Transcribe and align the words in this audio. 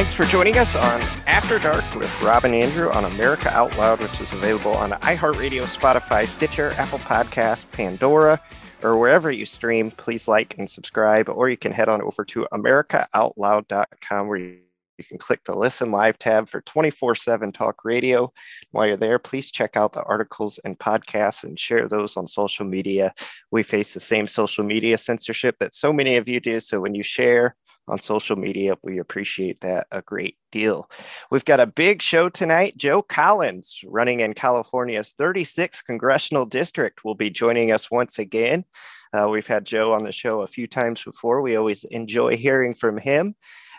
Thanks 0.00 0.14
for 0.14 0.24
joining 0.24 0.56
us 0.56 0.74
on 0.74 1.02
After 1.26 1.58
Dark 1.58 1.84
with 1.94 2.22
Rob 2.22 2.46
and 2.46 2.54
Andrew 2.54 2.90
on 2.90 3.04
America 3.04 3.50
Out 3.50 3.76
Loud, 3.76 4.00
which 4.00 4.18
is 4.18 4.32
available 4.32 4.72
on 4.72 4.92
iHeartRadio, 4.92 5.64
Spotify, 5.64 6.26
Stitcher, 6.26 6.72
Apple 6.78 7.00
Podcasts, 7.00 7.70
Pandora, 7.70 8.40
or 8.82 8.96
wherever 8.96 9.30
you 9.30 9.44
stream. 9.44 9.90
Please 9.90 10.26
like 10.26 10.56
and 10.56 10.70
subscribe, 10.70 11.28
or 11.28 11.50
you 11.50 11.58
can 11.58 11.70
head 11.70 11.90
on 11.90 12.00
over 12.00 12.24
to 12.24 12.46
AmericaOutloud.com 12.50 14.26
where 14.26 14.38
you 14.38 14.60
you 14.96 15.04
can 15.04 15.18
click 15.18 15.44
the 15.44 15.56
Listen 15.56 15.90
Live 15.90 16.18
tab 16.18 16.46
for 16.48 16.60
24 16.60 17.14
7 17.14 17.52
talk 17.52 17.84
radio. 17.84 18.30
While 18.70 18.86
you're 18.86 18.96
there, 18.98 19.18
please 19.18 19.50
check 19.50 19.74
out 19.74 19.94
the 19.94 20.02
articles 20.02 20.58
and 20.64 20.78
podcasts 20.78 21.42
and 21.42 21.58
share 21.58 21.88
those 21.88 22.18
on 22.18 22.26
social 22.26 22.66
media. 22.66 23.14
We 23.50 23.62
face 23.62 23.94
the 23.94 24.00
same 24.00 24.28
social 24.28 24.62
media 24.62 24.98
censorship 24.98 25.56
that 25.60 25.74
so 25.74 25.90
many 25.90 26.16
of 26.16 26.28
you 26.28 26.38
do. 26.38 26.60
So 26.60 26.80
when 26.80 26.94
you 26.94 27.02
share, 27.02 27.56
on 27.90 28.00
social 28.00 28.36
media. 28.36 28.76
We 28.82 28.98
appreciate 28.98 29.60
that 29.60 29.86
a 29.90 30.02
great 30.02 30.36
deal. 30.52 30.88
We've 31.30 31.44
got 31.44 31.60
a 31.60 31.66
big 31.66 32.02
show 32.02 32.28
tonight. 32.28 32.76
Joe 32.76 33.02
Collins, 33.02 33.80
running 33.86 34.20
in 34.20 34.34
California's 34.34 35.14
36th 35.18 35.84
congressional 35.84 36.46
district, 36.46 37.04
will 37.04 37.14
be 37.14 37.30
joining 37.30 37.72
us 37.72 37.90
once 37.90 38.18
again. 38.18 38.64
Uh, 39.12 39.28
we've 39.28 39.46
had 39.46 39.64
Joe 39.64 39.92
on 39.92 40.04
the 40.04 40.12
show 40.12 40.42
a 40.42 40.46
few 40.46 40.66
times 40.66 41.02
before. 41.02 41.42
We 41.42 41.56
always 41.56 41.84
enjoy 41.84 42.36
hearing 42.36 42.74
from 42.74 42.96
him. 42.96 43.34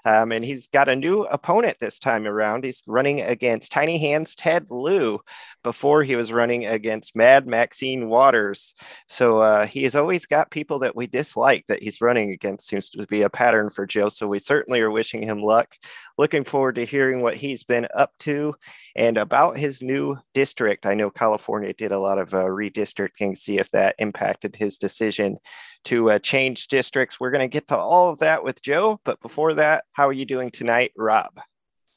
Um, 0.05 0.31
and 0.31 0.43
he's 0.43 0.67
got 0.67 0.89
a 0.89 0.95
new 0.95 1.23
opponent 1.23 1.77
this 1.79 1.99
time 1.99 2.25
around. 2.27 2.63
He's 2.63 2.83
running 2.87 3.21
against 3.21 3.71
Tiny 3.71 3.97
Hands 3.97 4.33
Ted 4.35 4.67
Lieu 4.69 5.19
before 5.63 6.03
he 6.03 6.15
was 6.15 6.33
running 6.33 6.65
against 6.65 7.15
Mad 7.15 7.47
Maxine 7.47 8.09
Waters. 8.09 8.73
So 9.07 9.39
uh, 9.39 9.65
he 9.67 9.83
has 9.83 9.95
always 9.95 10.25
got 10.25 10.51
people 10.51 10.79
that 10.79 10.95
we 10.95 11.07
dislike 11.07 11.65
that 11.67 11.83
he's 11.83 12.01
running 12.01 12.31
against, 12.31 12.67
seems 12.67 12.89
to 12.89 13.05
be 13.07 13.21
a 13.21 13.29
pattern 13.29 13.69
for 13.69 13.85
Joe. 13.85 14.09
So 14.09 14.27
we 14.27 14.39
certainly 14.39 14.81
are 14.81 14.91
wishing 14.91 15.23
him 15.23 15.41
luck. 15.41 15.75
Looking 16.17 16.43
forward 16.43 16.75
to 16.75 16.85
hearing 16.85 17.21
what 17.21 17.37
he's 17.37 17.63
been 17.63 17.87
up 17.95 18.11
to 18.19 18.55
and 18.95 19.17
about 19.17 19.57
his 19.57 19.81
new 19.81 20.17
district. 20.33 20.85
I 20.85 20.93
know 20.93 21.09
California 21.09 21.73
did 21.73 21.91
a 21.91 21.99
lot 21.99 22.17
of 22.17 22.33
uh, 22.33 22.45
redistricting, 22.45 23.37
see 23.37 23.59
if 23.59 23.69
that 23.71 23.95
impacted 23.99 24.55
his 24.55 24.77
decision 24.77 25.37
to 25.85 26.11
uh, 26.11 26.19
change 26.19 26.67
districts. 26.67 27.19
We're 27.19 27.31
going 27.31 27.49
to 27.49 27.53
get 27.53 27.67
to 27.69 27.77
all 27.77 28.09
of 28.09 28.19
that 28.19 28.43
with 28.43 28.61
Joe. 28.61 28.99
But 29.03 29.19
before 29.21 29.53
that, 29.55 29.85
how 29.93 30.07
are 30.07 30.13
you 30.13 30.25
doing 30.25 30.51
tonight, 30.51 30.91
Rob? 30.95 31.39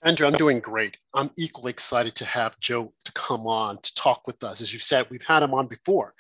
Andrew, 0.03 0.27
I'm 0.27 0.35
doing 0.35 0.61
great. 0.61 0.99
I'm 1.15 1.31
equally 1.39 1.71
excited 1.71 2.15
to 2.17 2.27
have 2.27 2.61
Joe 2.61 2.93
to 3.05 3.13
come 3.13 3.47
on 3.47 3.79
to 3.81 3.95
talk 3.95 4.27
with 4.27 4.45
us. 4.45 4.61
As 4.61 4.73
you 4.73 4.79
said, 4.79 5.07
we've 5.11 5.23
had 5.23 5.43
him 5.43 5.55
on 5.55 5.67
before. 5.67 6.13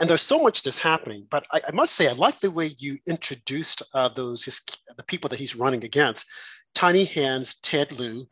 And 0.00 0.08
there's 0.08 0.22
so 0.22 0.40
much 0.40 0.62
that's 0.62 0.78
happening, 0.78 1.26
but 1.28 1.44
I, 1.52 1.60
I 1.66 1.72
must 1.72 1.96
say, 1.96 2.08
I 2.08 2.12
like 2.12 2.38
the 2.38 2.52
way 2.52 2.70
you 2.78 2.98
introduced 3.08 3.82
uh, 3.92 4.08
those 4.08 4.44
his, 4.44 4.62
the 4.96 5.02
people 5.02 5.28
that 5.30 5.40
he's 5.40 5.56
running 5.56 5.82
against. 5.82 6.24
Tiny 6.74 7.04
Hands, 7.04 7.52
Ted 7.62 7.98
Lieu, 7.98 8.24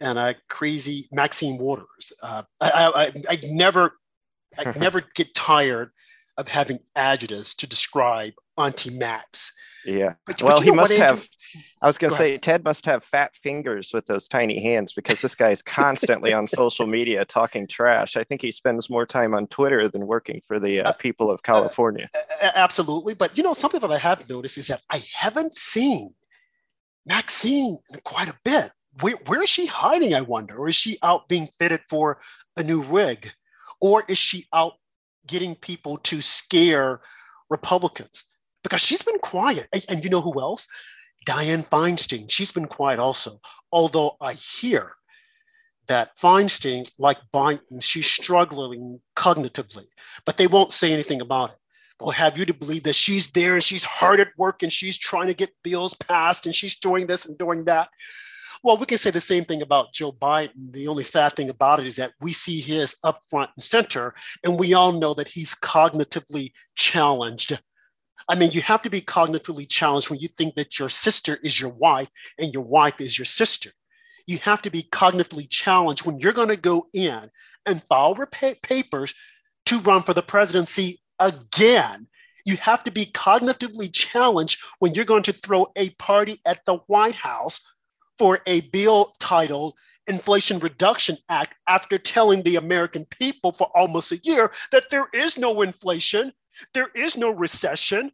and 0.00 0.18
uh, 0.18 0.34
crazy 0.50 1.08
Maxine 1.10 1.56
Waters. 1.56 2.12
Uh, 2.22 2.42
I, 2.60 2.92
I, 2.94 3.22
I 3.30 3.40
never, 3.44 3.96
I 4.58 4.72
never 4.78 5.02
get 5.14 5.34
tired 5.34 5.90
of 6.38 6.48
having 6.48 6.78
adjectives 6.96 7.54
to 7.56 7.66
describe 7.66 8.32
Auntie 8.56 8.90
Max. 8.90 9.52
Yeah. 9.84 10.14
But, 10.26 10.42
well, 10.42 10.56
but 10.56 10.64
he 10.64 10.70
must 10.70 10.94
have. 10.94 11.28
I 11.80 11.86
was 11.86 11.96
going 11.96 12.10
to 12.10 12.16
say, 12.16 12.36
Ted 12.36 12.62
must 12.62 12.84
have 12.84 13.02
fat 13.02 13.34
fingers 13.34 13.90
with 13.94 14.06
those 14.06 14.28
tiny 14.28 14.62
hands 14.62 14.92
because 14.92 15.22
this 15.22 15.34
guy 15.34 15.50
is 15.50 15.62
constantly 15.62 16.32
on 16.32 16.46
social 16.46 16.86
media 16.98 17.24
talking 17.24 17.66
trash. 17.66 18.16
I 18.16 18.24
think 18.24 18.42
he 18.42 18.50
spends 18.50 18.90
more 18.90 19.06
time 19.06 19.34
on 19.34 19.46
Twitter 19.46 19.88
than 19.88 20.06
working 20.06 20.42
for 20.46 20.60
the 20.60 20.80
uh, 20.80 20.90
uh 20.90 20.92
people 20.92 21.30
of 21.30 21.38
uh, 21.38 21.42
California. 21.42 22.10
Uh, 22.14 22.50
absolutely. 22.54 23.14
But 23.14 23.36
you 23.36 23.42
know, 23.42 23.54
something 23.54 23.80
that 23.80 23.90
I 23.90 23.98
have 23.98 24.28
noticed 24.28 24.58
is 24.58 24.66
that 24.66 24.82
I 24.90 25.02
haven't 25.14 25.56
seen 25.56 26.14
Maxine 27.06 27.78
in 27.90 28.00
quite 28.04 28.28
a 28.28 28.38
bit. 28.44 28.70
Where, 29.00 29.16
where 29.26 29.42
is 29.42 29.48
she 29.48 29.66
hiding, 29.66 30.14
I 30.14 30.20
wonder? 30.20 30.58
Or 30.58 30.68
is 30.68 30.76
she 30.76 30.98
out 31.02 31.28
being 31.28 31.48
fitted 31.58 31.80
for 31.88 32.20
a 32.56 32.62
new 32.62 32.82
rig? 32.82 33.32
Or 33.80 34.02
is 34.08 34.18
she 34.18 34.46
out 34.52 34.74
getting 35.28 35.54
people 35.54 35.98
to 35.98 36.20
scare 36.20 37.00
Republicans? 37.50 38.24
because 38.62 38.80
she's 38.80 39.02
been 39.02 39.18
quiet. 39.18 39.68
And, 39.72 39.84
and 39.88 40.04
you 40.04 40.10
know 40.10 40.20
who 40.20 40.40
else? 40.40 40.68
Dianne 41.26 41.66
Feinstein. 41.66 42.30
She's 42.30 42.52
been 42.52 42.66
quiet 42.66 42.98
also. 42.98 43.40
Although 43.72 44.16
I 44.20 44.34
hear 44.34 44.92
that 45.88 46.16
Feinstein, 46.18 46.90
like 46.98 47.18
Biden, 47.32 47.82
she's 47.82 48.06
struggling 48.06 49.00
cognitively, 49.16 49.86
but 50.24 50.36
they 50.36 50.46
won't 50.46 50.72
say 50.72 50.92
anything 50.92 51.20
about 51.20 51.50
it. 51.50 51.56
They'll 51.98 52.10
have 52.10 52.38
you 52.38 52.44
to 52.44 52.54
believe 52.54 52.84
that 52.84 52.94
she's 52.94 53.26
there 53.32 53.54
and 53.54 53.64
she's 53.64 53.84
hard 53.84 54.20
at 54.20 54.28
work 54.36 54.62
and 54.62 54.72
she's 54.72 54.96
trying 54.96 55.26
to 55.26 55.34
get 55.34 55.50
bills 55.64 55.94
passed 55.94 56.46
and 56.46 56.54
she's 56.54 56.76
doing 56.76 57.06
this 57.06 57.26
and 57.26 57.36
doing 57.36 57.64
that. 57.64 57.88
Well, 58.62 58.76
we 58.76 58.86
can 58.86 58.98
say 58.98 59.10
the 59.10 59.20
same 59.20 59.44
thing 59.44 59.62
about 59.62 59.92
Joe 59.92 60.12
Biden. 60.12 60.72
The 60.72 60.88
only 60.88 61.04
sad 61.04 61.34
thing 61.34 61.48
about 61.48 61.80
it 61.80 61.86
is 61.86 61.96
that 61.96 62.12
we 62.20 62.32
see 62.32 62.60
his 62.60 62.96
up 63.04 63.20
front 63.30 63.50
and 63.56 63.62
center, 63.62 64.14
and 64.42 64.58
we 64.58 64.74
all 64.74 64.92
know 64.92 65.14
that 65.14 65.28
he's 65.28 65.54
cognitively 65.54 66.52
challenged 66.74 67.58
I 68.28 68.34
mean, 68.34 68.50
you 68.52 68.60
have 68.62 68.82
to 68.82 68.90
be 68.90 69.00
cognitively 69.00 69.66
challenged 69.68 70.10
when 70.10 70.18
you 70.18 70.28
think 70.28 70.54
that 70.56 70.78
your 70.78 70.90
sister 70.90 71.38
is 71.42 71.58
your 71.58 71.70
wife 71.70 72.08
and 72.38 72.52
your 72.52 72.64
wife 72.64 73.00
is 73.00 73.18
your 73.18 73.24
sister. 73.24 73.70
You 74.26 74.36
have 74.38 74.60
to 74.62 74.70
be 74.70 74.82
cognitively 74.82 75.48
challenged 75.48 76.04
when 76.04 76.20
you're 76.20 76.34
going 76.34 76.48
to 76.48 76.56
go 76.56 76.88
in 76.92 77.30
and 77.64 77.82
file 77.84 78.14
papers 78.62 79.14
to 79.66 79.78
run 79.80 80.02
for 80.02 80.12
the 80.12 80.22
presidency 80.22 81.00
again. 81.18 82.06
You 82.44 82.58
have 82.58 82.84
to 82.84 82.90
be 82.90 83.06
cognitively 83.06 83.90
challenged 83.92 84.60
when 84.78 84.92
you're 84.92 85.06
going 85.06 85.22
to 85.24 85.32
throw 85.32 85.66
a 85.76 85.90
party 85.90 86.38
at 86.44 86.64
the 86.66 86.76
White 86.86 87.14
House 87.14 87.62
for 88.18 88.40
a 88.46 88.60
bill 88.60 89.14
titled 89.20 89.74
Inflation 90.06 90.58
Reduction 90.58 91.16
Act 91.28 91.54
after 91.66 91.98
telling 91.98 92.42
the 92.42 92.56
American 92.56 93.04
people 93.04 93.52
for 93.52 93.70
almost 93.74 94.12
a 94.12 94.20
year 94.24 94.50
that 94.72 94.90
there 94.90 95.06
is 95.12 95.36
no 95.36 95.62
inflation, 95.62 96.32
there 96.72 96.88
is 96.94 97.16
no 97.16 97.30
recession, 97.30 98.10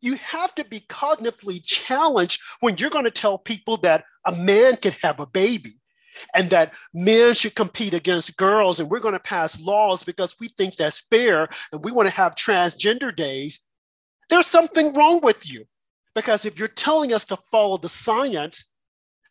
you 0.00 0.16
have 0.16 0.54
to 0.54 0.64
be 0.64 0.80
cognitively 0.80 1.60
challenged 1.64 2.40
when 2.60 2.76
you're 2.76 2.90
going 2.90 3.04
to 3.04 3.10
tell 3.10 3.38
people 3.38 3.76
that 3.78 4.04
a 4.24 4.32
man 4.32 4.76
can 4.76 4.92
have 5.02 5.20
a 5.20 5.26
baby 5.26 5.74
and 6.34 6.50
that 6.50 6.72
men 6.94 7.34
should 7.34 7.54
compete 7.54 7.94
against 7.94 8.36
girls 8.36 8.80
and 8.80 8.90
we're 8.90 9.00
going 9.00 9.14
to 9.14 9.20
pass 9.20 9.60
laws 9.60 10.04
because 10.04 10.34
we 10.40 10.48
think 10.48 10.76
that's 10.76 11.00
fair 11.10 11.48
and 11.72 11.84
we 11.84 11.92
want 11.92 12.08
to 12.08 12.14
have 12.14 12.34
transgender 12.34 13.14
days. 13.14 13.60
There's 14.28 14.46
something 14.46 14.94
wrong 14.94 15.20
with 15.22 15.48
you 15.48 15.64
because 16.14 16.44
if 16.44 16.58
you're 16.58 16.68
telling 16.68 17.12
us 17.12 17.26
to 17.26 17.36
follow 17.36 17.76
the 17.76 17.88
science 17.88 18.64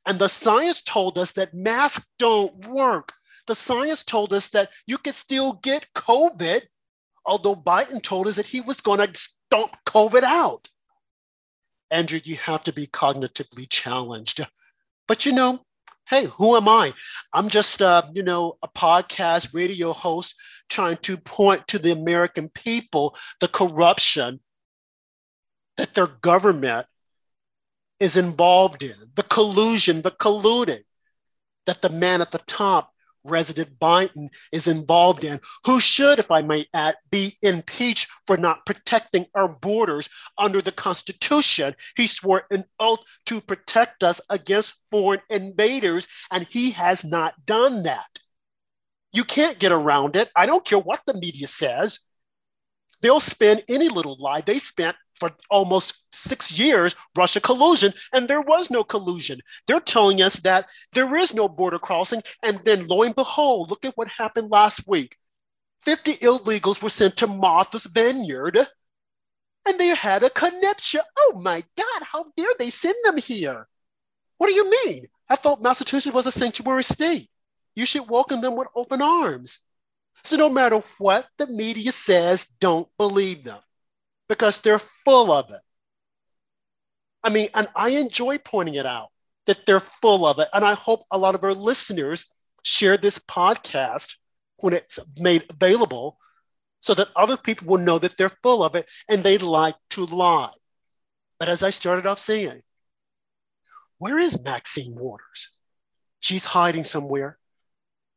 and 0.05 0.19
the 0.19 0.29
science 0.29 0.81
told 0.81 1.17
us 1.17 1.33
that 1.33 1.53
masks 1.53 2.07
don't 2.19 2.67
work 2.67 3.13
the 3.47 3.55
science 3.55 4.03
told 4.03 4.33
us 4.33 4.49
that 4.51 4.69
you 4.87 4.97
could 4.97 5.15
still 5.15 5.53
get 5.53 5.85
covid 5.95 6.61
although 7.25 7.55
biden 7.55 8.01
told 8.01 8.27
us 8.27 8.35
that 8.35 8.45
he 8.45 8.61
was 8.61 8.81
going 8.81 8.99
to 8.99 9.27
don't 9.51 9.71
COVID 9.85 10.23
out. 10.23 10.67
Andrew, 11.89 12.19
you 12.23 12.35
have 12.37 12.63
to 12.63 12.73
be 12.73 12.87
cognitively 12.87 13.67
challenged. 13.69 14.45
But 15.07 15.25
you 15.25 15.31
know, 15.31 15.61
hey, 16.09 16.25
who 16.25 16.57
am 16.57 16.67
I? 16.67 16.93
I'm 17.31 17.49
just, 17.49 17.81
uh, 17.81 18.03
you 18.13 18.23
know, 18.23 18.57
a 18.61 18.67
podcast 18.67 19.53
radio 19.53 19.93
host 19.93 20.35
trying 20.69 20.97
to 20.97 21.15
point 21.15 21.67
to 21.69 21.79
the 21.79 21.91
American 21.91 22.49
people 22.49 23.15
the 23.39 23.47
corruption 23.47 24.41
that 25.77 25.93
their 25.93 26.07
government 26.07 26.87
is 27.99 28.17
involved 28.17 28.83
in, 28.83 28.95
the 29.15 29.23
collusion, 29.23 30.01
the 30.01 30.11
colluding 30.11 30.83
that 31.65 31.81
the 31.81 31.89
man 31.89 32.21
at 32.21 32.31
the 32.31 32.39
top 32.39 32.91
President 33.27 33.79
Biden 33.79 34.29
is 34.51 34.67
involved 34.67 35.23
in, 35.23 35.39
who 35.65 35.79
should, 35.79 36.19
if 36.19 36.29
I 36.31 36.41
may 36.41 36.65
add, 36.73 36.95
be 37.09 37.37
impeached 37.41 38.07
for 38.27 38.37
not 38.37 38.65
protecting 38.65 39.25
our 39.33 39.47
borders 39.47 40.09
under 40.37 40.61
the 40.61 40.71
Constitution. 40.71 41.75
He 41.97 42.07
swore 42.07 42.45
an 42.51 42.65
oath 42.79 42.99
to 43.25 43.41
protect 43.41 44.03
us 44.03 44.21
against 44.29 44.75
foreign 44.91 45.21
invaders, 45.29 46.07
and 46.31 46.45
he 46.47 46.71
has 46.71 47.03
not 47.03 47.33
done 47.45 47.83
that. 47.83 48.19
You 49.11 49.23
can't 49.23 49.59
get 49.59 49.71
around 49.71 50.15
it. 50.15 50.29
I 50.35 50.45
don't 50.45 50.65
care 50.65 50.79
what 50.79 51.01
the 51.05 51.13
media 51.15 51.47
says. 51.47 51.99
They'll 53.01 53.19
spin 53.19 53.61
any 53.69 53.89
little 53.89 54.17
lie. 54.19 54.41
They 54.41 54.59
spent 54.59 54.95
for 55.19 55.31
almost 55.49 56.03
six 56.13 56.57
years 56.57 56.95
Russia 57.15 57.39
collusion, 57.39 57.93
and 58.13 58.27
there 58.27 58.41
was 58.41 58.69
no 58.69 58.83
collusion. 58.83 59.39
They're 59.67 59.79
telling 59.79 60.21
us 60.21 60.35
that 60.37 60.69
there 60.93 61.15
is 61.15 61.33
no 61.33 61.47
border 61.47 61.79
crossing, 61.79 62.21
and 62.43 62.59
then 62.65 62.87
lo 62.87 63.03
and 63.03 63.15
behold, 63.15 63.69
look 63.69 63.85
at 63.85 63.95
what 63.97 64.07
happened 64.07 64.51
last 64.51 64.87
week. 64.87 65.17
50 65.81 66.15
illegals 66.15 66.81
were 66.81 66.89
sent 66.89 67.17
to 67.17 67.27
Martha's 67.27 67.85
Vineyard, 67.85 68.57
and 69.67 69.79
they 69.79 69.87
had 69.87 70.23
a 70.23 70.29
connection. 70.29 71.01
Oh 71.17 71.41
my 71.43 71.63
God, 71.77 72.01
how 72.01 72.25
dare 72.35 72.53
they 72.59 72.71
send 72.71 72.95
them 73.03 73.17
here? 73.17 73.67
What 74.37 74.49
do 74.49 74.53
you 74.53 74.69
mean? 74.85 75.05
I 75.29 75.35
thought 75.35 75.61
Massachusetts 75.61 76.13
was 76.13 76.27
a 76.27 76.31
sanctuary 76.31 76.83
state. 76.83 77.29
You 77.75 77.85
should 77.85 78.09
welcome 78.09 78.41
them 78.41 78.55
with 78.55 78.67
open 78.75 79.01
arms. 79.01 79.59
So 80.23 80.37
no 80.37 80.49
matter 80.49 80.83
what 80.97 81.27
the 81.37 81.47
media 81.47 81.91
says, 81.91 82.47
don't 82.59 82.87
believe 82.97 83.43
them 83.43 83.59
because 84.29 84.61
they're 84.61 84.81
full 85.05 85.31
of 85.31 85.49
it. 85.51 85.61
I 87.23 87.29
mean, 87.29 87.49
and 87.53 87.67
I 87.75 87.89
enjoy 87.89 88.37
pointing 88.37 88.75
it 88.75 88.85
out. 88.85 89.09
that 89.45 89.65
they're 89.65 89.79
full 89.79 90.25
of 90.25 90.39
it. 90.39 90.47
And 90.53 90.65
I 90.65 90.73
hope 90.75 91.05
a 91.11 91.17
lot 91.17 91.35
of 91.35 91.43
our 91.43 91.53
listeners 91.53 92.25
share 92.63 92.97
this 92.97 93.19
podcast 93.19 94.15
when 94.57 94.73
it's 94.73 94.99
made 95.19 95.45
available 95.49 96.17
so 96.79 96.93
that 96.95 97.09
other 97.15 97.37
people 97.37 97.67
will 97.67 97.77
know 97.79 97.99
that 97.99 98.17
they're 98.17 98.29
full 98.43 98.63
of 98.63 98.75
it 98.75 98.89
and 99.09 99.23
they 99.23 99.37
like 99.37 99.75
to 99.91 100.05
lie. 100.05 100.53
But 101.39 101.49
as 101.49 101.63
I 101.63 101.69
started 101.71 102.05
off 102.07 102.19
saying, 102.19 102.61
where 103.97 104.19
is 104.19 104.43
Maxine 104.43 104.95
Waters? 104.95 105.49
She's 106.19 106.45
hiding 106.45 106.83
somewhere. 106.83 107.37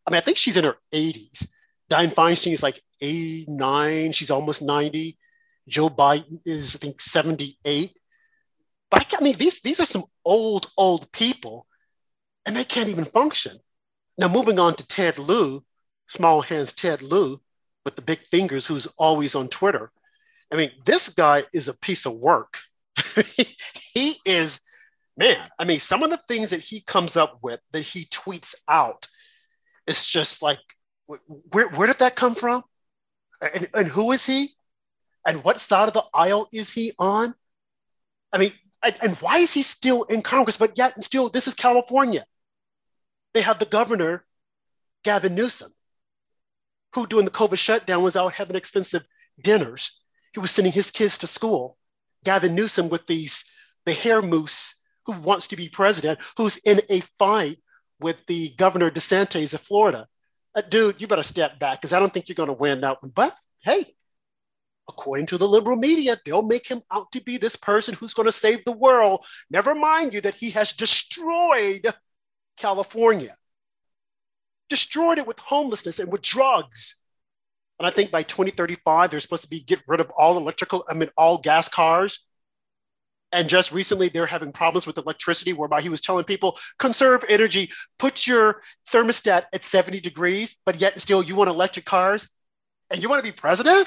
I 0.07 0.11
mean, 0.11 0.19
I 0.19 0.21
think 0.21 0.39
she's 0.39 0.57
in 0.57 0.65
her 0.65 0.77
80s. 0.93 1.47
Dianne 1.91 2.15
Feinstein 2.15 2.53
is 2.53 2.63
like 2.63 2.81
89. 3.01 4.13
She's 4.13 4.31
almost 4.31 4.63
90. 4.63 5.19
Joe 5.69 5.89
Biden 5.89 6.41
is, 6.45 6.77
I 6.77 6.79
think, 6.79 7.01
78. 7.01 7.93
But 8.91 9.15
I 9.19 9.23
mean, 9.23 9.37
these, 9.37 9.61
these 9.61 9.81
are 9.81 9.87
some 9.87 10.05
old, 10.25 10.71
old 10.77 11.11
people, 11.13 11.67
and 12.47 12.57
they 12.57 12.65
can't 12.65 12.89
even 12.89 13.05
function. 13.05 13.57
Now, 14.17 14.29
moving 14.29 14.59
on 14.59 14.75
to 14.75 14.87
Ted 14.87 15.19
Lieu, 15.19 15.63
small 16.09 16.41
hands 16.41 16.73
Ted 16.73 17.03
Lieu 17.03 17.41
with 17.85 17.97
the 17.97 18.03
big 18.03 18.21
fingers, 18.21 18.67
who's 18.67 18.87
always 18.99 19.35
on 19.35 19.49
Twitter. 19.49 19.93
I 20.53 20.57
mean, 20.57 20.71
this 20.85 21.11
guy 21.11 21.45
is 21.53 21.69
a 21.69 21.79
piece 21.79 22.07
of 22.07 22.15
work. 22.15 22.59
he 23.93 24.15
is, 24.25 24.61
man, 25.17 25.39
I 25.59 25.65
mean, 25.65 25.81
some 25.81 26.03
of 26.03 26.11
the 26.11 26.17
things 26.17 26.51
that 26.51 26.61
he 26.61 26.81
comes 26.81 27.17
up 27.17 27.39
with, 27.43 27.61
that 27.73 27.83
he 27.83 28.07
tweets 28.07 28.55
out, 28.67 29.07
it's 29.87 30.07
just 30.07 30.43
like, 30.43 30.59
where, 31.53 31.69
where 31.69 31.87
did 31.87 31.99
that 31.99 32.17
come 32.17 32.35
from? 32.35 32.63
And, 33.55 33.69
and 33.75 33.87
who 33.87 34.13
is 34.13 34.25
he? 34.27 34.51
And 35.27 35.45
what 35.45 35.61
side 35.61 35.89
of 35.89 35.95
the 35.95 36.05
aisle 36.15 36.49
is 36.53 36.71
he 36.71 36.93
on? 36.99 37.35
I 38.33 38.39
mean, 38.39 38.53
and, 38.83 38.95
and 39.03 39.17
why 39.17 39.39
is 39.39 39.53
he 39.53 39.63
still 39.63 40.05
in 40.05 40.23
Congress? 40.23 40.57
But 40.57 40.79
yet, 40.79 40.95
and 40.95 41.05
still, 41.05 41.29
this 41.29 41.47
is 41.47 41.55
California. 41.55 42.25
They 43.35 43.41
have 43.43 43.59
the 43.59 43.67
governor, 43.67 44.25
Gavin 45.05 45.35
Newsom, 45.35 45.73
who 46.95 47.07
during 47.07 47.25
the 47.25 47.31
COVID 47.31 47.59
shutdown 47.59 48.03
was 48.03 48.17
out 48.17 48.33
having 48.33 48.57
expensive 48.57 49.05
dinners. 49.43 50.01
He 50.33 50.41
was 50.41 50.51
sending 50.51 50.73
his 50.73 50.91
kids 50.91 51.19
to 51.19 51.27
school. 51.27 51.77
Gavin 52.25 52.55
Newsom 52.55 52.89
with 52.89 53.07
these, 53.07 53.45
the 53.85 53.93
hair 53.93 54.23
mousse 54.23 54.81
who 55.07 55.13
wants 55.13 55.49
to 55.49 55.57
be 55.57 55.69
president, 55.69 56.19
who's 56.37 56.59
in 56.59 56.81
a 56.91 57.01
fight 57.19 57.57
with 58.01 58.25
the 58.27 58.51
governor 58.57 58.91
DeSantis 58.91 59.55
of 59.55 59.61
Florida. 59.61 60.07
Uh, 60.55 60.61
dude, 60.61 61.01
you 61.01 61.07
better 61.07 61.23
step 61.23 61.59
back 61.59 61.81
because 61.81 61.93
I 61.93 62.01
don't 62.01 62.13
think 62.13 62.29
you're 62.29 62.35
going 62.35 62.49
to 62.49 62.53
win 62.53 62.83
that 62.83 63.03
one. 63.03 63.11
But 63.15 63.35
hey, 63.63 63.85
according 64.89 65.27
to 65.27 65.39
the 65.39 65.49
liberal 65.49 65.77
media, 65.77 66.17
they'll 66.25 66.43
make 66.43 66.67
him 66.67 66.83
out 66.91 67.13
to 67.13 67.23
be 67.23 67.37
this 67.37 67.57
person 67.57 67.95
who's 67.95 68.15
going 68.15 68.27
to 68.27 68.33
save 68.33 68.65
the 68.65 68.73
world. 68.73 69.25
Never 69.51 69.75
mind 69.75 70.15
you 70.15 70.21
that 70.23 70.35
he 70.35 70.51
has 70.51 70.73
destroyed 70.73 71.93
California, 72.57 73.37
destroyed 74.69 75.19
it 75.19 75.27
with 75.27 75.39
homelessness 75.39 75.99
and 75.99 76.11
with 76.11 76.23
drugs. 76.23 76.97
And 77.79 77.87
I 77.87 77.91
think 77.91 78.11
by 78.11 78.23
2035, 78.23 79.11
they're 79.11 79.21
supposed 79.21 79.45
to 79.45 79.51
be 79.51 79.61
get 79.61 79.83
rid 79.87 80.01
of 80.01 80.11
all 80.11 80.37
electrical, 80.37 80.85
I 80.89 80.95
mean, 80.95 81.11
all 81.17 81.39
gas 81.39 81.69
cars. 81.69 82.21
And 83.31 83.47
just 83.47 83.73
recently, 83.73 84.09
they're 84.09 84.27
having 84.27 84.53
problems 84.53 84.87
with 84.87 84.97
electricity, 84.97 85.53
whereby 85.53 85.83
he 85.83 85.91
was 85.91 86.01
telling 86.01 86.25
people, 86.25 86.59
conserve 86.79 87.25
energy, 87.29 87.71
put 87.99 88.27
your 88.27 88.63
thermostat 88.91 89.45
at 89.53 89.65
70 89.65 90.01
degrees, 90.01 90.57
but 90.65 90.81
yet 90.81 90.99
still 90.99 91.23
you 91.23 91.37
want 91.37 91.51
electric 91.51 91.85
cars 91.85 92.31
and 92.91 93.03
you 93.03 93.09
want 93.11 93.23
to 93.23 93.31
be 93.31 93.37
president? 93.37 93.87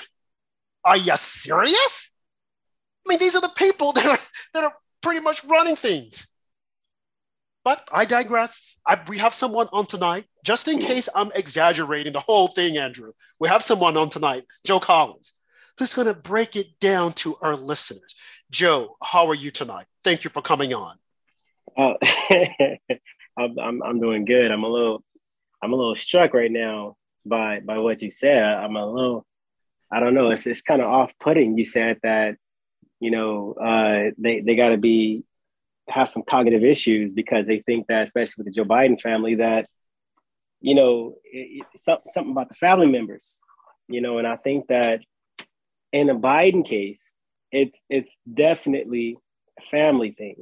Are 0.83 0.97
you 0.97 1.15
serious? 1.15 2.15
I 3.05 3.09
mean, 3.09 3.19
these 3.19 3.35
are 3.35 3.41
the 3.41 3.53
people 3.55 3.91
that 3.93 4.05
are, 4.05 4.19
that 4.53 4.63
are 4.63 4.73
pretty 5.01 5.21
much 5.21 5.43
running 5.45 5.75
things. 5.75 6.27
But 7.63 7.87
I 7.91 8.05
digress. 8.05 8.77
I, 8.87 8.99
we 9.07 9.19
have 9.19 9.35
someone 9.35 9.67
on 9.71 9.85
tonight, 9.85 10.25
just 10.43 10.67
in 10.67 10.79
case 10.79 11.07
I'm 11.13 11.31
exaggerating 11.35 12.13
the 12.13 12.19
whole 12.19 12.47
thing, 12.47 12.77
Andrew. 12.77 13.11
We 13.39 13.49
have 13.49 13.61
someone 13.61 13.97
on 13.97 14.09
tonight, 14.09 14.43
Joe 14.65 14.79
Collins, 14.79 15.33
who's 15.77 15.93
going 15.93 16.07
to 16.07 16.15
break 16.15 16.55
it 16.55 16.79
down 16.79 17.13
to 17.13 17.35
our 17.43 17.55
listeners. 17.55 18.15
Joe, 18.49 18.97
how 19.03 19.27
are 19.27 19.35
you 19.35 19.51
tonight? 19.51 19.85
Thank 20.03 20.23
you 20.23 20.31
for 20.31 20.41
coming 20.41 20.73
on. 20.73 20.97
Uh, 21.77 21.93
I'm, 23.37 23.59
I'm, 23.59 23.83
I'm 23.83 23.99
doing 23.99 24.25
good. 24.25 24.51
I'm 24.51 24.63
a 24.63 24.67
little 24.67 25.03
I'm 25.61 25.73
a 25.73 25.75
little 25.75 25.95
struck 25.95 26.33
right 26.33 26.51
now 26.51 26.97
by 27.25 27.59
by 27.59 27.77
what 27.77 28.01
you 28.01 28.09
said. 28.09 28.43
I'm 28.43 28.75
a 28.75 28.85
little 28.85 29.25
I 29.91 29.99
don't 29.99 30.13
know. 30.13 30.31
It's 30.31 30.47
it's 30.47 30.61
kind 30.61 30.81
of 30.81 30.89
off 30.89 31.13
putting. 31.19 31.57
You 31.57 31.65
said 31.65 31.99
that 32.03 32.37
you 32.99 33.11
know 33.11 33.53
uh, 33.53 34.11
they 34.17 34.39
they 34.41 34.55
got 34.55 34.69
to 34.69 34.77
be 34.77 35.23
have 35.89 36.09
some 36.09 36.23
cognitive 36.23 36.63
issues 36.63 37.13
because 37.13 37.45
they 37.45 37.59
think 37.59 37.87
that, 37.87 38.03
especially 38.03 38.35
with 38.37 38.47
the 38.47 38.53
Joe 38.53 38.65
Biden 38.67 38.99
family, 38.99 39.35
that 39.35 39.67
you 40.61 40.75
know 40.75 41.15
it, 41.25 41.65
it, 41.73 41.79
something 41.79 42.31
about 42.31 42.49
the 42.49 42.55
family 42.55 42.87
members, 42.87 43.39
you 43.87 44.01
know, 44.01 44.17
and 44.17 44.27
I 44.27 44.37
think 44.37 44.67
that 44.67 45.01
in 45.91 46.09
a 46.09 46.15
Biden 46.15 46.65
case, 46.65 47.15
it's 47.51 47.79
it's 47.89 48.17
definitely 48.31 49.17
a 49.59 49.65
family 49.65 50.11
thing. 50.11 50.37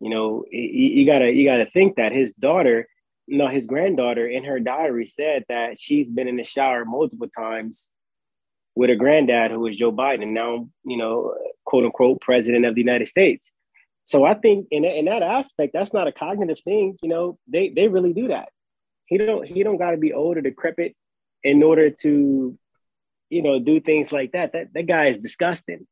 You 0.00 0.10
know, 0.10 0.44
you, 0.50 0.60
you 1.00 1.06
gotta 1.06 1.32
you 1.32 1.44
gotta 1.44 1.66
think 1.66 1.96
that 1.96 2.12
his 2.12 2.32
daughter, 2.34 2.86
no, 3.26 3.48
his 3.48 3.66
granddaughter, 3.66 4.28
in 4.28 4.44
her 4.44 4.60
diary 4.60 5.06
said 5.06 5.44
that 5.48 5.80
she's 5.80 6.10
been 6.10 6.28
in 6.28 6.36
the 6.36 6.44
shower 6.44 6.84
multiple 6.84 7.28
times 7.28 7.90
with 8.76 8.90
a 8.90 8.96
granddad, 8.96 9.50
who 9.50 9.60
was 9.60 9.76
Joe 9.76 9.92
Biden, 9.92 10.32
now 10.32 10.68
you 10.84 10.96
know, 10.96 11.34
quote 11.64 11.84
unquote, 11.84 12.20
president 12.20 12.64
of 12.64 12.74
the 12.74 12.80
United 12.80 13.08
States. 13.08 13.52
So 14.04 14.24
I 14.24 14.34
think 14.34 14.68
in, 14.70 14.84
in 14.84 15.06
that 15.06 15.22
aspect, 15.22 15.72
that's 15.72 15.94
not 15.94 16.06
a 16.06 16.12
cognitive 16.12 16.60
thing. 16.60 16.98
You 17.02 17.08
know, 17.08 17.38
they 17.48 17.70
they 17.70 17.88
really 17.88 18.12
do 18.12 18.28
that. 18.28 18.48
He 19.06 19.18
don't 19.18 19.46
he 19.46 19.62
don't 19.62 19.78
got 19.78 19.92
to 19.92 19.96
be 19.96 20.12
old 20.12 20.36
or 20.36 20.40
decrepit 20.40 20.94
in 21.42 21.62
order 21.62 21.90
to, 21.90 22.58
you 23.30 23.42
know, 23.42 23.58
do 23.58 23.80
things 23.80 24.12
like 24.12 24.32
that. 24.32 24.52
That 24.52 24.68
that 24.74 24.86
guy 24.86 25.06
is 25.06 25.18
disgusting. 25.18 25.86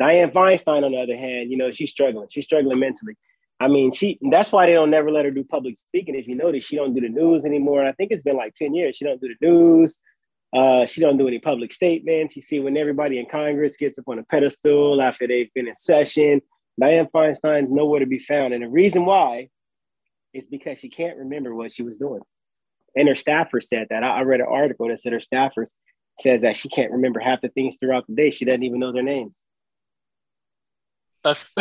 Dianne 0.00 0.32
Feinstein, 0.32 0.84
on 0.84 0.92
the 0.92 0.98
other 0.98 1.16
hand, 1.16 1.50
you 1.50 1.56
know, 1.56 1.70
she's 1.70 1.90
struggling. 1.90 2.28
She's 2.30 2.44
struggling 2.44 2.78
mentally. 2.78 3.14
I 3.58 3.68
mean, 3.68 3.92
she 3.92 4.18
that's 4.30 4.52
why 4.52 4.66
they 4.66 4.74
don't 4.74 4.90
never 4.90 5.10
let 5.10 5.24
her 5.24 5.30
do 5.30 5.42
public 5.42 5.78
speaking. 5.78 6.14
If 6.14 6.28
you 6.28 6.34
notice, 6.34 6.64
she 6.64 6.76
don't 6.76 6.94
do 6.94 7.00
the 7.00 7.08
news 7.08 7.44
anymore. 7.44 7.84
I 7.84 7.92
think 7.92 8.10
it's 8.12 8.22
been 8.22 8.36
like 8.36 8.54
10 8.54 8.74
years. 8.74 8.96
She 8.96 9.04
don't 9.04 9.20
do 9.20 9.28
the 9.28 9.46
news. 9.46 10.02
Uh, 10.54 10.86
she 10.86 11.00
don't 11.00 11.18
do 11.18 11.28
any 11.28 11.38
public 11.38 11.72
statements. 11.72 12.36
You 12.36 12.42
see, 12.42 12.60
when 12.60 12.76
everybody 12.76 13.18
in 13.18 13.26
Congress 13.26 13.76
gets 13.76 13.98
up 13.98 14.08
on 14.08 14.18
a 14.18 14.22
pedestal 14.24 15.02
after 15.02 15.26
they've 15.26 15.52
been 15.54 15.68
in 15.68 15.74
session, 15.74 16.40
Dianne 16.80 17.10
Feinstein's 17.10 17.70
nowhere 17.70 18.00
to 18.00 18.06
be 18.06 18.18
found. 18.18 18.54
And 18.54 18.62
the 18.62 18.68
reason 18.68 19.04
why 19.04 19.48
is 20.32 20.48
because 20.48 20.78
she 20.78 20.88
can't 20.88 21.18
remember 21.18 21.54
what 21.54 21.72
she 21.72 21.82
was 21.82 21.98
doing. 21.98 22.20
And 22.94 23.08
her 23.08 23.14
staffer 23.14 23.60
said 23.60 23.88
that. 23.90 24.02
I, 24.02 24.18
I 24.18 24.22
read 24.22 24.40
an 24.40 24.46
article 24.48 24.88
that 24.88 25.00
said 25.00 25.12
her 25.12 25.20
staffer 25.20 25.66
says 26.20 26.42
that 26.42 26.56
she 26.56 26.68
can't 26.68 26.92
remember 26.92 27.20
half 27.20 27.40
the 27.42 27.48
things 27.48 27.76
throughout 27.78 28.06
the 28.06 28.14
day. 28.14 28.30
She 28.30 28.44
doesn't 28.44 28.62
even 28.62 28.80
know 28.80 28.92
their 28.92 29.02
names. 29.02 29.42
That's 31.22 31.50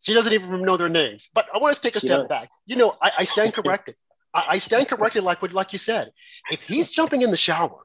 she 0.00 0.14
doesn't 0.14 0.32
even 0.32 0.62
know 0.62 0.76
their 0.76 0.88
names. 0.88 1.28
But 1.32 1.48
I 1.52 1.58
want 1.58 1.74
to 1.74 1.80
take 1.80 1.96
a 1.96 2.00
she 2.00 2.06
step 2.06 2.20
does. 2.20 2.28
back. 2.28 2.48
You 2.66 2.76
know, 2.76 2.94
I, 3.00 3.10
I 3.18 3.24
stand 3.24 3.54
corrected. 3.54 3.96
I, 4.34 4.44
I 4.50 4.58
stand 4.58 4.88
corrected, 4.88 5.22
like 5.22 5.40
what, 5.40 5.52
like 5.52 5.72
you 5.72 5.78
said. 5.78 6.10
If 6.50 6.62
he's 6.62 6.90
jumping 6.90 7.22
in 7.22 7.30
the 7.30 7.36
shower 7.36 7.80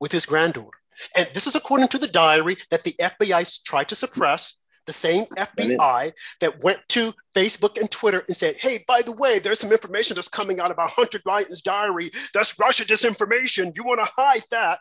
with 0.00 0.10
his 0.10 0.26
granddaughter 0.26 0.78
and 1.16 1.28
this 1.34 1.46
is 1.46 1.54
according 1.54 1.88
to 1.88 1.98
the 1.98 2.06
diary 2.06 2.56
that 2.70 2.82
the 2.82 2.94
FBI 2.98 3.64
tried 3.64 3.88
to 3.88 3.94
suppress. 3.94 4.54
The 4.86 4.92
same 4.94 5.26
FBI 5.36 6.12
that 6.40 6.64
went 6.64 6.80
to 6.88 7.12
Facebook 7.36 7.78
and 7.78 7.90
Twitter 7.90 8.24
and 8.26 8.34
said, 8.34 8.56
hey, 8.56 8.78
by 8.88 9.02
the 9.02 9.12
way, 9.12 9.38
there's 9.38 9.58
some 9.58 9.70
information 9.70 10.14
that's 10.14 10.30
coming 10.30 10.60
out 10.60 10.70
about 10.70 10.90
Hunter 10.90 11.18
Biden's 11.18 11.60
diary. 11.60 12.10
That's 12.32 12.58
Russia 12.58 12.86
disinformation. 12.86 13.76
You 13.76 13.84
want 13.84 14.00
to 14.00 14.10
hide 14.16 14.44
that? 14.50 14.78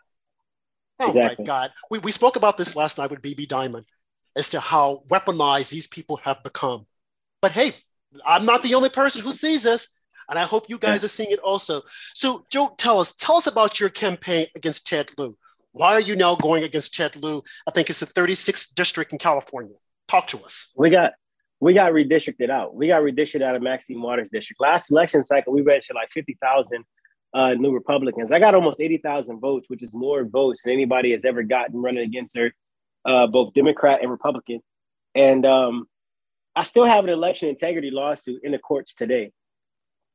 Oh 1.02 1.08
exactly. 1.08 1.44
my 1.44 1.48
God. 1.48 1.72
We, 1.92 2.00
we 2.00 2.14
spoke 2.14 2.38
about 2.38 2.58
this 2.58 2.74
last 2.74 2.98
night 2.98 3.10
with 3.10 3.22
BB 3.22 3.50
Diamond 3.50 3.86
as 4.38 4.52
to 4.52 4.62
how 4.62 5.04
weaponized 5.10 5.72
these 5.72 5.88
people 5.88 6.16
have 6.24 6.42
become. 6.42 6.86
But 7.42 7.52
hey, 7.52 7.74
I'm 8.26 8.46
not 8.46 8.64
the 8.64 8.76
only 8.76 8.90
person 8.90 9.22
who 9.22 9.34
sees 9.34 9.64
this. 9.64 9.90
And 10.30 10.38
I 10.38 10.44
hope 10.44 10.70
you 10.70 10.78
guys 10.78 11.02
yeah. 11.02 11.06
are 11.06 11.10
seeing 11.10 11.32
it 11.32 11.40
also. 11.40 11.82
So, 12.14 12.46
Joe, 12.50 12.70
tell 12.78 13.00
us, 13.00 13.14
tell 13.14 13.38
us 13.38 13.48
about 13.48 13.80
your 13.80 13.90
campaign 13.90 14.48
against 14.56 14.88
Ted 14.88 15.12
Lieu. 15.18 15.38
Why 15.72 15.94
are 15.94 16.02
you 16.02 16.16
now 16.16 16.36
going 16.36 16.64
against 16.64 16.96
Ted 16.96 17.16
Lieu? 17.22 17.42
I 17.68 17.72
think 17.72 17.90
it's 17.90 18.00
the 18.00 18.06
36th 18.06 18.74
district 18.74 19.14
in 19.14 19.20
California. 19.20 19.76
Talk 20.08 20.28
to 20.28 20.40
us. 20.40 20.72
We 20.76 20.90
got 20.90 21.12
we 21.60 21.74
got 21.74 21.92
redistricted 21.92 22.50
out. 22.50 22.76
We 22.76 22.88
got 22.88 23.02
redistricted 23.02 23.42
out 23.42 23.56
of 23.56 23.62
Maxine 23.62 24.02
Waters 24.02 24.30
district. 24.32 24.62
Last 24.62 24.92
election 24.92 25.24
cycle, 25.24 25.54
we 25.54 25.62
registered 25.62 25.96
like 25.96 26.12
50,000 26.12 26.84
uh, 27.34 27.54
new 27.56 27.72
Republicans. 27.72 28.32
I 28.32 28.40
got 28.40 28.56
almost 28.56 28.80
80,000 28.80 29.40
votes, 29.40 29.70
which 29.70 29.84
is 29.84 29.94
more 29.94 30.24
votes 30.24 30.62
than 30.64 30.74
anybody 30.74 31.12
has 31.12 31.26
ever 31.26 31.44
gotten 31.44 31.82
running 31.82 32.04
against 32.04 32.38
her, 32.38 32.54
uh, 33.06 33.28
both 33.28 33.54
Democrat 33.54 34.02
and 34.02 34.12
Republican. 34.12 34.60
And 35.16 35.46
um, 35.46 35.88
I 36.56 36.64
still 36.64 36.86
have 36.86 37.04
an 37.04 37.10
election 37.10 37.50
integrity 37.50 37.92
lawsuit 37.92 38.42
in 38.44 38.52
the 38.52 38.60
courts 38.60 38.96
today. 38.96 39.32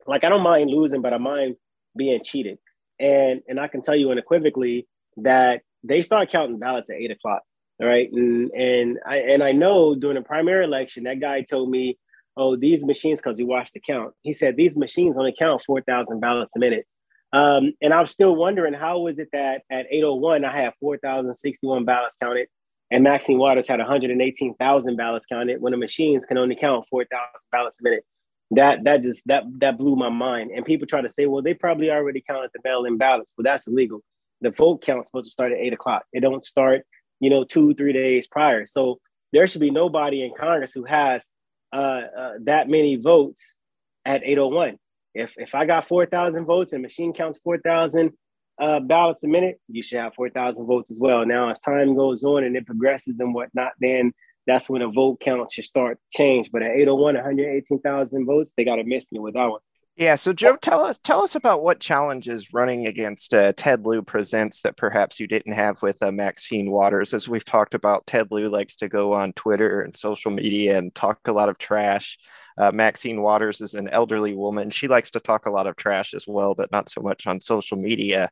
Like 0.07 0.25
I 0.25 0.29
don't 0.29 0.43
mind 0.43 0.71
losing, 0.71 1.03
but 1.03 1.13
I 1.13 1.19
mind 1.19 1.57
being 1.97 2.23
cheated. 2.23 2.59
And 2.99 3.43
and 3.49 3.59
I 3.61 3.69
can 3.69 3.83
tell 3.83 3.97
you 3.97 4.11
unequivocally, 4.11 4.87
that 5.19 5.63
they 5.85 6.03
start 6.03 6.31
counting 6.31 6.59
ballots 6.59 6.91
at 6.91 6.97
eight 6.97 7.11
o'clock 7.11 7.43
All 7.81 7.87
right. 7.87 8.11
And 8.13 8.51
and 8.53 8.99
I 9.07 9.17
and 9.17 9.43
I 9.43 9.53
know 9.53 9.95
during 9.95 10.17
the 10.17 10.23
primary 10.23 10.65
election, 10.65 11.05
that 11.05 11.21
guy 11.21 11.43
told 11.43 11.71
me, 11.71 11.99
oh, 12.37 12.57
these 12.57 12.85
machines, 12.85 13.21
because 13.21 13.39
he 13.39 13.45
watched 13.45 13.75
the 13.75 13.81
count, 13.81 14.15
he 14.23 14.33
said 14.33 14.57
these 14.57 14.77
machines 14.77 15.19
only 15.19 15.35
count 15.39 15.63
4,000 15.67 16.21
ballots 16.21 16.57
a 16.57 16.59
minute. 16.59 16.87
Um, 17.35 17.73
and 17.81 17.95
I'm 17.95 18.07
still 18.07 18.37
wondering 18.37 18.75
how 18.75 19.07
is 19.07 19.19
it 19.19 19.29
that 19.33 19.63
at 19.71 19.87
801 19.91 20.45
I 20.45 20.55
have 20.55 20.75
4,061 20.81 21.87
ballots 21.87 22.19
counted 22.23 22.47
and 22.93 23.03
Maxine 23.03 23.39
Waters 23.39 23.67
had 23.67 23.79
118,000 23.79 24.97
ballots 24.97 25.25
counted 25.25 25.63
when 25.63 25.71
the 25.71 25.79
machines 25.79 26.27
can 26.27 26.37
only 26.37 26.55
count 26.55 26.87
4,000 26.91 27.23
ballots 27.51 27.81
a 27.81 27.85
minute. 27.85 28.05
That 28.53 28.85
that 28.85 29.03
just 29.03 29.27
that 29.29 29.45
that 29.59 29.79
blew 29.79 29.97
my 29.97 30.11
mind. 30.11 30.51
And 30.55 30.65
people 30.65 30.87
try 30.87 31.01
to 31.01 31.09
say, 31.09 31.27
well, 31.27 31.43
they 31.43 31.55
probably 31.55 31.91
already 31.91 32.23
counted 32.27 32.51
the 32.53 32.61
mail-in 32.65 32.99
ballots, 32.99 33.33
but 33.37 33.45
that's 33.45 33.67
illegal. 33.67 34.03
The 34.43 34.51
vote 34.51 34.83
count's 34.83 35.09
supposed 35.09 35.27
to 35.27 35.33
start 35.33 35.53
at 35.53 35.59
eight 35.59 35.73
o'clock. 35.73 36.05
It 36.13 36.21
don't 36.21 36.45
start, 36.45 36.83
you 37.21 37.31
know, 37.31 37.45
two 37.45 37.75
three 37.75 37.93
days 37.93 38.27
prior. 38.27 38.67
So 38.67 38.99
there 39.33 39.47
should 39.47 39.61
be 39.61 39.71
nobody 39.71 40.23
in 40.23 40.33
Congress 40.39 40.73
who 40.73 40.85
has 40.85 41.33
uh, 41.73 42.03
uh, 42.17 42.33
that 42.45 42.69
many 42.69 42.97
votes 42.97 43.59
at 44.05 44.23
801. 44.23 44.79
If 45.15 45.35
if 45.39 45.55
I 45.55 45.65
got 45.65 45.89
4,000 45.89 46.45
votes 46.45 46.73
and 46.73 46.83
machine 46.83 47.13
counts 47.13 47.41
4,000 47.43 48.13
uh, 48.61 48.81
ballots 48.81 49.25
a 49.25 49.29
minute, 49.29 49.61
you 49.69 49.83
should 49.83 49.99
have 49.99 50.15
4,000 50.15 50.67
votes 50.67 50.91
as 50.91 51.01
well. 51.01 51.25
Now, 51.25 51.49
as 51.49 51.61
time 51.61 51.97
goes 51.97 52.23
on 52.25 52.45
and 52.45 52.57
it 52.57 52.67
progresses 52.67 53.21
and 53.21 53.35
whatnot, 53.35 53.73
then 53.81 54.13
that's 54.47 54.69
when 54.69 54.83
a 54.83 54.89
vote 54.89 55.21
count 55.21 55.53
should 55.53 55.65
start 55.65 55.99
change. 56.13 56.51
But 56.53 56.63
at 56.63 56.73
801, 56.73 57.15
118,000 57.15 58.27
votes, 58.27 58.53
they 58.57 58.65
got 58.65 58.77
to 58.77 58.85
miss 58.85 59.11
me 59.13 59.19
with 59.19 59.35
that 59.35 59.47
one. 59.47 59.61
Yeah. 59.97 60.15
So, 60.15 60.33
Joe, 60.33 60.57
tell 60.57 60.85
us 60.85 60.99
tell 61.05 61.23
us 61.23 61.35
about 61.35 61.63
what 61.63 61.79
challenges 61.79 62.55
running 62.55 62.87
against 62.87 63.35
uh, 63.35 63.53
Ted 63.55 63.85
Lieu 63.85 64.01
presents 64.01 64.63
that 64.63 64.79
perhaps 64.79 65.21
you 65.21 65.27
didn't 65.27 65.53
have 65.53 65.83
with 65.83 66.03
uh, 66.03 66.11
Maxine 66.11 66.71
Waters. 66.71 67.13
As 67.13 67.29
we've 67.29 67.45
talked 67.45 67.75
about, 67.75 68.07
Ted 68.07 68.29
Lieu 68.31 68.49
likes 68.49 68.77
to 68.77 68.89
go 68.89 69.13
on 69.13 69.35
Twitter 69.35 69.83
and 69.83 69.95
social 69.95 70.31
media 70.31 70.79
and 70.79 70.95
talk 70.95 71.21
a 71.29 71.33
lot 71.33 71.51
of 71.51 71.59
trash. 71.59 72.19
Uh, 72.57 72.73
Maxine 72.73 73.23
Waters 73.23 73.61
is 73.61 73.75
an 73.75 73.89
elderly 73.89 74.35
woman. 74.35 74.71
She 74.71 74.89
likes 74.89 75.11
to 75.13 75.21
talk 75.21 75.47
a 75.47 75.51
lot 75.51 75.67
of 75.67 75.77
trash 75.77 76.15
as 76.15 76.27
well, 76.27 76.55
but 76.55 76.73
not 76.73 76.89
so 76.89 77.01
much 77.01 77.27
on 77.27 77.41
social 77.41 77.77
media. 77.77 78.31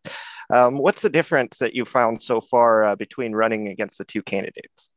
Um, 0.50 0.78
what's 0.78 1.02
the 1.02 1.10
difference 1.10 1.58
that 1.58 1.74
you 1.74 1.84
found 1.84 2.22
so 2.22 2.40
far 2.40 2.84
uh, 2.84 2.96
between 2.96 3.32
running 3.32 3.68
against 3.68 3.98
the 3.98 4.04
two 4.04 4.22
candidates? 4.22 4.89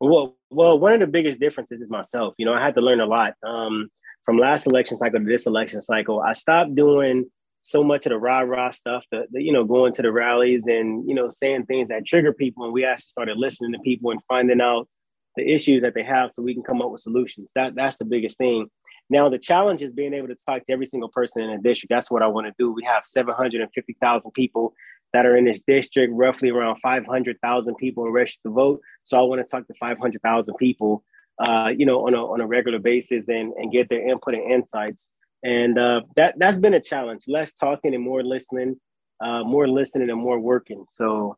Well, 0.00 0.36
well, 0.50 0.78
one 0.78 0.92
of 0.94 1.00
the 1.00 1.06
biggest 1.06 1.40
differences 1.40 1.80
is 1.80 1.90
myself. 1.90 2.34
You 2.38 2.46
know, 2.46 2.54
I 2.54 2.62
had 2.62 2.74
to 2.76 2.80
learn 2.80 3.00
a 3.00 3.06
lot. 3.06 3.34
Um, 3.44 3.88
from 4.24 4.38
last 4.38 4.66
election 4.66 4.98
cycle 4.98 5.18
to 5.18 5.24
this 5.24 5.46
election 5.46 5.80
cycle, 5.80 6.20
I 6.20 6.34
stopped 6.34 6.74
doing 6.74 7.30
so 7.62 7.82
much 7.82 8.06
of 8.06 8.10
the 8.10 8.18
rah 8.18 8.40
rah 8.40 8.70
stuff, 8.70 9.04
the, 9.10 9.26
the, 9.30 9.42
you 9.42 9.52
know, 9.52 9.64
going 9.64 9.92
to 9.94 10.02
the 10.02 10.12
rallies 10.12 10.66
and 10.66 11.08
you 11.08 11.14
know 11.14 11.28
saying 11.28 11.66
things 11.66 11.88
that 11.88 12.06
trigger 12.06 12.32
people, 12.32 12.64
and 12.64 12.72
we 12.72 12.84
actually 12.84 13.08
started 13.08 13.36
listening 13.36 13.72
to 13.72 13.78
people 13.80 14.10
and 14.10 14.20
finding 14.28 14.60
out 14.60 14.88
the 15.36 15.50
issues 15.50 15.82
that 15.82 15.94
they 15.94 16.02
have, 16.02 16.30
so 16.30 16.42
we 16.42 16.54
can 16.54 16.62
come 16.62 16.82
up 16.82 16.90
with 16.90 17.00
solutions. 17.00 17.52
That 17.54 17.74
that's 17.74 17.98
the 17.98 18.04
biggest 18.04 18.38
thing. 18.38 18.68
Now 19.10 19.28
the 19.28 19.38
challenge 19.38 19.82
is 19.82 19.92
being 19.92 20.14
able 20.14 20.28
to 20.28 20.36
talk 20.46 20.64
to 20.64 20.72
every 20.72 20.86
single 20.86 21.08
person 21.08 21.42
in 21.42 21.50
a 21.50 21.58
district. 21.58 21.90
That's 21.90 22.10
what 22.10 22.22
I 22.22 22.26
want 22.26 22.46
to 22.46 22.54
do. 22.58 22.72
We 22.72 22.84
have 22.84 23.04
750,000 23.06 24.30
people 24.32 24.74
that 25.12 25.26
are 25.26 25.36
in 25.36 25.44
this 25.44 25.62
district, 25.66 26.12
roughly 26.14 26.50
around 26.50 26.78
500,000 26.80 27.74
people 27.76 28.06
are 28.06 28.10
registered 28.10 28.42
to 28.44 28.50
vote. 28.50 28.80
So 29.04 29.18
I 29.18 29.22
want 29.22 29.40
to 29.40 29.50
talk 29.50 29.66
to 29.66 29.74
500,000 29.80 30.54
people 30.56 31.02
uh, 31.46 31.68
you 31.76 31.86
know, 31.86 32.06
on 32.06 32.14
a, 32.14 32.24
on 32.24 32.40
a 32.40 32.46
regular 32.46 32.78
basis 32.78 33.28
and, 33.28 33.52
and 33.54 33.72
get 33.72 33.88
their 33.88 34.06
input 34.08 34.34
and 34.34 34.50
insights. 34.50 35.08
And 35.42 35.78
uh, 35.78 36.02
that, 36.16 36.34
that's 36.36 36.58
been 36.58 36.74
a 36.74 36.80
challenge, 36.80 37.24
less 37.28 37.52
talking 37.52 37.94
and 37.94 38.02
more 38.02 38.24
listening, 38.24 38.80
uh, 39.20 39.44
more 39.44 39.68
listening 39.68 40.10
and 40.10 40.20
more 40.20 40.38
working. 40.38 40.84
So, 40.90 41.36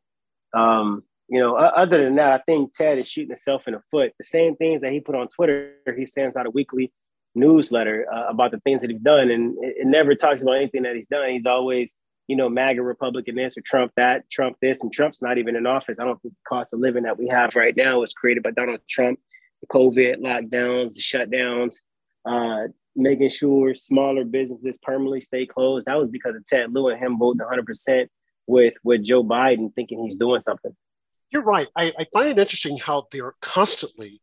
um, 0.55 1.03
you 1.29 1.39
know, 1.39 1.55
other 1.55 2.03
than 2.03 2.17
that, 2.17 2.33
I 2.33 2.39
think 2.39 2.75
Ted 2.75 2.99
is 2.99 3.09
shooting 3.09 3.31
himself 3.31 3.69
in 3.69 3.75
the 3.75 3.83
foot. 3.91 4.13
The 4.19 4.25
same 4.25 4.57
things 4.57 4.81
that 4.81 4.93
he 4.93 5.01
put 5.01 5.15
on 5.15 5.29
Twitter, 5.29 5.75
he 5.97 6.07
sends 6.07 6.35
out 6.35 6.47
a 6.47 6.51
weekly 6.51 6.93
newsletter 7.35 8.07
uh, 8.13 8.29
about 8.29 8.51
the 8.51 8.61
things 8.61 8.81
that 8.81 8.91
he's 8.91 9.01
done. 9.01 9.31
And 9.31 9.57
it, 9.63 9.77
it, 9.81 9.87
never 9.87 10.15
talks 10.15 10.43
about 10.43 10.57
anything 10.57 10.83
that 10.83 10.97
he's 10.97 11.07
done. 11.07 11.31
He's 11.31 11.47
always, 11.47 11.97
you 12.31 12.37
know, 12.37 12.49
MAGA 12.49 12.81
Republican 12.81 13.35
this 13.35 13.59
or 13.59 13.61
Trump 13.63 13.91
that, 13.97 14.31
Trump 14.31 14.57
this, 14.63 14.85
and 14.85 14.93
Trump's 14.93 15.21
not 15.21 15.37
even 15.37 15.57
in 15.57 15.67
office. 15.67 15.99
I 15.99 16.05
don't 16.05 16.23
think 16.23 16.35
the 16.35 16.49
cost 16.49 16.73
of 16.73 16.79
living 16.79 17.03
that 17.03 17.19
we 17.19 17.27
have 17.27 17.57
right 17.57 17.77
now 17.77 17.99
was 17.99 18.13
created 18.13 18.45
by 18.45 18.53
Donald 18.53 18.79
Trump 18.89 19.19
the 19.61 19.67
COVID 19.67 20.19
lockdowns, 20.21 20.95
the 20.95 21.01
shutdowns, 21.01 21.83
uh, 22.25 22.69
making 22.95 23.31
sure 23.31 23.75
smaller 23.75 24.25
businesses 24.25 24.79
permanently 24.81 25.21
stay 25.21 25.45
closed. 25.45 25.87
That 25.87 25.99
was 25.99 26.09
because 26.09 26.37
of 26.37 26.45
Ted 26.45 26.73
Lieu 26.73 26.89
and 26.89 27.01
him 27.01 27.19
voting 27.19 27.41
100% 27.41 28.07
with, 28.47 28.75
with 28.85 29.03
Joe 29.03 29.25
Biden 29.25 29.75
thinking 29.75 30.05
he's 30.05 30.17
doing 30.17 30.41
something. 30.41 30.75
You're 31.31 31.43
right. 31.43 31.67
I, 31.75 31.93
I 31.99 32.07
find 32.13 32.29
it 32.29 32.39
interesting 32.39 32.79
how 32.79 33.09
they're 33.11 33.35
constantly 33.43 34.23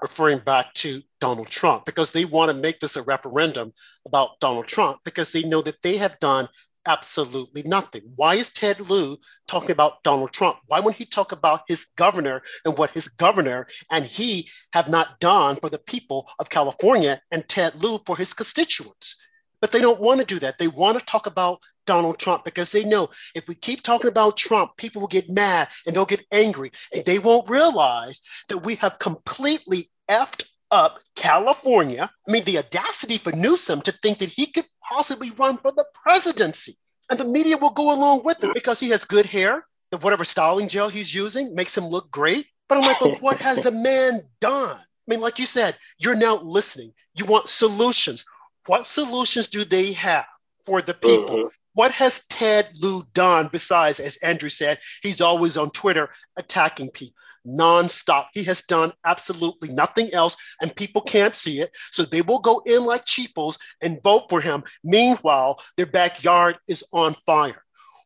referring 0.00 0.38
back 0.38 0.72
to 0.74 1.02
Donald 1.20 1.48
Trump 1.48 1.84
because 1.84 2.10
they 2.10 2.24
want 2.24 2.50
to 2.50 2.56
make 2.56 2.80
this 2.80 2.96
a 2.96 3.02
referendum 3.02 3.74
about 4.06 4.40
Donald 4.40 4.66
Trump 4.66 5.00
because 5.04 5.30
they 5.30 5.42
know 5.42 5.60
that 5.60 5.82
they 5.82 5.98
have 5.98 6.18
done 6.20 6.48
absolutely 6.86 7.62
nothing. 7.62 8.02
Why 8.16 8.34
is 8.34 8.50
Ted 8.50 8.80
Lieu 8.80 9.16
talking 9.46 9.70
about 9.70 10.02
Donald 10.02 10.32
Trump? 10.32 10.58
Why 10.66 10.80
wouldn't 10.80 10.96
he 10.96 11.04
talk 11.04 11.32
about 11.32 11.62
his 11.68 11.86
governor 11.96 12.42
and 12.64 12.76
what 12.76 12.90
his 12.90 13.08
governor 13.08 13.66
and 13.90 14.04
he 14.04 14.48
have 14.72 14.88
not 14.88 15.20
done 15.20 15.56
for 15.56 15.70
the 15.70 15.78
people 15.78 16.30
of 16.38 16.50
California 16.50 17.20
and 17.30 17.48
Ted 17.48 17.82
Lieu 17.82 17.98
for 18.06 18.16
his 18.16 18.34
constituents? 18.34 19.16
But 19.60 19.72
they 19.72 19.80
don't 19.80 20.00
want 20.00 20.20
to 20.20 20.26
do 20.26 20.38
that. 20.40 20.58
They 20.58 20.68
want 20.68 20.98
to 20.98 21.04
talk 21.04 21.26
about 21.26 21.60
Donald 21.86 22.18
Trump 22.18 22.44
because 22.44 22.70
they 22.70 22.84
know 22.84 23.08
if 23.34 23.48
we 23.48 23.54
keep 23.54 23.82
talking 23.82 24.08
about 24.08 24.36
Trump, 24.36 24.76
people 24.76 25.00
will 25.00 25.08
get 25.08 25.30
mad 25.30 25.68
and 25.86 25.94
they'll 25.94 26.04
get 26.04 26.26
angry 26.32 26.70
and 26.92 27.04
they 27.04 27.18
won't 27.18 27.48
realize 27.48 28.20
that 28.48 28.58
we 28.58 28.74
have 28.76 28.98
completely 28.98 29.90
effed 30.10 30.44
up 30.70 30.98
California. 31.14 32.10
I 32.26 32.30
mean, 32.30 32.44
the 32.44 32.58
audacity 32.58 33.18
for 33.18 33.32
Newsom 33.32 33.82
to 33.82 33.92
think 33.92 34.18
that 34.18 34.28
he 34.28 34.46
could 34.46 34.66
possibly 34.88 35.30
run 35.30 35.58
for 35.58 35.72
the 35.72 35.86
presidency. 36.02 36.76
And 37.10 37.18
the 37.18 37.24
media 37.24 37.56
will 37.58 37.70
go 37.70 37.92
along 37.92 38.22
with 38.24 38.42
it 38.42 38.54
because 38.54 38.80
he 38.80 38.90
has 38.90 39.04
good 39.04 39.26
hair, 39.26 39.66
the 39.90 39.98
whatever 39.98 40.24
styling 40.24 40.68
gel 40.68 40.88
he's 40.88 41.14
using 41.14 41.54
makes 41.54 41.76
him 41.76 41.86
look 41.86 42.10
great. 42.10 42.46
But 42.68 42.78
I'm 42.78 42.84
like, 42.84 42.98
but 42.98 43.20
what 43.20 43.38
has 43.38 43.62
the 43.62 43.70
man 43.70 44.22
done? 44.40 44.76
I 44.78 45.06
mean, 45.06 45.20
like 45.20 45.38
you 45.38 45.46
said, 45.46 45.76
you're 45.98 46.14
now 46.14 46.36
listening. 46.36 46.94
You 47.14 47.26
want 47.26 47.48
solutions. 47.48 48.24
What 48.66 48.86
solutions 48.86 49.48
do 49.48 49.64
they 49.64 49.92
have 49.92 50.24
for 50.64 50.80
the 50.80 50.94
people? 50.94 51.36
Mm-hmm. 51.36 51.48
What 51.74 51.90
has 51.92 52.24
Ted 52.30 52.68
Lieu 52.80 53.02
done 53.12 53.48
besides, 53.52 54.00
as 54.00 54.16
Andrew 54.16 54.48
said, 54.48 54.78
he's 55.02 55.20
always 55.20 55.56
on 55.58 55.70
Twitter 55.70 56.08
attacking 56.36 56.90
people? 56.90 57.16
Nonstop. 57.46 58.26
He 58.32 58.44
has 58.44 58.62
done 58.62 58.92
absolutely 59.04 59.70
nothing 59.72 60.12
else, 60.12 60.36
and 60.60 60.74
people 60.74 61.02
can't 61.02 61.36
see 61.36 61.60
it. 61.60 61.70
So 61.92 62.04
they 62.04 62.22
will 62.22 62.40
go 62.40 62.62
in 62.66 62.84
like 62.84 63.04
cheapos 63.04 63.58
and 63.80 64.02
vote 64.02 64.26
for 64.28 64.40
him. 64.40 64.64
Meanwhile, 64.82 65.60
their 65.76 65.86
backyard 65.86 66.58
is 66.68 66.84
on 66.92 67.16
fire. 67.26 67.62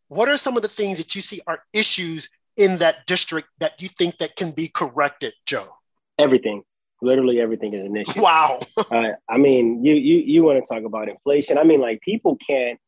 What 0.09 0.29
are 0.29 0.37
some 0.37 0.57
of 0.57 0.63
the 0.63 0.69
things 0.69 0.99
that 0.99 1.15
you 1.15 1.23
see 1.23 1.41
are 1.47 1.63
issues 1.73 2.29
in 2.57 2.79
that 2.79 3.07
district 3.07 3.49
that 3.61 3.81
you 3.81 3.89
think 3.89 4.19
that 4.19 4.37
can 4.37 4.51
be 4.53 4.69
corrected, 4.69 5.35
Joe? 5.47 5.69
Everything. 6.19 6.63
Literally 7.01 7.41
everything 7.41 7.75
is 7.75 7.87
an 7.87 7.97
issue. 7.97 8.21
Wow. 8.21 8.59
uh, 8.91 9.13
I 9.29 9.37
mean, 9.37 9.85
you 9.85 9.95
you 9.95 10.17
you 10.17 10.43
want 10.43 10.65
to 10.65 10.69
talk 10.69 10.85
about 10.85 11.09
inflation? 11.09 11.57
I 11.57 11.63
mean, 11.65 11.81
like 11.81 12.01
people 12.01 12.37
can't 12.37 12.81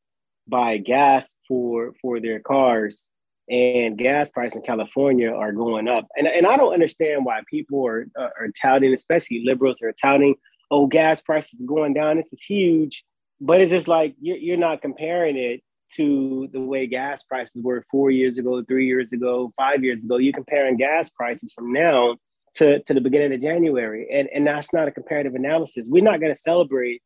buy 0.48 0.78
gas 0.78 1.36
for 1.46 1.94
for 2.02 2.18
their 2.18 2.40
cars 2.40 3.08
and 3.50 3.98
gas 3.98 4.30
prices 4.30 4.56
in 4.56 4.62
California 4.62 5.28
are 5.28 5.52
going 5.52 5.88
up. 5.88 6.06
And, 6.16 6.28
and 6.28 6.46
I 6.46 6.56
don't 6.56 6.72
understand 6.72 7.24
why 7.24 7.40
people 7.50 7.84
are, 7.84 8.06
are 8.16 8.48
touting, 8.60 8.94
especially 8.94 9.42
liberals 9.44 9.82
are 9.82 9.92
touting, 9.92 10.36
oh, 10.70 10.86
gas 10.86 11.20
prices 11.20 11.60
are 11.60 11.66
going 11.66 11.92
down. 11.92 12.16
This 12.16 12.32
is 12.32 12.40
huge. 12.40 13.04
But 13.40 13.60
it's 13.60 13.70
just 13.70 13.88
like 13.88 14.14
you're, 14.20 14.36
you're 14.36 14.56
not 14.56 14.82
comparing 14.82 15.36
it 15.36 15.62
to 15.96 16.48
the 16.52 16.60
way 16.60 16.86
gas 16.86 17.24
prices 17.24 17.60
were 17.60 17.84
four 17.90 18.12
years 18.12 18.38
ago, 18.38 18.62
three 18.62 18.86
years 18.86 19.12
ago, 19.12 19.52
five 19.56 19.82
years 19.82 20.04
ago. 20.04 20.18
You're 20.18 20.32
comparing 20.32 20.76
gas 20.76 21.10
prices 21.10 21.52
from 21.52 21.72
now 21.72 22.18
to, 22.56 22.80
to 22.84 22.94
the 22.94 23.00
beginning 23.00 23.32
of 23.32 23.40
January. 23.40 24.06
And, 24.12 24.28
and 24.32 24.46
that's 24.46 24.72
not 24.72 24.86
a 24.86 24.92
comparative 24.92 25.34
analysis. 25.34 25.88
We're 25.90 26.04
not 26.04 26.20
going 26.20 26.32
to 26.32 26.40
celebrate 26.40 27.02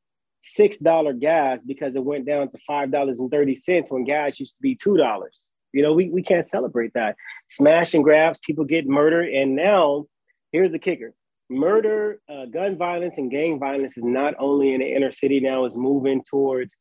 $6 0.59 1.21
gas 1.21 1.65
because 1.65 1.97
it 1.97 2.05
went 2.05 2.27
down 2.27 2.51
to 2.51 2.59
$5.30 2.69 3.91
when 3.91 4.05
gas 4.05 4.39
used 4.39 4.57
to 4.57 4.61
be 4.61 4.77
$2 4.77 5.29
you 5.75 5.83
know, 5.83 5.93
we, 5.93 6.09
we 6.09 6.23
can't 6.23 6.47
celebrate 6.47 6.93
that. 6.95 7.17
Smash 7.51 7.95
and 7.95 8.05
grabs, 8.05 8.39
people 8.47 8.65
get 8.65 8.87
murdered. 8.87 9.29
And 9.29 9.57
now, 9.57 10.07
here's 10.53 10.73
the 10.73 10.79
kicker 10.79 11.15
murder, 11.51 12.21
uh, 12.29 12.47
gun 12.47 12.77
violence, 12.77 13.17
and 13.19 13.31
gang 13.31 13.59
violence 13.59 13.99
is 13.99 14.05
not 14.05 14.35
only 14.39 14.73
in 14.73 14.81
the 14.81 14.95
inner 14.95 15.11
city 15.11 15.41
now, 15.41 15.65
it's 15.65 15.77
moving 15.77 16.23
towards 16.29 16.79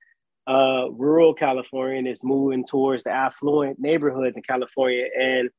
uh, 0.47 0.89
rural 0.91 1.33
California 1.33 1.97
and 1.97 2.07
it's 2.07 2.23
moving 2.23 2.65
towards 2.65 3.03
the 3.03 3.09
affluent 3.09 3.77
neighborhoods 3.79 4.38
in 4.38 4.43
California. 4.43 5.05
And 5.19 5.50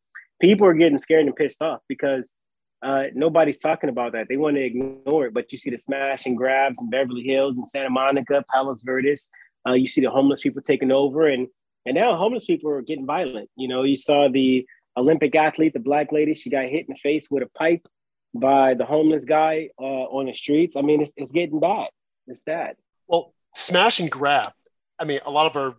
people 0.41 0.67
are 0.67 0.75
getting 0.75 0.99
scared 0.99 1.26
and 1.26 1.37
pissed 1.37 1.61
off 1.61 1.81
because 1.88 2.35
uh, 2.83 3.05
nobody's 3.14 3.61
talking 3.61 3.88
about 3.88 4.12
that. 4.12 4.26
They 4.29 4.37
want 4.37 4.57
to 4.57 4.62
ignore 4.62 5.26
it, 5.26 5.35
but 5.35 5.50
you 5.53 5.59
see 5.59 5.71
the 5.71 5.79
smash 5.79 6.26
and 6.26 6.37
grabs 6.37 6.81
in 6.81 6.91
Beverly 6.91 7.23
Hills 7.23 7.57
and 7.57 7.67
Santa 7.67 7.91
Monica, 7.91 8.45
Palos 8.53 8.83
Verdes. 8.83 9.31
Uh, 9.67 9.73
you 9.73 9.87
see 9.87 10.03
the 10.03 10.11
homeless 10.11 10.43
people 10.43 10.61
taking 10.61 10.93
over, 10.93 11.26
and 11.26 11.49
and 11.87 11.95
now 11.95 12.17
homeless 12.17 12.45
people 12.45 12.71
are 12.71 12.83
getting 12.83 13.07
violent. 13.07 13.50
You 13.57 13.69
know, 13.69 13.83
you 13.83 13.97
saw 13.97 14.29
the 14.29 14.67
Olympic 14.97 15.35
athlete, 15.35 15.73
the 15.73 15.81
black 15.81 16.12
lady, 16.12 16.35
she 16.35 16.50
got 16.50 16.69
hit 16.69 16.87
in 16.88 16.95
the 16.95 16.97
face 16.97 17.29
with 17.31 17.43
a 17.43 17.50
pipe 17.59 17.87
by 18.35 18.75
the 18.75 18.85
homeless 18.85 19.25
guy 19.25 19.71
uh, 19.79 19.83
on 19.83 20.26
the 20.26 20.35
streets. 20.35 20.76
I 20.76 20.83
mean, 20.83 21.03
it's, 21.03 21.12
it's 21.17 21.33
getting 21.33 21.61
bad. 21.61 21.88
It's 22.26 22.43
bad. 22.43 22.76
Well, 23.07 23.33
smash 23.55 24.00
and 24.00 24.11
grab. 24.11 24.53
I 24.99 25.05
mean, 25.05 25.21
a 25.25 25.31
lot 25.31 25.47
of 25.47 25.57
our 25.57 25.76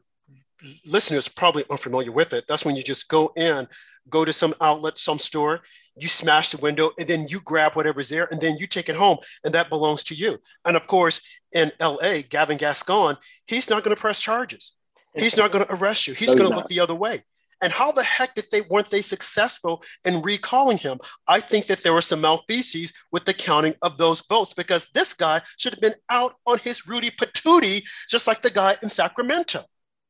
listeners 0.86 1.28
probably 1.28 1.66
unfamiliar 1.70 2.12
with 2.12 2.34
it. 2.34 2.46
That's 2.48 2.66
when 2.66 2.76
you 2.76 2.84
just 2.84 3.10
go 3.10 3.32
in, 3.36 3.68
go 4.10 4.26
to 4.26 4.34
some 4.34 4.54
outlet, 4.62 4.98
some 4.98 5.20
store, 5.20 5.62
you 5.98 6.08
smash 6.08 6.52
the 6.52 6.58
window, 6.58 6.92
and 7.00 7.08
then 7.08 7.28
you 7.30 7.40
grab 7.42 7.74
whatever's 7.74 8.10
there, 8.10 8.28
and 8.32 8.40
then 8.40 8.58
you 8.58 8.68
take 8.68 8.90
it 8.90 8.96
home, 8.96 9.18
and 9.44 9.54
that 9.54 9.70
belongs 9.70 10.04
to 10.06 10.16
you. 10.16 10.38
And 10.66 10.76
of 10.76 10.88
course, 10.88 11.22
in 11.54 11.72
LA, 11.80 12.20
Gavin 12.30 12.58
Gascon, 12.58 13.18
he's 13.48 13.70
not 13.70 13.84
going 13.84 13.96
to 13.96 14.00
press 14.00 14.22
charges. 14.22 14.74
He's 15.18 15.38
not 15.38 15.52
going 15.52 15.66
to 15.66 15.74
arrest 15.74 16.08
you. 16.08 16.14
He's 16.14 16.36
going 16.36 16.50
to 16.50 16.56
look 16.56 16.68
the 16.68 16.80
other 16.80 16.96
way. 16.96 17.24
And 17.62 17.72
how 17.72 17.92
the 17.92 18.04
heck 18.04 18.36
did 18.36 18.46
they 18.52 18.62
weren't 18.70 18.90
they 18.90 19.02
successful 19.02 19.84
in 20.04 20.22
recalling 20.22 20.78
him? 20.78 21.00
I 21.28 21.40
think 21.40 21.68
that 21.68 21.84
there 21.84 21.94
were 21.94 22.02
some 22.02 22.22
malfeasance 22.22 22.94
with 23.12 23.26
the 23.26 23.34
counting 23.34 23.76
of 23.82 23.98
those 23.98 24.22
votes 24.28 24.54
because 24.54 24.88
this 24.94 25.14
guy 25.14 25.42
should 25.58 25.74
have 25.74 25.82
been 25.82 25.96
out 26.10 26.36
on 26.46 26.60
his 26.60 26.88
Rudy 26.88 27.12
Patootie, 27.12 27.84
just 28.10 28.28
like 28.28 28.42
the 28.42 28.50
guy 28.50 28.76
in 28.84 28.90
Sacramento. 28.90 29.62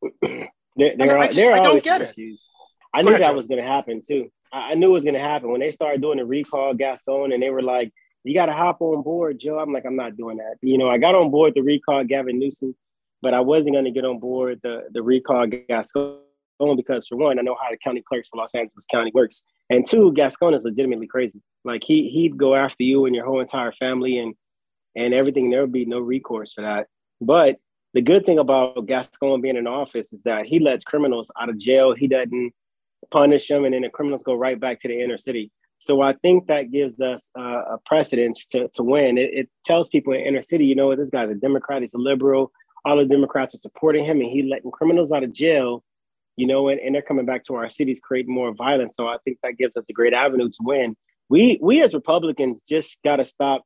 there, 0.21 0.49
there 0.75 0.91
I, 0.91 0.95
mean, 0.95 1.09
are, 1.09 1.17
I, 1.19 1.27
just, 1.27 1.45
I 1.45 1.59
don't 1.59 1.83
get 1.83 2.01
issues. 2.01 2.51
it. 2.51 2.97
I 2.97 3.01
knew 3.01 3.09
ahead, 3.09 3.23
that 3.23 3.29
Joe. 3.31 3.37
was 3.37 3.47
going 3.47 3.61
to 3.61 3.67
happen 3.67 4.01
too. 4.05 4.31
I, 4.51 4.71
I 4.71 4.73
knew 4.73 4.89
it 4.89 4.93
was 4.93 5.03
going 5.03 5.15
to 5.15 5.19
happen 5.19 5.51
when 5.51 5.59
they 5.59 5.71
started 5.71 6.01
doing 6.01 6.17
the 6.17 6.25
recall 6.25 6.73
Gascon, 6.73 7.31
and 7.31 7.43
they 7.43 7.49
were 7.49 7.61
like, 7.61 7.91
"You 8.23 8.33
got 8.33 8.47
to 8.47 8.53
hop 8.53 8.81
on 8.81 9.03
board, 9.03 9.39
Joe." 9.39 9.59
I'm 9.59 9.73
like, 9.73 9.85
"I'm 9.85 9.95
not 9.95 10.17
doing 10.17 10.37
that." 10.37 10.55
You 10.61 10.77
know, 10.77 10.89
I 10.89 10.97
got 10.97 11.13
on 11.13 11.29
board 11.29 11.53
the 11.55 11.61
recall 11.61 12.03
Gavin 12.05 12.39
Newsom, 12.39 12.75
but 13.21 13.33
I 13.33 13.39
wasn't 13.39 13.75
going 13.75 13.85
to 13.85 13.91
get 13.91 14.05
on 14.05 14.19
board 14.19 14.59
the 14.63 14.83
the 14.91 15.01
recall 15.01 15.47
Gascon 15.47 16.19
because 16.77 17.07
for 17.07 17.17
one, 17.17 17.37
I 17.37 17.41
know 17.41 17.57
how 17.61 17.69
the 17.69 17.77
county 17.77 18.01
clerks 18.07 18.29
for 18.29 18.37
Los 18.37 18.55
Angeles 18.55 18.85
County 18.91 19.11
works, 19.13 19.43
and 19.69 19.85
two, 19.87 20.13
Gascon 20.13 20.53
is 20.53 20.63
legitimately 20.63 21.07
crazy. 21.07 21.41
Like 21.63 21.83
he 21.83 22.09
he'd 22.09 22.37
go 22.37 22.55
after 22.55 22.83
you 22.83 23.05
and 23.05 23.15
your 23.15 23.25
whole 23.25 23.41
entire 23.41 23.71
family 23.73 24.19
and 24.19 24.35
and 24.95 25.13
everything. 25.13 25.49
There 25.49 25.61
would 25.61 25.71
be 25.71 25.85
no 25.85 25.99
recourse 25.99 26.53
for 26.53 26.61
that. 26.61 26.87
But 27.21 27.57
the 27.93 28.01
good 28.01 28.25
thing 28.25 28.39
about 28.39 28.87
Gascon 28.87 29.41
being 29.41 29.57
in 29.57 29.67
office 29.67 30.13
is 30.13 30.23
that 30.23 30.45
he 30.45 30.59
lets 30.59 30.83
criminals 30.83 31.31
out 31.39 31.49
of 31.49 31.57
jail. 31.57 31.93
He 31.93 32.07
doesn't 32.07 32.53
punish 33.11 33.47
them, 33.47 33.65
and 33.65 33.73
then 33.73 33.81
the 33.81 33.89
criminals 33.89 34.23
go 34.23 34.33
right 34.33 34.59
back 34.59 34.79
to 34.81 34.87
the 34.87 35.01
inner 35.01 35.17
city. 35.17 35.51
So 35.79 36.01
I 36.01 36.13
think 36.13 36.47
that 36.47 36.71
gives 36.71 36.99
us 37.01 37.29
uh, 37.37 37.75
a 37.75 37.77
precedence 37.85 38.47
to, 38.47 38.67
to 38.69 38.83
win. 38.83 39.17
It, 39.17 39.29
it, 39.33 39.49
tells 39.65 39.87
people 39.89 40.13
in 40.13 40.21
inner 40.21 40.41
city, 40.41 40.65
you 40.65 40.75
know, 40.75 40.95
this 40.95 41.09
guy's 41.09 41.29
a 41.29 41.35
Democrat, 41.35 41.81
he's 41.81 41.93
a 41.93 41.97
liberal. 41.97 42.51
All 42.85 42.97
the 42.97 43.05
Democrats 43.05 43.55
are 43.55 43.59
supporting 43.59 44.05
him, 44.05 44.21
and 44.21 44.29
he 44.29 44.43
letting 44.43 44.71
criminals 44.71 45.11
out 45.11 45.23
of 45.23 45.33
jail. 45.33 45.83
You 46.37 46.47
know, 46.47 46.67
and, 46.67 46.79
and 46.81 46.93
they're 46.93 47.01
coming 47.01 47.25
back 47.25 47.45
to 47.45 47.55
our 47.55 47.69
cities, 47.69 48.01
creating 48.03 48.33
more 48.33 48.53
violence. 48.53 48.95
So 48.95 49.07
I 49.07 49.17
think 49.23 49.37
that 49.41 49.57
gives 49.57 49.77
us 49.77 49.85
a 49.89 49.93
great 49.93 50.13
avenue 50.13 50.49
to 50.49 50.57
win. 50.61 50.95
We 51.29 51.57
we 51.61 51.81
as 51.81 51.93
Republicans 51.93 52.61
just 52.61 53.01
got 53.03 53.17
to 53.17 53.25
stop 53.25 53.63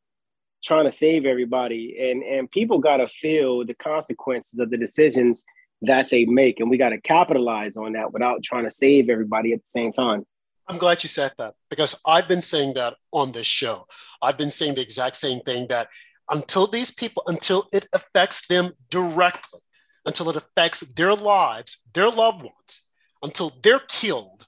trying 0.63 0.85
to 0.85 0.91
save 0.91 1.25
everybody 1.25 1.97
and 1.99 2.23
and 2.23 2.51
people 2.51 2.79
got 2.79 2.97
to 2.97 3.07
feel 3.07 3.65
the 3.65 3.73
consequences 3.73 4.59
of 4.59 4.69
the 4.69 4.77
decisions 4.77 5.45
that 5.81 6.09
they 6.09 6.25
make 6.25 6.59
and 6.59 6.69
we 6.69 6.77
got 6.77 6.89
to 6.89 6.99
capitalize 6.99 7.77
on 7.77 7.93
that 7.93 8.11
without 8.11 8.43
trying 8.43 8.65
to 8.65 8.71
save 8.71 9.09
everybody 9.09 9.53
at 9.53 9.59
the 9.59 9.69
same 9.69 9.91
time 9.91 10.25
i'm 10.67 10.77
glad 10.77 11.01
you 11.01 11.09
said 11.09 11.31
that 11.37 11.53
because 11.69 11.95
i've 12.05 12.27
been 12.27 12.41
saying 12.41 12.73
that 12.73 12.95
on 13.13 13.31
this 13.31 13.47
show 13.47 13.85
i've 14.21 14.37
been 14.37 14.51
saying 14.51 14.75
the 14.75 14.81
exact 14.81 15.15
same 15.15 15.39
thing 15.41 15.65
that 15.69 15.87
until 16.29 16.67
these 16.67 16.91
people 16.91 17.23
until 17.27 17.67
it 17.73 17.87
affects 17.93 18.47
them 18.47 18.71
directly 18.89 19.59
until 20.05 20.29
it 20.29 20.35
affects 20.35 20.81
their 20.95 21.15
lives 21.15 21.77
their 21.93 22.09
loved 22.09 22.43
ones 22.43 22.81
until 23.23 23.51
they're 23.63 23.79
killed 23.87 24.45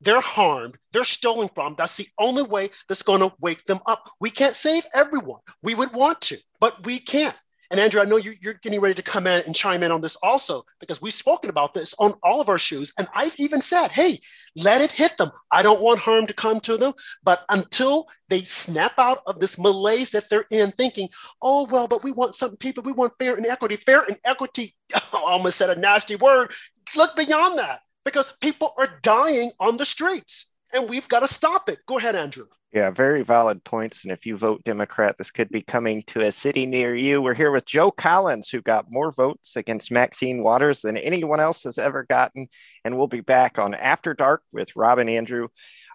they're 0.00 0.20
harmed, 0.20 0.76
they're 0.92 1.04
stolen 1.04 1.48
from. 1.54 1.74
That's 1.76 1.96
the 1.96 2.08
only 2.18 2.42
way 2.42 2.70
that's 2.88 3.02
going 3.02 3.20
to 3.20 3.34
wake 3.40 3.64
them 3.64 3.80
up. 3.86 4.10
We 4.20 4.30
can't 4.30 4.54
save 4.54 4.84
everyone. 4.92 5.40
We 5.62 5.74
would 5.74 5.92
want 5.92 6.20
to, 6.22 6.38
but 6.60 6.84
we 6.84 6.98
can't. 6.98 7.36
And 7.70 7.80
Andrew, 7.80 8.00
I 8.00 8.04
know 8.04 8.16
you're, 8.16 8.34
you're 8.40 8.54
getting 8.54 8.80
ready 8.80 8.94
to 8.94 9.02
come 9.02 9.26
in 9.26 9.42
and 9.44 9.54
chime 9.54 9.82
in 9.82 9.90
on 9.90 10.00
this 10.00 10.16
also, 10.16 10.64
because 10.80 11.02
we've 11.02 11.12
spoken 11.12 11.50
about 11.50 11.74
this 11.74 11.94
on 11.98 12.14
all 12.22 12.40
of 12.40 12.48
our 12.48 12.58
shows. 12.58 12.92
And 12.98 13.08
I've 13.14 13.34
even 13.38 13.60
said, 13.60 13.88
hey, 13.88 14.18
let 14.54 14.80
it 14.80 14.90
hit 14.90 15.16
them. 15.18 15.30
I 15.50 15.62
don't 15.62 15.80
want 15.80 15.98
harm 15.98 16.26
to 16.26 16.34
come 16.34 16.60
to 16.60 16.76
them. 16.76 16.94
But 17.22 17.44
until 17.48 18.08
they 18.28 18.40
snap 18.40 18.98
out 18.98 19.18
of 19.26 19.40
this 19.40 19.58
malaise 19.58 20.10
that 20.10 20.28
they're 20.30 20.46
in, 20.50 20.72
thinking, 20.72 21.08
oh, 21.42 21.66
well, 21.70 21.88
but 21.88 22.04
we 22.04 22.12
want 22.12 22.34
some 22.34 22.56
people, 22.56 22.82
we 22.82 22.92
want 22.92 23.14
fair 23.18 23.36
and 23.36 23.46
equity. 23.46 23.76
Fair 23.76 24.02
and 24.02 24.18
equity, 24.24 24.74
almost 25.12 25.58
said 25.58 25.70
a 25.70 25.80
nasty 25.80 26.16
word. 26.16 26.52
Look 26.94 27.16
beyond 27.16 27.58
that 27.58 27.80
because 28.04 28.32
people 28.40 28.72
are 28.78 28.98
dying 29.02 29.50
on 29.58 29.76
the 29.76 29.84
streets 29.84 30.46
and 30.72 30.88
we've 30.88 31.08
got 31.08 31.20
to 31.20 31.28
stop 31.28 31.68
it. 31.68 31.78
Go 31.86 31.98
ahead, 31.98 32.14
Andrew. 32.14 32.46
Yeah, 32.72 32.90
very 32.90 33.22
valid 33.22 33.64
points. 33.64 34.02
And 34.02 34.12
if 34.12 34.26
you 34.26 34.36
vote 34.36 34.64
Democrat, 34.64 35.16
this 35.16 35.30
could 35.30 35.48
be 35.48 35.62
coming 35.62 36.02
to 36.08 36.20
a 36.20 36.32
city 36.32 36.66
near 36.66 36.94
you. 36.94 37.22
We're 37.22 37.34
here 37.34 37.50
with 37.50 37.64
Joe 37.64 37.90
Collins, 37.90 38.50
who 38.50 38.60
got 38.60 38.90
more 38.90 39.10
votes 39.10 39.56
against 39.56 39.90
Maxine 39.90 40.42
Waters 40.42 40.82
than 40.82 40.96
anyone 40.96 41.40
else 41.40 41.62
has 41.62 41.78
ever 41.78 42.04
gotten. 42.04 42.48
And 42.84 42.98
we'll 42.98 43.06
be 43.06 43.20
back 43.20 43.58
on 43.58 43.74
After 43.74 44.12
Dark 44.12 44.42
with 44.52 44.76
Rob 44.76 44.98
Andrew 44.98 45.48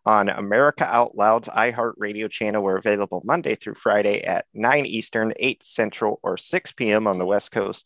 on 0.06 0.30
America 0.30 0.86
Out 0.86 1.16
Loud's 1.16 1.48
iHeartRadio 1.48 2.30
channel. 2.30 2.64
We're 2.64 2.78
available 2.78 3.22
Monday 3.24 3.56
through 3.56 3.76
Friday 3.76 4.24
at 4.24 4.46
9 4.54 4.86
Eastern, 4.86 5.34
8 5.38 5.64
Central, 5.64 6.20
or 6.24 6.38
6 6.38 6.72
p.m. 6.74 7.08
on 7.08 7.20
the 7.20 7.26
West 7.26 7.52
Coast. 7.52 7.86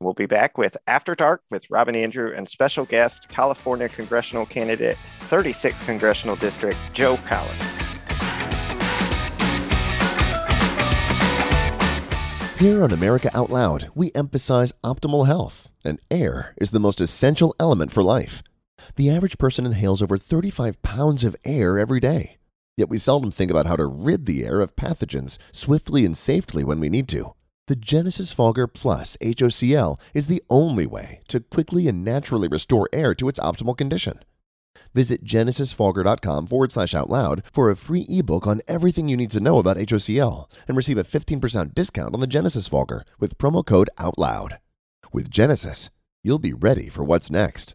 We'll 0.00 0.14
be 0.14 0.26
back 0.26 0.58
with 0.58 0.76
After 0.86 1.14
Dark 1.14 1.42
with 1.50 1.70
Rob 1.70 1.88
and 1.88 1.96
Andrew 1.96 2.32
and 2.34 2.48
special 2.48 2.84
guest, 2.84 3.28
California 3.28 3.88
congressional 3.88 4.46
candidate, 4.46 4.96
36th 5.28 5.84
Congressional 5.84 6.36
District, 6.36 6.76
Joe 6.92 7.16
Collins. 7.28 7.62
Here 12.58 12.84
on 12.84 12.92
America 12.92 13.28
Out 13.34 13.50
Loud, 13.50 13.88
we 13.92 14.12
emphasize 14.14 14.72
optimal 14.84 15.26
health, 15.26 15.72
and 15.84 15.98
air 16.12 16.54
is 16.56 16.70
the 16.70 16.78
most 16.78 17.00
essential 17.00 17.56
element 17.58 17.90
for 17.90 18.04
life. 18.04 18.40
The 18.96 19.10
average 19.10 19.38
person 19.38 19.66
inhales 19.66 20.02
over 20.02 20.16
35 20.16 20.82
pounds 20.82 21.24
of 21.24 21.36
air 21.44 21.78
every 21.78 22.00
day. 22.00 22.36
Yet 22.76 22.88
we 22.88 22.98
seldom 22.98 23.30
think 23.30 23.50
about 23.50 23.66
how 23.66 23.76
to 23.76 23.86
rid 23.86 24.26
the 24.26 24.44
air 24.44 24.60
of 24.60 24.76
pathogens 24.76 25.38
swiftly 25.52 26.04
and 26.04 26.16
safely 26.16 26.64
when 26.64 26.80
we 26.80 26.88
need 26.88 27.08
to. 27.08 27.34
The 27.68 27.76
Genesis 27.76 28.32
Fogger 28.32 28.66
Plus 28.66 29.16
HOCl 29.18 30.00
is 30.14 30.26
the 30.26 30.42
only 30.50 30.86
way 30.86 31.20
to 31.28 31.40
quickly 31.40 31.86
and 31.86 32.04
naturally 32.04 32.48
restore 32.48 32.88
air 32.92 33.14
to 33.14 33.28
its 33.28 33.38
optimal 33.40 33.76
condition. 33.76 34.18
Visit 34.94 35.24
genesisfogger.com 35.24 36.46
forward 36.46 36.72
slash 36.72 36.94
out 36.94 37.08
loud 37.08 37.42
for 37.52 37.70
a 37.70 37.76
free 37.76 38.04
ebook 38.08 38.46
on 38.46 38.60
everything 38.66 39.08
you 39.08 39.16
need 39.16 39.30
to 39.30 39.40
know 39.40 39.58
about 39.58 39.76
HOCl 39.76 40.50
and 40.66 40.76
receive 40.76 40.98
a 40.98 41.04
15% 41.04 41.74
discount 41.74 42.14
on 42.14 42.20
the 42.20 42.26
Genesis 42.26 42.68
Fogger 42.68 43.04
with 43.20 43.38
promo 43.38 43.64
code 43.64 43.90
OUTLOUD. 43.98 44.58
With 45.12 45.30
Genesis, 45.30 45.90
you'll 46.22 46.38
be 46.38 46.52
ready 46.52 46.88
for 46.88 47.04
what's 47.04 47.30
next. 47.30 47.74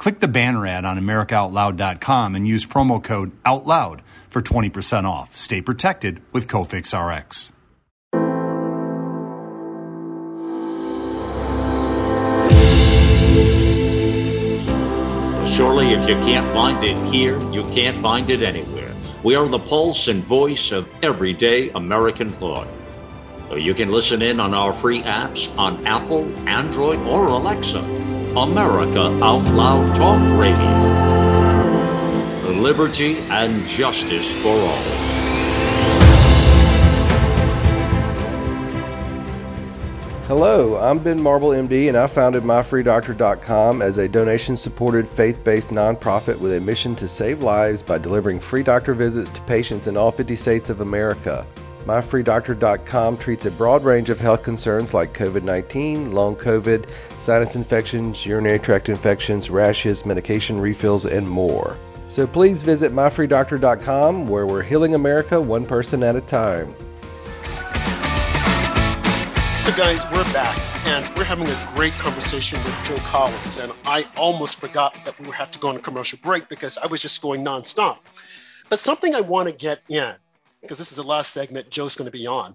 Click 0.00 0.18
the 0.18 0.28
banner 0.28 0.66
ad 0.66 0.86
on 0.86 0.98
AmericaOutloud.com 0.98 2.34
and 2.34 2.48
use 2.48 2.64
promo 2.64 3.04
code 3.04 3.32
OUTLOUD 3.44 4.00
for 4.30 4.40
20% 4.40 5.04
off. 5.04 5.36
Stay 5.36 5.60
protected 5.60 6.22
with 6.32 6.48
Cofix 6.48 6.96
RX. 6.96 7.52
Surely, 15.54 15.92
if 15.92 16.08
you 16.08 16.14
can't 16.24 16.48
find 16.48 16.82
it 16.82 16.96
here, 17.12 17.38
you 17.52 17.62
can't 17.64 17.98
find 17.98 18.30
it 18.30 18.40
anywhere. 18.40 18.94
We 19.22 19.34
are 19.34 19.46
the 19.46 19.58
pulse 19.58 20.08
and 20.08 20.24
voice 20.24 20.72
of 20.72 20.88
everyday 21.02 21.68
American 21.72 22.30
thought. 22.30 22.68
So 23.50 23.56
you 23.56 23.74
can 23.74 23.92
listen 23.92 24.22
in 24.22 24.40
on 24.40 24.54
our 24.54 24.72
free 24.72 25.02
apps 25.02 25.54
on 25.58 25.86
Apple, 25.86 26.24
Android, 26.48 27.00
or 27.00 27.26
Alexa. 27.26 28.19
America 28.36 29.00
Out 29.22 29.44
Loud 29.54 29.96
Talk 29.96 30.40
Radio 30.40 31.00
liberty 32.60 33.16
and 33.30 33.66
justice 33.66 34.30
for 34.42 34.48
all. 34.48 35.10
Hello, 40.26 40.76
I'm 40.76 40.98
Ben 40.98 41.20
Marble, 41.20 41.48
MD, 41.48 41.88
and 41.88 41.96
I 41.96 42.06
founded 42.06 42.42
MyFreeDoctor.com 42.44 43.82
as 43.82 43.98
a 43.98 44.08
donation 44.08 44.56
supported 44.56 45.08
faith 45.08 45.42
based 45.42 45.70
nonprofit 45.70 46.38
with 46.38 46.52
a 46.52 46.60
mission 46.60 46.94
to 46.96 47.08
save 47.08 47.42
lives 47.42 47.82
by 47.82 47.98
delivering 47.98 48.38
free 48.38 48.62
doctor 48.62 48.94
visits 48.94 49.30
to 49.30 49.42
patients 49.42 49.86
in 49.86 49.96
all 49.96 50.12
50 50.12 50.36
states 50.36 50.70
of 50.70 50.80
America. 50.80 51.44
MyFreeDoctor.com 51.86 53.16
treats 53.16 53.46
a 53.46 53.50
broad 53.50 53.84
range 53.84 54.10
of 54.10 54.20
health 54.20 54.42
concerns 54.42 54.92
like 54.92 55.14
COVID 55.14 55.42
19, 55.42 56.12
long 56.12 56.36
COVID, 56.36 56.86
sinus 57.18 57.56
infections, 57.56 58.26
urinary 58.26 58.58
tract 58.58 58.88
infections, 58.88 59.48
rashes, 59.48 60.04
medication 60.04 60.60
refills, 60.60 61.06
and 61.06 61.28
more. 61.28 61.76
So 62.08 62.26
please 62.26 62.62
visit 62.62 62.92
MyFreeDoctor.com 62.92 64.26
where 64.26 64.46
we're 64.46 64.62
healing 64.62 64.94
America 64.94 65.40
one 65.40 65.64
person 65.64 66.02
at 66.02 66.16
a 66.16 66.20
time. 66.20 66.74
So, 69.60 69.76
guys, 69.76 70.04
we're 70.10 70.24
back 70.32 70.58
and 70.86 71.06
we're 71.16 71.24
having 71.24 71.46
a 71.46 71.72
great 71.74 71.92
conversation 71.94 72.62
with 72.64 72.74
Joe 72.84 72.96
Collins. 73.04 73.58
And 73.58 73.72
I 73.84 74.06
almost 74.16 74.60
forgot 74.60 74.96
that 75.04 75.18
we 75.18 75.26
would 75.26 75.36
have 75.36 75.50
to 75.52 75.58
go 75.58 75.68
on 75.68 75.76
a 75.76 75.80
commercial 75.80 76.18
break 76.22 76.48
because 76.48 76.76
I 76.76 76.88
was 76.88 77.00
just 77.00 77.22
going 77.22 77.44
nonstop. 77.44 77.98
But 78.68 78.80
something 78.80 79.14
I 79.14 79.20
want 79.20 79.48
to 79.48 79.54
get 79.54 79.82
in 79.88 80.14
because 80.62 80.78
this 80.78 80.90
is 80.90 80.96
the 80.96 81.02
last 81.02 81.32
segment 81.32 81.70
Joe's 81.70 81.96
going 81.96 82.10
to 82.10 82.16
be 82.16 82.26
on. 82.26 82.54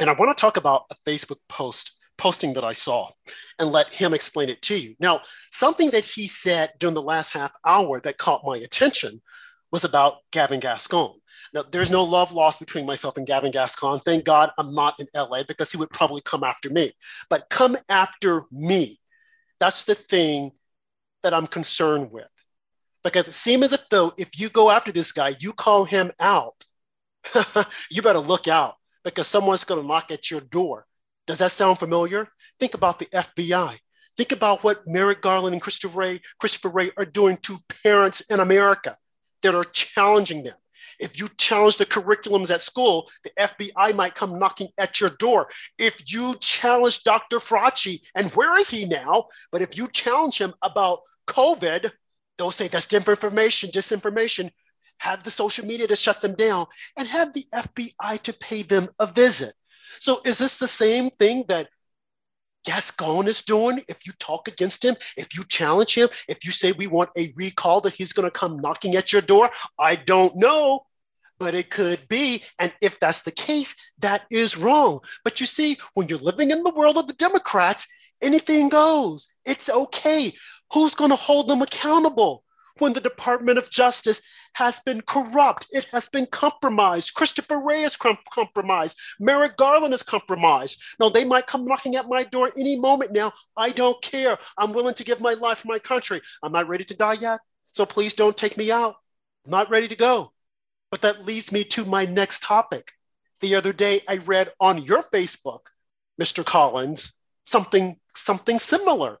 And 0.00 0.08
I 0.08 0.14
want 0.14 0.36
to 0.36 0.40
talk 0.40 0.56
about 0.56 0.86
a 0.90 0.94
Facebook 1.08 1.38
post 1.48 1.98
posting 2.18 2.52
that 2.54 2.64
I 2.64 2.72
saw 2.72 3.10
and 3.58 3.70
let 3.70 3.92
him 3.92 4.14
explain 4.14 4.48
it 4.48 4.62
to 4.62 4.78
you. 4.78 4.94
Now, 5.00 5.22
something 5.50 5.90
that 5.90 6.04
he 6.04 6.26
said 6.26 6.72
during 6.78 6.94
the 6.94 7.02
last 7.02 7.32
half 7.32 7.52
hour 7.64 8.00
that 8.00 8.18
caught 8.18 8.44
my 8.44 8.56
attention 8.58 9.20
was 9.70 9.84
about 9.84 10.18
Gavin 10.30 10.60
Gascon. 10.60 11.14
Now, 11.54 11.64
there's 11.70 11.90
no 11.90 12.04
love 12.04 12.32
lost 12.32 12.60
between 12.60 12.86
myself 12.86 13.16
and 13.16 13.26
Gavin 13.26 13.50
Gascon. 13.50 14.00
Thank 14.00 14.24
God 14.24 14.50
I'm 14.58 14.74
not 14.74 15.00
in 15.00 15.08
LA 15.14 15.42
because 15.42 15.72
he 15.72 15.78
would 15.78 15.90
probably 15.90 16.20
come 16.20 16.44
after 16.44 16.70
me. 16.70 16.92
But 17.28 17.50
come 17.50 17.76
after 17.88 18.44
me. 18.50 19.00
That's 19.58 19.84
the 19.84 19.94
thing 19.94 20.52
that 21.22 21.34
I'm 21.34 21.46
concerned 21.46 22.10
with. 22.10 22.30
Because 23.02 23.28
it 23.28 23.34
seems 23.34 23.64
as 23.64 23.72
if 23.72 23.88
though 23.90 24.12
if 24.16 24.38
you 24.38 24.48
go 24.48 24.70
after 24.70 24.92
this 24.92 25.12
guy, 25.12 25.34
you 25.40 25.52
call 25.52 25.84
him 25.84 26.12
out, 26.20 26.64
you 27.90 28.02
better 28.02 28.18
look 28.18 28.48
out 28.48 28.76
because 29.04 29.26
someone's 29.26 29.64
going 29.64 29.80
to 29.80 29.86
knock 29.86 30.10
at 30.10 30.30
your 30.30 30.40
door. 30.40 30.86
Does 31.26 31.38
that 31.38 31.52
sound 31.52 31.78
familiar? 31.78 32.28
Think 32.58 32.74
about 32.74 32.98
the 32.98 33.06
FBI. 33.06 33.78
Think 34.16 34.32
about 34.32 34.62
what 34.62 34.86
Merrick 34.86 35.22
Garland 35.22 35.54
and 35.54 35.62
Christopher 35.62 35.98
Wray, 35.98 36.20
Christopher 36.38 36.68
Wray 36.68 36.90
are 36.96 37.04
doing 37.04 37.36
to 37.38 37.56
parents 37.82 38.20
in 38.22 38.40
America 38.40 38.96
that 39.42 39.54
are 39.54 39.64
challenging 39.64 40.42
them. 40.42 40.54
If 40.98 41.18
you 41.18 41.28
challenge 41.38 41.78
the 41.78 41.86
curriculums 41.86 42.50
at 42.50 42.60
school, 42.60 43.10
the 43.24 43.30
FBI 43.38 43.94
might 43.94 44.14
come 44.14 44.38
knocking 44.38 44.68
at 44.78 45.00
your 45.00 45.10
door. 45.10 45.48
If 45.78 46.12
you 46.12 46.34
challenge 46.40 47.02
Dr. 47.02 47.38
Fauci, 47.38 48.00
and 48.14 48.30
where 48.32 48.58
is 48.58 48.68
he 48.68 48.84
now? 48.84 49.28
But 49.50 49.62
if 49.62 49.76
you 49.76 49.88
challenge 49.88 50.38
him 50.38 50.54
about 50.62 51.00
COVID, 51.26 51.90
they'll 52.36 52.50
say 52.50 52.68
that's 52.68 52.86
disinformation, 52.86 53.72
disinformation 53.72 54.50
have 54.98 55.22
the 55.22 55.30
social 55.30 55.66
media 55.66 55.86
to 55.86 55.96
shut 55.96 56.20
them 56.20 56.34
down, 56.34 56.66
and 56.98 57.08
have 57.08 57.32
the 57.32 57.44
FBI 57.54 58.20
to 58.22 58.32
pay 58.34 58.62
them 58.62 58.88
a 58.98 59.06
visit. 59.06 59.54
So 59.98 60.20
is 60.24 60.38
this 60.38 60.58
the 60.58 60.68
same 60.68 61.10
thing 61.10 61.44
that 61.48 61.68
Gascon 62.64 63.28
is 63.28 63.42
doing? 63.42 63.82
If 63.88 64.06
you 64.06 64.12
talk 64.18 64.48
against 64.48 64.84
him, 64.84 64.96
if 65.16 65.36
you 65.36 65.44
challenge 65.44 65.94
him, 65.94 66.08
if 66.28 66.44
you 66.44 66.52
say 66.52 66.72
we 66.72 66.86
want 66.86 67.10
a 67.16 67.32
recall 67.36 67.80
that 67.82 67.94
he's 67.94 68.12
going 68.12 68.26
to 68.26 68.38
come 68.38 68.60
knocking 68.60 68.96
at 68.96 69.12
your 69.12 69.22
door, 69.22 69.50
I 69.78 69.96
don't 69.96 70.36
know 70.36 70.86
but 71.42 71.54
it 71.56 71.70
could 71.70 72.06
be. 72.08 72.40
And 72.60 72.72
if 72.80 73.00
that's 73.00 73.22
the 73.22 73.32
case, 73.32 73.74
that 73.98 74.24
is 74.30 74.56
wrong. 74.56 75.00
But 75.24 75.40
you 75.40 75.46
see, 75.46 75.76
when 75.94 76.06
you're 76.06 76.18
living 76.18 76.52
in 76.52 76.62
the 76.62 76.72
world 76.72 76.96
of 76.96 77.08
the 77.08 77.14
Democrats, 77.14 77.88
anything 78.22 78.68
goes. 78.68 79.26
It's 79.44 79.68
okay. 79.68 80.32
Who's 80.72 80.94
going 80.94 81.10
to 81.10 81.16
hold 81.16 81.48
them 81.48 81.60
accountable? 81.60 82.44
When 82.78 82.92
the 82.92 83.00
Department 83.00 83.58
of 83.58 83.70
Justice 83.70 84.22
has 84.54 84.80
been 84.80 85.00
corrupt. 85.02 85.66
It 85.70 85.84
has 85.92 86.08
been 86.08 86.26
compromised. 86.26 87.14
Christopher 87.14 87.60
Wray 87.60 87.82
is 87.82 87.96
com- 87.96 88.18
compromised. 88.32 88.98
Merrick 89.20 89.56
Garland 89.56 89.94
is 89.94 90.02
compromised. 90.02 90.82
Now, 90.98 91.08
they 91.08 91.24
might 91.24 91.46
come 91.46 91.64
knocking 91.64 91.96
at 91.96 92.08
my 92.08 92.24
door 92.24 92.50
any 92.56 92.78
moment 92.78 93.12
now. 93.12 93.32
I 93.56 93.70
don't 93.70 94.00
care. 94.02 94.38
I'm 94.58 94.72
willing 94.72 94.94
to 94.94 95.04
give 95.04 95.20
my 95.20 95.34
life 95.34 95.58
for 95.58 95.68
my 95.68 95.78
country. 95.78 96.20
I'm 96.42 96.52
not 96.52 96.68
ready 96.68 96.84
to 96.84 96.94
die 96.94 97.14
yet. 97.14 97.40
So 97.72 97.86
please 97.86 98.14
don't 98.14 98.36
take 98.36 98.56
me 98.56 98.70
out. 98.70 98.96
I'm 99.44 99.50
not 99.50 99.70
ready 99.70 99.88
to 99.88 99.96
go. 99.96 100.32
But 100.90 101.02
that 101.02 101.24
leads 101.24 101.52
me 101.52 101.64
to 101.64 101.84
my 101.84 102.04
next 102.04 102.42
topic. 102.42 102.92
The 103.40 103.54
other 103.56 103.72
day, 103.72 104.02
I 104.06 104.18
read 104.18 104.52
on 104.60 104.82
your 104.82 105.02
Facebook, 105.02 105.62
Mr. 106.20 106.44
Collins, 106.44 107.18
something 107.44 107.98
something 108.08 108.58
similar. 108.58 109.18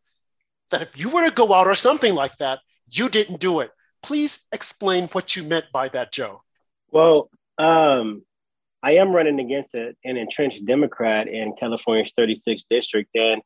That 0.70 0.82
if 0.82 0.98
you 0.98 1.10
were 1.10 1.24
to 1.24 1.34
go 1.34 1.52
out 1.52 1.66
or 1.66 1.74
something 1.74 2.14
like 2.14 2.36
that, 2.38 2.60
you 2.86 3.08
didn't 3.08 3.40
do 3.40 3.60
it. 3.60 3.70
Please 4.02 4.40
explain 4.52 5.08
what 5.08 5.36
you 5.36 5.44
meant 5.44 5.66
by 5.72 5.88
that, 5.90 6.12
Joe. 6.12 6.42
Well, 6.90 7.30
um, 7.58 8.22
I 8.82 8.92
am 8.92 9.12
running 9.12 9.38
against 9.38 9.74
a, 9.74 9.94
an 10.04 10.16
entrenched 10.16 10.66
Democrat 10.66 11.28
in 11.28 11.54
California's 11.58 12.12
36th 12.18 12.64
district, 12.68 13.10
and 13.14 13.42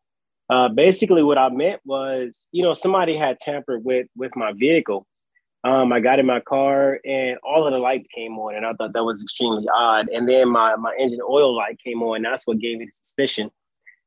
uh, 0.49 0.69
basically 0.69 1.23
what 1.23 1.39
I 1.39 1.49
meant 1.51 1.81
was, 1.85 2.49
you 2.53 2.63
know, 2.63 2.75
somebody 2.75 3.17
had 3.17 3.39
tampered 3.41 3.85
with 3.85 4.07
with 4.17 4.35
my 4.37 4.53
vehicle. 4.53 5.07
Um, 5.65 5.93
I 5.93 5.99
got 5.99 6.21
in 6.21 6.27
my 6.27 6.39
car 6.39 7.01
and 7.05 7.39
all 7.43 7.67
of 7.67 7.73
the 7.73 7.79
lights 7.79 8.09
came 8.15 8.39
on, 8.39 8.55
and 8.55 8.65
I 8.65 8.73
thought 8.73 8.93
that 8.93 9.05
was 9.05 9.23
extremely 9.23 9.67
odd. 9.69 10.09
And 10.09 10.29
then 10.29 10.49
my 10.49 10.77
my 10.77 10.95
engine 10.99 11.21
oil 11.29 11.55
light 11.55 11.79
came 11.85 12.03
on. 12.03 12.23
That's 12.23 12.47
what 12.47 12.59
gave 12.59 12.79
me 12.79 12.87
the 12.87 12.93
suspicion. 12.93 13.51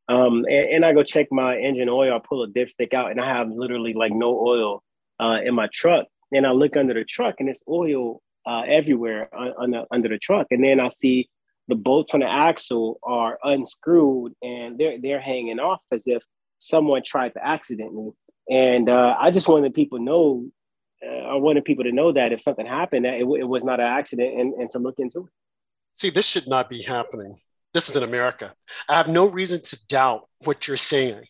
Um, 0.07 0.45
and, 0.45 0.69
and 0.69 0.85
I 0.85 0.93
go 0.93 1.03
check 1.03 1.27
my 1.31 1.57
engine 1.57 1.89
oil. 1.89 2.15
I 2.15 2.19
pull 2.27 2.43
a 2.43 2.47
dipstick 2.47 2.93
out, 2.93 3.11
and 3.11 3.21
I 3.21 3.27
have 3.27 3.49
literally 3.51 3.93
like 3.93 4.13
no 4.13 4.39
oil 4.39 4.81
uh, 5.19 5.39
in 5.43 5.55
my 5.55 5.67
truck. 5.71 6.07
And 6.31 6.45
I 6.45 6.51
look 6.51 6.77
under 6.77 6.93
the 6.93 7.03
truck 7.03 7.35
and 7.39 7.49
it's 7.49 7.63
oil 7.67 8.21
uh, 8.45 8.61
everywhere 8.61 9.29
under, 9.59 9.85
under 9.91 10.09
the 10.09 10.17
truck. 10.17 10.47
And 10.51 10.63
then 10.63 10.79
I 10.79 10.89
see 10.89 11.29
the 11.67 11.75
bolts 11.75 12.13
on 12.13 12.21
the 12.21 12.29
axle 12.29 12.99
are 13.03 13.37
unscrewed 13.43 14.33
and 14.41 14.77
they're, 14.77 14.99
they're 15.01 15.21
hanging 15.21 15.59
off 15.59 15.81
as 15.91 16.03
if 16.07 16.23
someone 16.57 17.03
tried 17.03 17.33
to 17.33 17.45
accidentally. 17.45 18.11
And 18.49 18.89
uh, 18.89 19.15
I 19.19 19.31
just 19.31 19.47
wanted 19.47 19.73
people 19.73 19.99
to 19.99 20.03
know, 20.03 20.49
uh, 21.05 21.09
I 21.09 21.35
wanted 21.35 21.65
people 21.65 21.83
to 21.83 21.91
know 21.91 22.11
that 22.11 22.31
if 22.31 22.41
something 22.41 22.65
happened, 22.65 23.05
that 23.05 23.15
it, 23.15 23.21
it 23.21 23.47
was 23.47 23.63
not 23.63 23.79
an 23.79 23.85
accident 23.85 24.39
and, 24.39 24.53
and 24.53 24.69
to 24.71 24.79
look 24.79 24.95
into 24.99 25.19
it. 25.19 25.33
See, 25.95 26.09
this 26.09 26.25
should 26.25 26.47
not 26.47 26.69
be 26.69 26.81
happening. 26.81 27.37
This 27.73 27.89
is 27.89 27.95
in 27.95 28.03
America. 28.03 28.53
I 28.87 28.95
have 28.95 29.07
no 29.07 29.27
reason 29.27 29.61
to 29.61 29.79
doubt 29.87 30.27
what 30.43 30.67
you're 30.67 30.77
saying. 30.77 31.23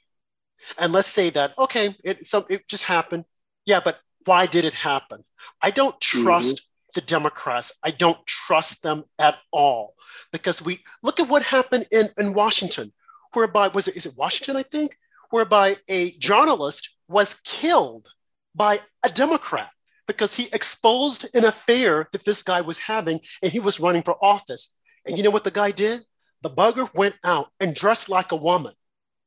And 0.77 0.93
let's 0.93 1.09
say 1.09 1.29
that, 1.31 1.57
okay, 1.57 1.95
it, 2.03 2.27
so 2.27 2.45
it 2.49 2.67
just 2.67 2.83
happened. 2.83 3.25
Yeah, 3.69 3.81
but 3.83 4.01
why 4.25 4.47
did 4.47 4.65
it 4.65 4.73
happen? 4.73 5.23
I 5.61 5.69
don't 5.69 6.01
trust 6.01 6.55
mm-hmm. 6.55 6.91
the 6.95 7.01
Democrats. 7.01 7.71
I 7.83 7.91
don't 7.91 8.17
trust 8.25 8.81
them 8.81 9.03
at 9.19 9.37
all 9.51 9.93
because 10.31 10.59
we 10.59 10.79
look 11.03 11.19
at 11.19 11.29
what 11.29 11.43
happened 11.43 11.85
in, 11.91 12.09
in 12.17 12.33
Washington, 12.33 12.91
whereby 13.33 13.67
was 13.67 13.87
it 13.87 13.95
is 13.95 14.07
it 14.07 14.15
Washington, 14.17 14.57
I 14.57 14.63
think, 14.63 14.97
whereby 15.29 15.75
a 15.87 16.09
journalist 16.17 16.95
was 17.07 17.35
killed 17.43 18.07
by 18.55 18.79
a 19.05 19.09
Democrat 19.09 19.69
because 20.07 20.33
he 20.33 20.47
exposed 20.51 21.27
an 21.35 21.45
affair 21.45 22.09
that 22.11 22.25
this 22.25 22.41
guy 22.41 22.61
was 22.61 22.79
having 22.79 23.19
and 23.43 23.51
he 23.51 23.59
was 23.59 23.79
running 23.79 24.01
for 24.01 24.17
office. 24.25 24.73
And 25.05 25.15
you 25.15 25.23
know 25.23 25.29
what 25.29 25.43
the 25.43 25.51
guy 25.51 25.69
did? 25.69 26.01
The 26.41 26.49
bugger 26.49 26.91
went 26.95 27.19
out 27.23 27.51
and 27.59 27.75
dressed 27.75 28.09
like 28.09 28.31
a 28.31 28.43
woman 28.49 28.73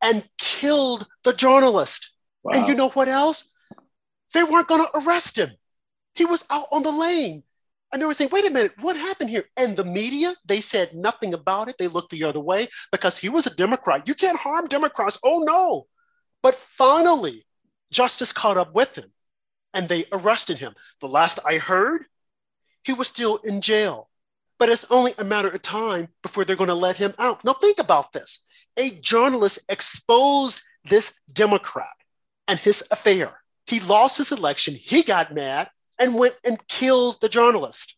and 0.03 0.29
killed 0.37 1.07
the 1.23 1.33
journalist. 1.33 2.11
Wow. 2.43 2.59
And 2.59 2.67
you 2.67 2.75
know 2.75 2.89
what 2.89 3.07
else? 3.07 3.52
They 4.33 4.43
weren't 4.45 4.69
going 4.69 4.85
to 4.85 4.99
arrest 4.99 5.37
him. 5.37 5.51
He 6.15 6.25
was 6.25 6.45
out 6.51 6.67
on 6.73 6.83
the 6.83 6.91
lane. 6.91 7.43
And 7.93 8.01
they 8.01 8.07
were 8.07 8.15
saying, 8.15 8.31
wait 8.33 8.47
a 8.47 8.51
minute, 8.51 8.73
what 8.81 8.97
happened 8.97 9.29
here? 9.29 9.45
And 9.57 9.77
the 9.77 9.85
media, 9.85 10.35
they 10.47 10.63
said 10.63 10.95
nothing 10.95 11.35
about 11.35 11.69
it. 11.69 11.77
They 11.79 11.89
looked 11.89 12.11
the 12.11 12.25
other 12.25 12.41
way 12.41 12.69
because 12.91 13.19
he 13.19 13.29
was 13.29 13.47
a 13.47 13.55
Democrat. 13.55 14.09
You 14.09 14.15
can't 14.15 14.39
harm 14.39 14.67
Democrats. 14.67 15.19
Oh, 15.23 15.45
no. 15.45 15.87
But 16.43 16.55
finally, 16.55 17.45
justice 17.91 18.33
caught 18.33 18.57
up 18.57 18.75
with 18.75 18.97
him 18.97 19.13
and 19.75 19.89
they 19.89 20.07
arrested 20.11 20.59
him. 20.59 20.75
The 21.01 21.09
last 21.09 21.39
I 21.47 21.59
heard, 21.59 22.07
he 22.85 22.95
was 22.95 23.09
still 23.09 23.37
in 23.37 23.61
jail. 23.61 24.09
But 24.59 24.71
it's 24.71 24.87
only 24.91 25.13
a 25.19 25.25
matter 25.25 25.49
of 25.49 25.61
time 25.61 26.09
before 26.23 26.45
they're 26.45 26.57
going 26.57 26.69
to 26.69 26.75
let 26.75 26.97
him 26.97 27.15
out. 27.19 27.45
Now, 27.45 27.53
think 27.53 27.79
about 27.79 28.13
this 28.13 28.45
a 28.79 28.91
journalist 29.01 29.59
exposed 29.69 30.63
this 30.85 31.13
Democrat 31.33 31.93
and 32.49 32.59
his 32.59 32.83
affair. 32.91 33.42
He 33.67 33.81
lost 33.81 34.19
his 34.19 34.33
election. 34.33 34.75
He 34.75 35.03
got 35.03 35.35
mad 35.35 35.71
and 35.99 36.15
went 36.15 36.35
and 36.45 36.59
killed 36.69 37.21
the 37.21 37.29
journalist. 37.29 37.97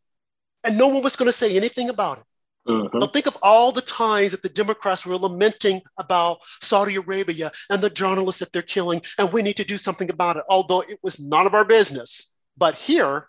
And 0.62 0.78
no 0.78 0.88
one 0.88 1.02
was 1.02 1.16
going 1.16 1.28
to 1.28 1.32
say 1.32 1.56
anything 1.56 1.88
about 1.88 2.18
it. 2.18 2.24
Mm-hmm. 2.68 2.98
Now 2.98 3.06
think 3.08 3.26
of 3.26 3.36
all 3.42 3.72
the 3.72 3.82
times 3.82 4.30
that 4.30 4.42
the 4.42 4.48
Democrats 4.48 5.04
were 5.04 5.16
lamenting 5.16 5.82
about 5.98 6.38
Saudi 6.62 6.96
Arabia 6.96 7.52
and 7.68 7.82
the 7.82 7.90
journalists 7.90 8.40
that 8.40 8.52
they're 8.52 8.62
killing, 8.62 9.02
and 9.18 9.32
we 9.32 9.42
need 9.42 9.58
to 9.58 9.64
do 9.64 9.76
something 9.76 10.10
about 10.10 10.36
it, 10.36 10.44
although 10.48 10.80
it 10.80 10.98
was 11.02 11.20
none 11.20 11.46
of 11.46 11.52
our 11.52 11.66
business. 11.66 12.34
But 12.56 12.74
here, 12.74 13.28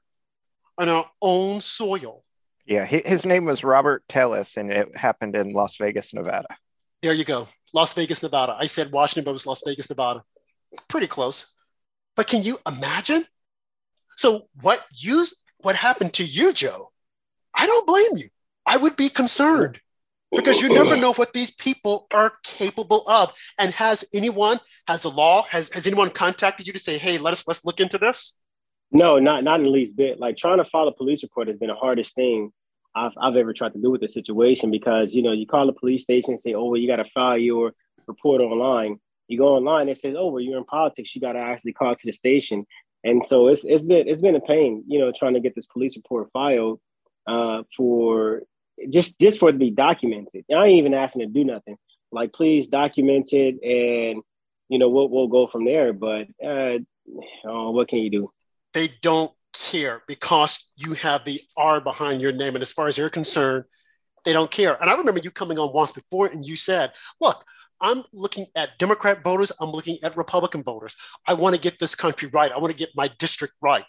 on 0.78 0.89
our 0.89 1.10
own 1.21 1.60
soil. 1.62 2.24
Yeah, 2.65 2.86
his 2.86 3.26
name 3.26 3.45
was 3.45 3.63
Robert 3.63 4.04
Telles, 4.08 4.58
and 4.58 4.71
it 4.71 4.98
happened 4.98 5.36
in 5.36 5.54
Las 5.54 5.76
Vegas, 5.78 6.13
Nevada. 6.13 6.48
There 7.02 7.13
you 7.13 7.24
go, 7.24 7.48
Las 7.74 7.93
Vegas, 7.93 8.24
Nevada. 8.24 8.56
I 8.58 8.65
said 8.65 8.91
Washington, 8.91 9.26
but 9.26 9.32
it 9.32 9.34
was 9.34 9.45
Las 9.45 9.62
Vegas, 9.65 9.89
Nevada. 9.89 10.24
Pretty 10.88 11.08
close. 11.08 11.54
But 12.15 12.28
can 12.28 12.43
you 12.43 12.60
imagine? 12.67 13.25
So 14.17 14.47
what 14.62 14.84
you 14.91 15.25
what 15.60 15.75
happened 15.75 16.13
to 16.13 16.23
you, 16.23 16.54
Joe? 16.54 16.91
I 17.54 17.65
don't 17.65 17.88
blame 17.88 18.17
you. 18.17 18.28
I 18.65 18.78
would 18.78 18.95
be 18.95 19.10
concerned 19.10 19.80
because 20.32 20.62
you 20.62 20.69
never 20.69 20.97
know 20.97 21.13
what 21.13 21.34
these 21.34 21.51
people 21.51 22.08
are 22.13 22.34
capable 22.43 23.04
of. 23.08 23.34
And 23.58 23.73
has 23.73 24.04
anyone, 24.13 24.60
has 24.88 25.04
the 25.04 25.10
law, 25.10 25.43
has, 25.49 25.69
has 25.69 25.88
anyone 25.88 26.10
contacted 26.10 26.67
you 26.67 26.73
to 26.73 26.80
say, 26.80 26.97
hey, 26.97 27.17
let 27.17 27.32
us 27.32 27.47
let's 27.47 27.65
look 27.65 27.80
into 27.80 27.97
this? 27.97 28.38
No, 28.91 29.19
not 29.19 29.43
not 29.43 29.60
in 29.60 29.65
the 29.65 29.71
least 29.71 29.95
bit. 29.95 30.19
Like 30.19 30.38
trying 30.38 30.58
to 30.58 30.65
file 30.65 30.88
a 30.88 30.91
police 30.93 31.23
report 31.23 31.47
has 31.47 31.58
been 31.58 31.69
the 31.69 31.75
hardest 31.75 32.15
thing 32.15 32.51
I've, 32.95 33.12
I've 33.19 33.36
ever 33.36 33.54
tried 33.54 33.73
to 33.73 33.82
do 33.82 33.91
with 33.91 34.01
the 34.01 34.08
situation 34.08 34.71
because 34.71 35.13
you 35.13 35.21
know 35.21 35.32
you 35.32 35.45
call 35.45 35.65
the 35.65 35.73
police 35.73 36.04
station 36.04 36.32
and 36.32 36.39
say, 36.39 36.54
oh, 36.54 36.65
well, 36.65 36.80
you 36.80 36.88
got 36.88 36.97
to 36.97 37.10
file 37.13 37.38
your 37.38 37.73
report 38.08 38.41
online. 38.41 38.99
You 39.27 39.38
go 39.38 39.55
online, 39.55 39.89
it 39.89 39.97
says, 39.97 40.15
oh, 40.17 40.29
well, 40.29 40.41
you're 40.41 40.57
in 40.57 40.65
politics. 40.65 41.15
You 41.15 41.21
got 41.21 41.33
to 41.33 41.39
actually 41.39 41.73
call 41.73 41.95
to 41.95 42.05
the 42.05 42.11
station, 42.11 42.65
and 43.03 43.23
so 43.23 43.47
it's 43.47 43.63
it's 43.63 43.85
been 43.85 44.07
it's 44.07 44.21
been 44.21 44.35
a 44.35 44.41
pain, 44.41 44.83
you 44.88 44.99
know, 44.99 45.11
trying 45.15 45.35
to 45.35 45.39
get 45.39 45.55
this 45.55 45.65
police 45.67 45.95
report 45.95 46.31
filed 46.31 46.79
uh, 47.27 47.63
for 47.75 48.43
just 48.89 49.19
just 49.19 49.39
for 49.39 49.49
it 49.49 49.53
to 49.53 49.57
be 49.57 49.71
documented. 49.71 50.45
I 50.51 50.65
ain't 50.65 50.79
even 50.79 50.93
asking 50.93 51.21
to 51.21 51.27
do 51.27 51.43
nothing. 51.43 51.77
Like, 52.11 52.33
please 52.33 52.67
document 52.67 53.29
it, 53.31 53.55
and 53.63 54.23
you 54.69 54.79
know 54.79 54.89
we'll 54.89 55.09
we'll 55.09 55.27
go 55.27 55.47
from 55.47 55.65
there. 55.65 55.93
But 55.93 56.27
uh, 56.43 56.79
oh, 57.45 57.71
what 57.71 57.88
can 57.88 57.99
you 57.99 58.09
do? 58.09 58.31
They 58.73 58.89
don't 59.01 59.31
care 59.53 60.01
because 60.07 60.59
you 60.75 60.93
have 60.95 61.25
the 61.25 61.39
R 61.57 61.81
behind 61.81 62.21
your 62.21 62.31
name, 62.31 62.55
and 62.55 62.61
as 62.61 62.73
far 62.73 62.88
as 62.88 62.95
they're 62.95 63.09
concerned, 63.09 63.65
they 64.23 64.33
don't 64.33 64.51
care. 64.51 64.77
And 64.81 64.89
I 64.89 64.95
remember 64.95 65.21
you 65.21 65.31
coming 65.31 65.59
on 65.59 65.73
once 65.73 65.91
before, 65.91 66.27
and 66.27 66.45
you 66.45 66.55
said, 66.55 66.91
"Look." 67.21 67.43
I'm 67.81 68.03
looking 68.13 68.47
at 68.55 68.77
Democrat 68.79 69.23
voters. 69.23 69.51
I'm 69.59 69.71
looking 69.71 69.97
at 70.03 70.17
Republican 70.17 70.63
voters. 70.63 70.95
I 71.27 71.33
want 71.33 71.55
to 71.55 71.61
get 71.61 71.79
this 71.79 71.95
country 71.95 72.29
right. 72.33 72.51
I 72.51 72.57
want 72.57 72.71
to 72.71 72.77
get 72.77 72.89
my 72.95 73.09
district 73.19 73.53
right. 73.61 73.85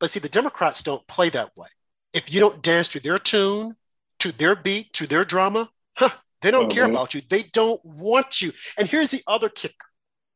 But 0.00 0.10
see, 0.10 0.20
the 0.20 0.28
Democrats 0.28 0.82
don't 0.82 1.06
play 1.06 1.30
that 1.30 1.50
way. 1.56 1.68
If 2.12 2.32
you 2.32 2.40
don't 2.40 2.62
dance 2.62 2.88
to 2.88 3.00
their 3.00 3.18
tune, 3.18 3.74
to 4.20 4.32
their 4.32 4.54
beat, 4.54 4.92
to 4.94 5.06
their 5.06 5.24
drama, 5.24 5.68
huh, 5.96 6.10
they 6.42 6.50
don't 6.50 6.70
care 6.70 6.84
mm-hmm. 6.84 6.94
about 6.94 7.14
you. 7.14 7.22
They 7.28 7.42
don't 7.42 7.82
want 7.84 8.42
you. 8.42 8.52
And 8.78 8.88
here's 8.88 9.10
the 9.10 9.22
other 9.26 9.48
kicker. 9.48 9.74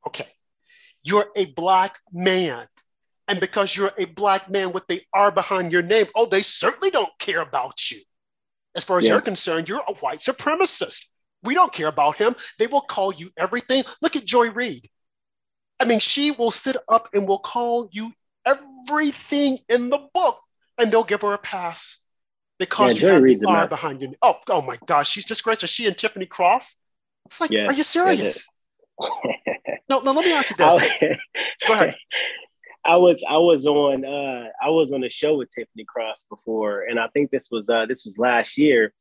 Okay. 0.06 0.26
You're 1.02 1.30
a 1.36 1.46
black 1.46 1.98
man. 2.12 2.66
And 3.28 3.40
because 3.40 3.76
you're 3.76 3.92
a 3.98 4.06
black 4.06 4.48
man 4.50 4.72
with 4.72 4.86
the 4.86 5.02
R 5.12 5.30
behind 5.30 5.70
your 5.70 5.82
name, 5.82 6.06
oh, 6.16 6.26
they 6.26 6.40
certainly 6.40 6.90
don't 6.90 7.12
care 7.18 7.42
about 7.42 7.90
you. 7.90 7.98
As 8.74 8.84
far 8.84 8.98
as 8.98 9.06
yeah. 9.06 9.14
they're 9.14 9.20
concerned, 9.20 9.68
you're 9.68 9.82
a 9.86 9.94
white 9.94 10.20
supremacist. 10.20 11.04
We 11.42 11.54
don't 11.54 11.72
care 11.72 11.88
about 11.88 12.16
him. 12.16 12.34
They 12.58 12.66
will 12.66 12.80
call 12.80 13.12
you 13.12 13.30
everything. 13.36 13.84
Look 14.02 14.16
at 14.16 14.24
Joy 14.24 14.50
Reid. 14.50 14.88
I 15.80 15.84
mean, 15.84 16.00
she 16.00 16.32
will 16.32 16.50
sit 16.50 16.76
up 16.88 17.10
and 17.14 17.28
will 17.28 17.38
call 17.38 17.88
you 17.92 18.10
everything 18.44 19.58
in 19.68 19.90
the 19.90 19.98
book, 20.12 20.38
and 20.78 20.90
they'll 20.90 21.04
give 21.04 21.22
her 21.22 21.34
a 21.34 21.38
pass 21.38 22.04
because 22.58 23.00
yeah, 23.00 23.18
you 23.18 23.26
have 23.26 23.40
the 23.40 23.46
R 23.46 23.68
behind 23.68 24.02
you. 24.02 24.14
Oh, 24.22 24.34
oh 24.48 24.62
my 24.62 24.78
gosh, 24.86 25.08
she's 25.08 25.24
disgraceful. 25.24 25.68
She 25.68 25.86
and 25.86 25.96
Tiffany 25.96 26.26
Cross. 26.26 26.76
It's 27.26 27.40
like, 27.40 27.50
yeah, 27.50 27.66
are 27.66 27.72
you 27.72 27.82
serious? 27.82 28.44
no, 29.88 30.00
no. 30.00 30.12
Let 30.12 30.24
me 30.24 30.32
ask 30.32 30.50
you 30.50 30.56
this. 30.56 31.18
Go 31.66 31.74
ahead. 31.74 31.94
I 32.84 32.96
was 32.96 33.22
I 33.28 33.36
was 33.36 33.66
on 33.66 34.04
uh, 34.04 34.48
I 34.62 34.70
was 34.70 34.92
on 34.92 35.04
a 35.04 35.10
show 35.10 35.36
with 35.36 35.50
Tiffany 35.50 35.84
Cross 35.84 36.24
before, 36.30 36.82
and 36.82 36.98
I 36.98 37.08
think 37.08 37.30
this 37.30 37.48
was 37.50 37.68
uh, 37.68 37.86
this 37.86 38.04
was 38.04 38.16
last 38.18 38.56
year, 38.56 38.94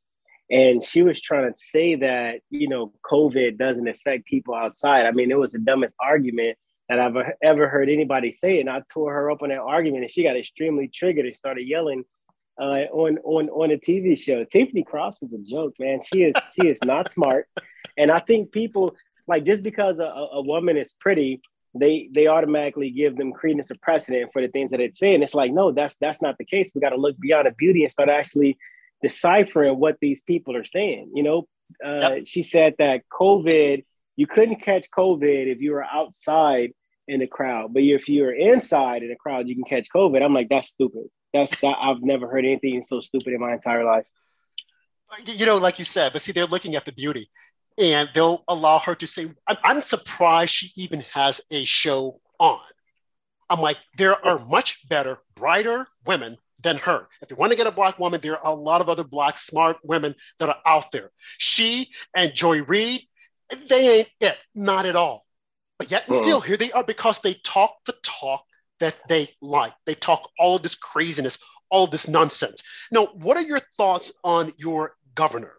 and 0.49 0.83
she 0.83 1.03
was 1.03 1.21
trying 1.21 1.51
to 1.51 1.57
say 1.57 1.95
that 1.95 2.41
you 2.49 2.67
know 2.67 2.93
COVID 3.09 3.57
doesn't 3.57 3.87
affect 3.87 4.25
people 4.25 4.55
outside. 4.55 5.05
I 5.05 5.11
mean, 5.11 5.31
it 5.31 5.39
was 5.39 5.51
the 5.51 5.59
dumbest 5.59 5.93
argument 5.99 6.57
that 6.89 6.99
I've 6.99 7.15
ever 7.41 7.67
heard 7.67 7.89
anybody 7.89 8.31
say, 8.31 8.59
and 8.59 8.69
I 8.69 8.81
tore 8.91 9.13
her 9.13 9.29
up 9.29 9.41
on 9.41 9.49
that 9.49 9.59
argument, 9.59 10.03
and 10.03 10.11
she 10.11 10.23
got 10.23 10.37
extremely 10.37 10.87
triggered 10.87 11.25
and 11.25 11.35
started 11.35 11.67
yelling 11.67 12.05
uh, 12.59 12.85
on 12.91 13.17
on 13.19 13.49
on 13.49 13.71
a 13.71 13.77
TV 13.77 14.17
show. 14.17 14.43
Tiffany 14.45 14.83
Cross 14.83 15.21
is 15.23 15.33
a 15.33 15.39
joke, 15.39 15.75
man. 15.79 15.99
She 16.01 16.23
is 16.23 16.35
she 16.53 16.69
is 16.69 16.79
not 16.85 17.11
smart, 17.11 17.47
and 17.97 18.11
I 18.11 18.19
think 18.19 18.51
people 18.51 18.95
like 19.27 19.43
just 19.43 19.63
because 19.63 19.99
a, 19.99 20.05
a 20.05 20.41
woman 20.41 20.77
is 20.77 20.93
pretty, 20.93 21.41
they 21.75 22.09
they 22.13 22.27
automatically 22.27 22.89
give 22.89 23.17
them 23.17 23.33
credence 23.33 23.69
or 23.69 23.75
precedent 23.81 24.31
for 24.31 24.41
the 24.41 24.47
things 24.47 24.71
that 24.71 24.79
it's 24.79 24.97
saying. 24.97 25.23
It's 25.23 25.35
like 25.35 25.51
no, 25.51 25.71
that's 25.71 25.97
that's 25.97 26.21
not 26.21 26.37
the 26.37 26.45
case. 26.45 26.71
We 26.73 26.81
got 26.81 26.91
to 26.91 26.97
look 26.97 27.19
beyond 27.19 27.47
the 27.47 27.51
beauty 27.51 27.83
and 27.83 27.91
start 27.91 28.09
actually 28.09 28.57
deciphering 29.01 29.79
what 29.79 29.97
these 30.01 30.21
people 30.21 30.55
are 30.55 30.65
saying. 30.65 31.11
You 31.13 31.23
know, 31.23 31.47
uh, 31.83 31.99
yep. 32.15 32.25
she 32.25 32.41
said 32.41 32.75
that 32.79 33.03
COVID, 33.09 33.85
you 34.15 34.27
couldn't 34.27 34.61
catch 34.61 34.89
COVID 34.89 35.47
if 35.47 35.61
you 35.61 35.71
were 35.71 35.83
outside 35.83 36.73
in 37.07 37.19
the 37.19 37.27
crowd, 37.27 37.73
but 37.73 37.83
if 37.83 38.09
you're 38.09 38.33
inside 38.33 39.03
in 39.03 39.09
the 39.09 39.15
crowd, 39.15 39.47
you 39.47 39.55
can 39.55 39.63
catch 39.63 39.87
COVID. 39.93 40.21
I'm 40.21 40.33
like, 40.33 40.49
that's 40.49 40.69
stupid. 40.69 41.05
That's 41.33 41.61
that 41.61 41.77
I've 41.79 42.01
never 42.01 42.27
heard 42.27 42.45
anything 42.45 42.81
so 42.83 43.01
stupid 43.01 43.33
in 43.33 43.39
my 43.39 43.53
entire 43.53 43.85
life. 43.85 44.05
You 45.25 45.45
know, 45.45 45.57
like 45.57 45.79
you 45.79 45.85
said, 45.85 46.11
but 46.13 46.21
see, 46.21 46.33
they're 46.33 46.45
looking 46.45 46.75
at 46.75 46.85
the 46.85 46.91
beauty, 46.91 47.29
and 47.77 48.09
they'll 48.13 48.43
allow 48.47 48.79
her 48.79 48.95
to 48.95 49.07
say, 49.07 49.27
"I'm, 49.47 49.57
I'm 49.63 49.81
surprised 49.81 50.53
she 50.53 50.71
even 50.75 51.05
has 51.13 51.39
a 51.49 51.63
show 51.63 52.19
on." 52.39 52.59
I'm 53.49 53.61
like, 53.61 53.77
there 53.97 54.25
are 54.25 54.39
much 54.39 54.87
better, 54.89 55.19
brighter 55.35 55.87
women 56.05 56.37
than 56.61 56.77
her. 56.77 57.07
If 57.21 57.29
you 57.29 57.35
want 57.35 57.51
to 57.51 57.57
get 57.57 57.67
a 57.67 57.71
black 57.71 57.99
woman, 57.99 58.19
there 58.21 58.37
are 58.37 58.51
a 58.51 58.55
lot 58.55 58.81
of 58.81 58.89
other 58.89 59.03
black 59.03 59.37
smart 59.37 59.77
women 59.83 60.15
that 60.39 60.49
are 60.49 60.59
out 60.65 60.91
there. 60.91 61.11
She 61.37 61.91
and 62.15 62.33
Joy 62.33 62.63
Reid, 62.63 63.01
they 63.69 63.99
ain't 63.99 64.09
it, 64.19 64.37
not 64.55 64.85
at 64.85 64.95
all. 64.95 65.23
But 65.77 65.91
yet 65.91 66.05
and 66.05 66.15
uh-huh. 66.15 66.23
still, 66.23 66.41
here 66.41 66.57
they 66.57 66.71
are 66.71 66.83
because 66.83 67.19
they 67.19 67.35
talk 67.35 67.75
the 67.85 67.93
talk 68.03 68.43
that 68.79 68.99
they 69.07 69.29
like. 69.41 69.73
They 69.85 69.95
talk 69.95 70.29
all 70.39 70.55
of 70.55 70.63
this 70.63 70.75
craziness, 70.75 71.37
all 71.69 71.85
of 71.85 71.91
this 71.91 72.07
nonsense. 72.07 72.61
Now, 72.91 73.07
what 73.13 73.37
are 73.37 73.43
your 73.43 73.61
thoughts 73.77 74.11
on 74.23 74.51
your 74.57 74.95
governor, 75.15 75.53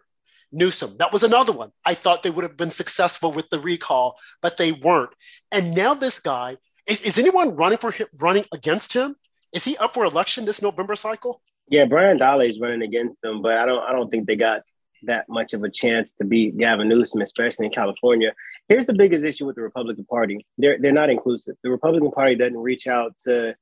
Newsom? 0.51 0.97
That 0.97 1.13
was 1.13 1.23
another 1.23 1.53
one. 1.53 1.71
I 1.85 1.93
thought 1.93 2.23
they 2.23 2.29
would 2.29 2.43
have 2.43 2.57
been 2.57 2.71
successful 2.71 3.31
with 3.31 3.49
the 3.49 3.59
recall, 3.59 4.17
but 4.41 4.57
they 4.57 4.73
weren't. 4.73 5.11
And 5.51 5.75
now 5.75 5.93
this 5.93 6.19
guy 6.19 6.57
is, 6.87 7.01
is 7.01 7.17
anyone 7.17 7.55
running 7.55 7.77
for 7.77 7.91
him, 7.91 8.07
running 8.17 8.45
against 8.53 8.93
him? 8.93 9.15
Is 9.53 9.63
he 9.63 9.77
up 9.77 9.93
for 9.93 10.05
election 10.05 10.45
this 10.45 10.61
November 10.61 10.95
cycle? 10.95 11.41
Yeah, 11.67 11.85
Brian 11.85 12.17
Dahle 12.17 12.49
is 12.49 12.59
running 12.59 12.81
against 12.81 13.21
them, 13.21 13.41
but 13.41 13.57
I 13.57 13.65
don't 13.65 13.83
I 13.83 13.91
don't 13.91 14.09
think 14.09 14.27
they 14.27 14.35
got 14.35 14.61
that 15.03 15.25
much 15.29 15.53
of 15.53 15.63
a 15.63 15.69
chance 15.69 16.13
to 16.13 16.25
beat 16.25 16.57
Gavin 16.57 16.89
Newsom, 16.89 17.21
especially 17.21 17.67
in 17.67 17.71
California. 17.71 18.33
Here's 18.67 18.85
the 18.85 18.93
biggest 18.93 19.23
issue 19.23 19.45
with 19.45 19.55
the 19.55 19.61
Republican 19.61 20.05
Party: 20.05 20.45
they're 20.57 20.77
they're 20.79 20.91
not 20.91 21.09
inclusive. 21.09 21.55
The 21.63 21.69
Republican 21.69 22.11
Party 22.11 22.35
doesn't 22.35 22.57
reach 22.57 22.87
out 22.87 23.13
to, 23.25 23.55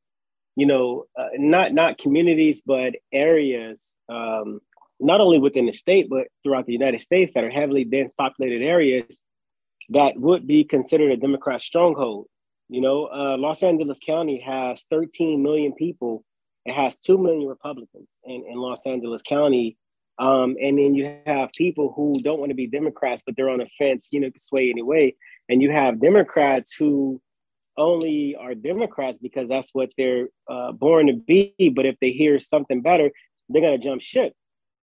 you 0.55 0.65
know, 0.65 1.05
uh, 1.17 1.29
not 1.37 1.73
not 1.73 1.97
communities 1.97 2.61
but 2.65 2.95
areas, 3.11 3.95
um, 4.09 4.61
not 4.99 5.21
only 5.21 5.39
within 5.39 5.65
the 5.65 5.73
state 5.73 6.09
but 6.09 6.27
throughout 6.43 6.65
the 6.65 6.73
United 6.73 7.01
States 7.01 7.33
that 7.33 7.43
are 7.43 7.51
heavily 7.51 7.83
dense 7.83 8.13
populated 8.13 8.63
areas 8.63 9.21
that 9.89 10.19
would 10.19 10.45
be 10.45 10.63
considered 10.63 11.11
a 11.11 11.17
Democrat 11.17 11.61
stronghold. 11.61 12.27
You 12.69 12.81
know, 12.81 13.05
uh, 13.05 13.37
Los 13.37 13.63
Angeles 13.63 13.99
County 14.05 14.39
has 14.41 14.85
13 14.89 15.41
million 15.41 15.73
people. 15.73 16.23
It 16.65 16.73
has 16.73 16.97
2 16.97 17.17
million 17.17 17.47
Republicans 17.47 18.09
in, 18.25 18.45
in 18.49 18.57
Los 18.57 18.85
Angeles 18.85 19.21
County 19.21 19.77
um, 20.19 20.55
and 20.61 20.77
then 20.77 20.95
you 20.95 21.15
have 21.25 21.51
people 21.53 21.93
who 21.95 22.13
don't 22.21 22.39
want 22.39 22.49
to 22.49 22.55
be 22.55 22.67
Democrats, 22.67 23.21
but 23.25 23.35
they're 23.35 23.49
on 23.49 23.59
the 23.59 23.67
fence, 23.77 24.09
you 24.11 24.19
know, 24.19 24.29
sway 24.37 24.69
anyway. 24.69 25.15
And 25.47 25.61
you 25.61 25.71
have 25.71 26.01
Democrats 26.01 26.73
who 26.73 27.21
only 27.77 28.35
are 28.35 28.55
Democrats 28.55 29.19
because 29.19 29.49
that's 29.49 29.69
what 29.73 29.89
they're 29.97 30.29
uh, 30.49 30.71
born 30.71 31.07
to 31.07 31.13
be. 31.13 31.53
But 31.75 31.85
if 31.85 31.95
they 32.01 32.09
hear 32.09 32.39
something 32.39 32.81
better, 32.81 33.11
they're 33.49 33.61
going 33.61 33.79
to 33.79 33.83
jump 33.83 34.01
ship. 34.01 34.33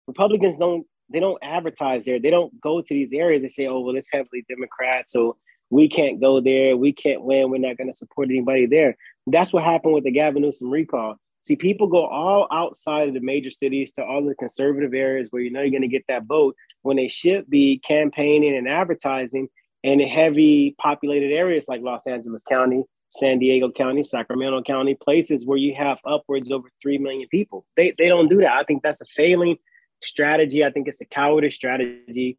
Republicans 0.07 0.57
don't 0.57 0.85
they 1.09 1.21
don't 1.21 1.41
advertise 1.41 2.03
there. 2.03 2.19
They 2.19 2.29
don't 2.29 2.59
go 2.59 2.81
to 2.81 2.93
these 2.93 3.13
areas 3.13 3.41
and 3.41 3.51
say, 3.51 3.67
"Oh, 3.67 3.79
well, 3.79 3.95
it's 3.95 4.11
heavily 4.11 4.45
Democrat, 4.49 5.09
so 5.09 5.37
we 5.69 5.87
can't 5.89 6.21
go 6.21 6.39
there. 6.39 6.77
We 6.77 6.93
can't 6.93 7.23
win. 7.23 7.49
We're 7.49 7.57
not 7.57 7.77
going 7.77 7.89
to 7.89 7.97
support 7.97 8.29
anybody 8.29 8.65
there." 8.65 8.95
That's 9.27 9.51
what 9.51 9.63
happened 9.63 9.93
with 9.93 10.03
the 10.03 10.11
Gavin 10.11 10.41
Newsom 10.41 10.69
recall. 10.69 11.17
See, 11.47 11.55
people 11.55 11.87
go 11.87 12.05
all 12.05 12.47
outside 12.51 13.07
of 13.07 13.13
the 13.13 13.21
major 13.21 13.51
cities 13.51 13.93
to 13.93 14.03
all 14.03 14.21
the 14.21 14.35
conservative 14.35 14.93
areas 14.93 15.27
where 15.31 15.41
you 15.41 15.49
know 15.49 15.61
you're 15.61 15.71
going 15.71 15.81
to 15.81 15.87
get 15.87 16.03
that 16.09 16.25
vote 16.25 16.55
when 16.81 16.97
they 16.97 17.07
should 17.07 17.49
be 17.49 17.79
campaigning 17.79 18.55
and 18.57 18.67
advertising 18.67 19.47
in 19.83 19.99
heavy 20.01 20.75
populated 20.77 21.31
areas 21.31 21.65
like 21.69 21.81
Los 21.81 22.05
Angeles 22.05 22.43
County, 22.43 22.83
San 23.11 23.39
Diego 23.39 23.71
County, 23.71 24.03
Sacramento 24.03 24.61
County, 24.63 24.95
places 24.95 25.45
where 25.45 25.57
you 25.57 25.73
have 25.75 25.99
upwards 26.05 26.51
over 26.51 26.69
3 26.81 26.97
million 26.97 27.27
people. 27.29 27.65
They, 27.77 27.93
they 27.97 28.09
don't 28.09 28.27
do 28.27 28.41
that. 28.41 28.51
I 28.51 28.63
think 28.63 28.83
that's 28.83 28.99
a 28.99 29.05
failing 29.05 29.55
strategy. 30.01 30.65
I 30.65 30.71
think 30.71 30.89
it's 30.89 30.99
a 30.99 31.05
cowardice 31.05 31.55
strategy. 31.55 32.37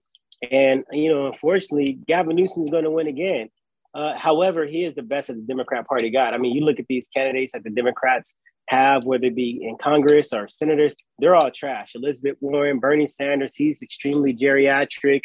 And, 0.50 0.84
you 0.92 1.12
know, 1.12 1.26
unfortunately, 1.26 1.98
Gavin 2.06 2.36
Newsom 2.36 2.62
is 2.62 2.70
going 2.70 2.84
to 2.84 2.90
win 2.90 3.08
again. 3.08 3.48
Uh, 3.94 4.14
however, 4.16 4.66
he 4.66 4.84
is 4.84 4.94
the 4.94 5.02
best 5.02 5.28
that 5.28 5.34
the 5.34 5.42
Democrat 5.42 5.86
Party 5.86 6.10
got. 6.10 6.34
I 6.34 6.38
mean, 6.38 6.54
you 6.54 6.64
look 6.64 6.78
at 6.78 6.86
these 6.88 7.08
candidates 7.08 7.52
that 7.52 7.64
the 7.64 7.70
Democrats 7.70 8.34
have, 8.68 9.04
whether 9.04 9.26
it 9.26 9.34
be 9.34 9.60
in 9.62 9.76
Congress 9.82 10.32
or 10.32 10.46
senators, 10.46 10.94
they're 11.18 11.34
all 11.34 11.50
trash. 11.50 11.94
Elizabeth 11.94 12.36
Warren, 12.40 12.78
Bernie 12.78 13.06
Sanders, 13.06 13.56
he's 13.56 13.82
extremely 13.82 14.34
geriatric. 14.34 15.24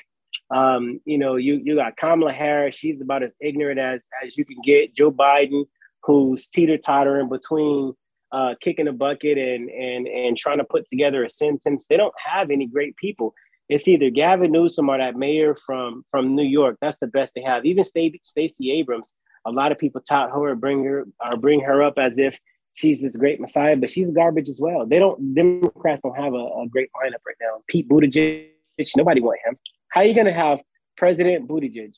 Um, 0.54 0.99
you 1.06 1.17
know, 1.17 1.36
you 1.36 1.62
you 1.63 1.76
got 1.76 1.97
Kamala 1.97 2.32
Harris, 2.32 2.76
she's 2.76 3.02
about 3.02 3.23
as 3.23 3.36
ignorant 3.39 3.80
as 3.80 4.06
as 4.26 4.38
you 4.38 4.45
can 4.45 4.58
get. 4.63 4.95
Joe 4.95 5.12
Biden, 5.12 5.65
who's 6.04 6.47
teeter 6.47 6.78
tottering 6.78 7.30
between 7.30 7.93
uh, 8.32 8.56
kicking 8.60 8.88
a 8.88 8.93
bucket 8.93 9.38
and 9.38 9.69
and 9.69 10.08
and 10.08 10.38
trying 10.38 10.58
to 10.58 10.63
put 10.63 10.88
together 10.88 11.23
a 11.23 11.30
sentence. 11.30 11.86
They 11.88 11.97
don't 11.97 12.13
have 12.17 12.49
any 12.49 12.65
great 12.65 12.95
people. 12.97 13.34
It's 13.74 13.88
either 13.88 14.12
Gavin 14.12 14.52
Newsom 14.52 14.88
or 14.88 15.00
that 15.00 15.16
mayor 15.16 15.58
from 15.66 16.06
from 16.12 16.36
New 16.36 16.44
York. 16.44 16.78
That's 16.80 17.00
the 17.00 17.08
best 17.08 17.34
they 17.34 17.42
have. 17.42 17.66
Even 17.66 17.84
Stacey 17.84 18.72
Abrams. 18.72 19.16
A 19.46 19.52
lot 19.52 19.72
of 19.72 19.80
people 19.80 20.00
tout 20.00 20.30
her 20.30 20.52
and 20.52 20.62
bring 20.62 20.84
her 20.86 21.06
or 21.20 21.38
bring 21.38 21.60
her 21.62 21.82
up 21.82 21.98
as 21.98 22.20
if 22.20 22.40
she's 22.74 23.02
this 23.02 23.18
great 23.18 23.42
messiah, 23.42 23.76
but 23.76 23.90
she's 23.90 24.10
garbage 24.12 24.48
as 24.48 24.60
well. 24.62 24.86
They 24.86 25.00
don't. 25.00 25.34
Democrats 25.34 26.02
don't 26.04 26.16
have 26.16 26.34
a, 26.34 26.38
a 26.38 26.68
great 26.70 26.90
lineup 26.96 27.24
right 27.26 27.36
now. 27.42 27.62
Pete 27.68 27.90
Buttigieg. 27.90 28.50
Nobody 28.96 29.22
want 29.22 29.40
him. 29.44 29.58
How 29.90 30.02
are 30.02 30.06
you 30.06 30.14
going 30.14 30.28
to 30.28 30.34
have 30.34 30.60
President 30.96 31.48
Buttigieg? 31.48 31.94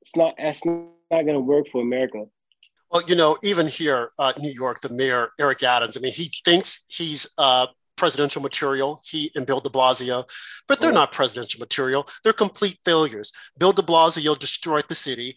It's 0.00 0.16
not. 0.16 0.34
That's 0.38 0.64
not 0.64 0.88
going 1.10 1.34
to 1.34 1.40
work 1.40 1.66
for 1.70 1.82
America. 1.82 2.24
Well, 2.90 3.02
you 3.06 3.16
know, 3.16 3.36
even 3.42 3.66
here, 3.66 4.12
uh, 4.18 4.32
New 4.38 4.50
York, 4.50 4.80
the 4.80 4.88
mayor 4.88 5.28
Eric 5.38 5.62
Adams. 5.62 5.98
I 5.98 6.00
mean, 6.00 6.12
he 6.12 6.32
thinks 6.44 6.84
he's 6.88 7.28
uh, 7.36 7.66
presidential 7.98 8.40
material. 8.40 9.02
He 9.04 9.30
and 9.34 9.46
Bill 9.46 9.60
De 9.60 9.68
Blasio, 9.68 10.24
but 10.66 10.80
they're 10.80 10.90
oh. 10.90 10.94
not 10.94 11.12
presidential 11.12 11.60
material. 11.60 12.08
They're 12.24 12.32
complete 12.32 12.78
failures. 12.84 13.32
Bill 13.58 13.72
De 13.72 13.82
Blasio 13.82 14.38
destroyed 14.38 14.84
the 14.88 14.94
city. 14.94 15.36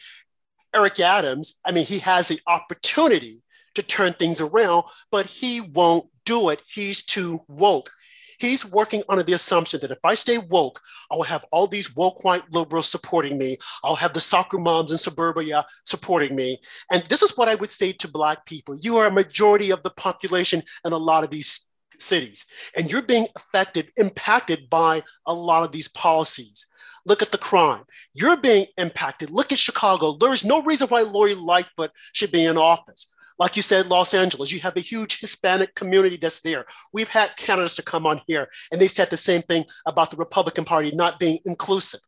Eric 0.74 1.00
Adams. 1.02 1.60
I 1.66 1.72
mean, 1.72 1.86
he 1.86 2.00
has 2.00 2.30
the 2.30 2.40
opportunity 2.48 3.44
to 3.76 3.84
turn 3.84 4.14
things 4.14 4.42
around, 4.42 4.84
but 5.12 5.26
he 5.26 5.62
won't 5.62 6.06
do 6.26 6.50
it. 6.50 6.62
He's 6.68 7.04
too 7.04 7.40
woke. 7.48 7.92
He's 8.40 8.66
working 8.66 9.04
under 9.08 9.22
the 9.22 9.34
assumption 9.34 9.82
that 9.82 9.92
if 9.92 10.00
I 10.04 10.16
stay 10.16 10.40
woke, 10.40 10.82
I 11.12 11.16
will 11.16 11.24
have 11.24 11.46
all 11.52 11.68
these 11.68 11.96
woke 11.96 12.24
white 12.24 12.44
liberals 12.52 12.90
supporting 12.90 13.38
me. 13.38 13.58
I'll 13.84 13.96
have 13.96 14.14
the 14.14 14.20
soccer 14.20 14.58
moms 14.58 14.92
in 14.92 14.98
suburbia 14.98 15.64
supporting 15.86 16.36
me. 16.36 16.58
And 16.92 17.04
this 17.04 17.22
is 17.22 17.38
what 17.38 17.50
I 17.50 17.56
would 17.56 17.70
say 17.70 17.92
to 17.92 18.08
Black 18.08 18.46
people 18.48 18.76
you 18.82 18.98
are 18.98 19.06
a 19.06 19.12
majority 19.12 19.70
of 19.70 19.84
the 19.84 19.92
population 19.92 20.64
in 20.86 20.92
a 20.92 20.98
lot 20.98 21.24
of 21.24 21.30
these 21.30 21.70
cities, 22.02 22.46
and 22.76 22.92
you're 22.92 23.02
being 23.02 23.28
affected, 23.36 23.92
impacted 23.98 24.70
by 24.70 25.04
a 25.26 25.34
lot 25.34 25.64
of 25.64 25.72
these 25.72 25.88
policies. 25.88 26.68
Look 27.06 27.22
at 27.22 27.32
the 27.32 27.38
crime. 27.38 27.84
You're 28.14 28.38
being 28.38 28.68
impacted. 28.78 29.32
Look 29.32 29.52
at 29.52 29.60
Chicago. 29.60 30.18
There 30.18 30.34
is 30.34 30.46
no 30.46 30.62
reason 30.64 30.88
why 30.88 31.02
Lori 31.02 31.34
Lightfoot 31.34 31.92
should 32.14 32.32
be 32.32 32.46
in 32.46 32.58
office. 32.58 33.08
Like 33.40 33.56
you 33.56 33.64
said, 33.64 33.88
Los 33.88 34.14
Angeles, 34.14 34.52
you 34.52 34.60
have 34.60 34.78
a 34.78 34.82
huge 34.82 35.20
Hispanic 35.20 35.74
community 35.74 36.18
that's 36.18 36.42
there. 36.42 36.66
We've 36.94 37.08
had 37.08 37.36
candidates 37.38 37.76
to 37.78 37.82
come 37.82 38.06
on 38.06 38.22
here, 38.28 38.48
and 38.72 38.80
they 38.80 38.88
said 38.88 39.10
the 39.10 39.18
same 39.18 39.42
thing 39.42 39.66
about 39.88 40.12
the 40.12 40.18
Republican 40.18 40.64
Party 40.64 40.92
not 40.92 41.20
being 41.20 41.40
inclusive 41.46 42.02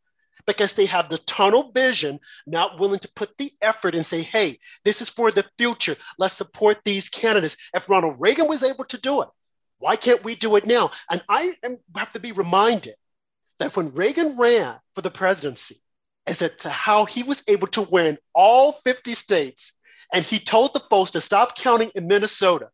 because 0.46 0.74
they 0.74 0.86
have 0.86 1.08
the 1.08 1.18
tunnel 1.18 1.72
vision, 1.72 2.20
not 2.46 2.78
willing 2.78 3.00
to 3.00 3.10
put 3.16 3.36
the 3.38 3.50
effort 3.62 3.94
and 3.94 4.06
say, 4.06 4.22
hey, 4.22 4.58
this 4.84 5.00
is 5.00 5.08
for 5.08 5.32
the 5.32 5.44
future. 5.58 5.96
Let's 6.18 6.34
support 6.34 6.78
these 6.84 7.08
candidates. 7.08 7.56
If 7.74 7.88
Ronald 7.88 8.16
Reagan 8.18 8.46
was 8.46 8.62
able 8.62 8.84
to 8.84 9.00
do 9.00 9.22
it, 9.22 9.28
why 9.84 9.96
can't 9.96 10.24
we 10.24 10.34
do 10.34 10.56
it 10.56 10.64
now? 10.64 10.90
And 11.10 11.22
I 11.28 11.52
have 11.94 12.10
to 12.14 12.18
be 12.18 12.32
reminded 12.32 12.94
that 13.58 13.76
when 13.76 13.92
Reagan 13.92 14.38
ran 14.38 14.76
for 14.94 15.02
the 15.02 15.10
presidency, 15.10 15.76
is 16.26 16.38
that 16.38 16.58
how 16.62 17.04
he 17.04 17.22
was 17.22 17.42
able 17.48 17.66
to 17.66 17.82
win 17.82 18.16
all 18.34 18.80
50 18.86 19.12
states 19.12 19.72
and 20.10 20.24
he 20.24 20.38
told 20.38 20.72
the 20.72 20.80
folks 20.80 21.10
to 21.10 21.20
stop 21.20 21.58
counting 21.58 21.90
in 21.94 22.06
Minnesota 22.06 22.70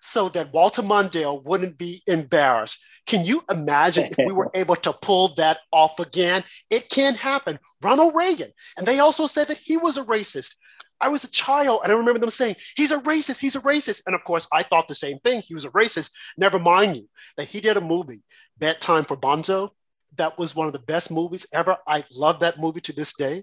so 0.00 0.30
that 0.30 0.54
Walter 0.54 0.80
Mondale 0.80 1.44
wouldn't 1.44 1.76
be 1.76 2.02
embarrassed. 2.06 2.78
Can 3.06 3.26
you 3.26 3.42
imagine 3.50 4.06
if 4.06 4.16
we 4.26 4.32
were 4.32 4.50
able 4.54 4.76
to 4.76 4.94
pull 5.02 5.34
that 5.34 5.58
off 5.70 6.00
again? 6.00 6.44
It 6.70 6.88
can 6.88 7.14
happen. 7.14 7.58
Ronald 7.82 8.14
Reagan. 8.16 8.52
And 8.78 8.86
they 8.86 9.00
also 9.00 9.26
said 9.26 9.48
that 9.48 9.58
he 9.58 9.76
was 9.76 9.98
a 9.98 10.04
racist. 10.04 10.54
I 11.02 11.08
was 11.08 11.24
a 11.24 11.30
child 11.30 11.80
and 11.82 11.92
I 11.92 11.96
remember 11.96 12.20
them 12.20 12.30
saying, 12.30 12.56
he's 12.76 12.92
a 12.92 13.00
racist, 13.00 13.38
he's 13.38 13.56
a 13.56 13.60
racist. 13.60 14.02
And 14.06 14.14
of 14.14 14.24
course, 14.24 14.46
I 14.52 14.62
thought 14.62 14.88
the 14.88 14.94
same 14.94 15.18
thing. 15.18 15.42
He 15.46 15.54
was 15.54 15.64
a 15.64 15.70
racist. 15.70 16.12
Never 16.36 16.58
mind 16.58 16.96
you 16.96 17.08
that 17.36 17.48
he 17.48 17.60
did 17.60 17.76
a 17.76 17.80
movie, 17.80 18.22
Bedtime 18.58 19.04
for 19.04 19.16
Bonzo. 19.16 19.70
That 20.16 20.38
was 20.38 20.54
one 20.54 20.66
of 20.66 20.72
the 20.72 20.78
best 20.78 21.10
movies 21.10 21.46
ever. 21.52 21.76
I 21.86 22.04
love 22.14 22.40
that 22.40 22.58
movie 22.58 22.80
to 22.82 22.92
this 22.92 23.14
day. 23.14 23.42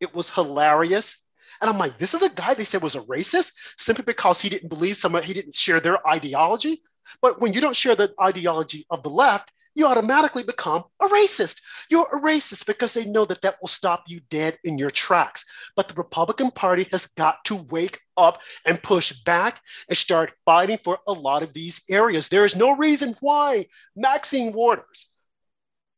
It 0.00 0.14
was 0.14 0.30
hilarious. 0.30 1.24
And 1.60 1.70
I'm 1.70 1.78
like, 1.78 1.98
this 1.98 2.14
is 2.14 2.22
a 2.22 2.30
guy 2.30 2.54
they 2.54 2.64
said 2.64 2.82
was 2.82 2.96
a 2.96 3.00
racist 3.02 3.52
simply 3.78 4.04
because 4.04 4.40
he 4.40 4.48
didn't 4.48 4.68
believe 4.68 4.96
someone, 4.96 5.22
he 5.22 5.34
didn't 5.34 5.54
share 5.54 5.80
their 5.80 6.06
ideology. 6.06 6.82
But 7.22 7.40
when 7.40 7.52
you 7.52 7.60
don't 7.60 7.76
share 7.76 7.94
the 7.94 8.12
ideology 8.20 8.84
of 8.90 9.02
the 9.02 9.10
left, 9.10 9.50
you 9.78 9.86
automatically 9.86 10.42
become 10.42 10.82
a 11.00 11.06
racist. 11.06 11.60
You're 11.88 12.08
a 12.12 12.20
racist 12.20 12.66
because 12.66 12.94
they 12.94 13.04
know 13.04 13.24
that 13.24 13.42
that 13.42 13.56
will 13.60 13.68
stop 13.68 14.04
you 14.08 14.20
dead 14.28 14.58
in 14.64 14.76
your 14.76 14.90
tracks. 14.90 15.44
But 15.76 15.88
the 15.88 15.94
Republican 15.94 16.50
Party 16.50 16.86
has 16.90 17.06
got 17.06 17.44
to 17.44 17.54
wake 17.70 18.00
up 18.16 18.40
and 18.66 18.82
push 18.82 19.12
back 19.22 19.60
and 19.88 19.96
start 19.96 20.34
fighting 20.44 20.78
for 20.78 20.98
a 21.06 21.12
lot 21.12 21.44
of 21.44 21.52
these 21.52 21.80
areas. 21.88 22.28
There 22.28 22.44
is 22.44 22.56
no 22.56 22.76
reason 22.76 23.14
why 23.20 23.66
Maxine 23.94 24.52
Waters 24.52 25.06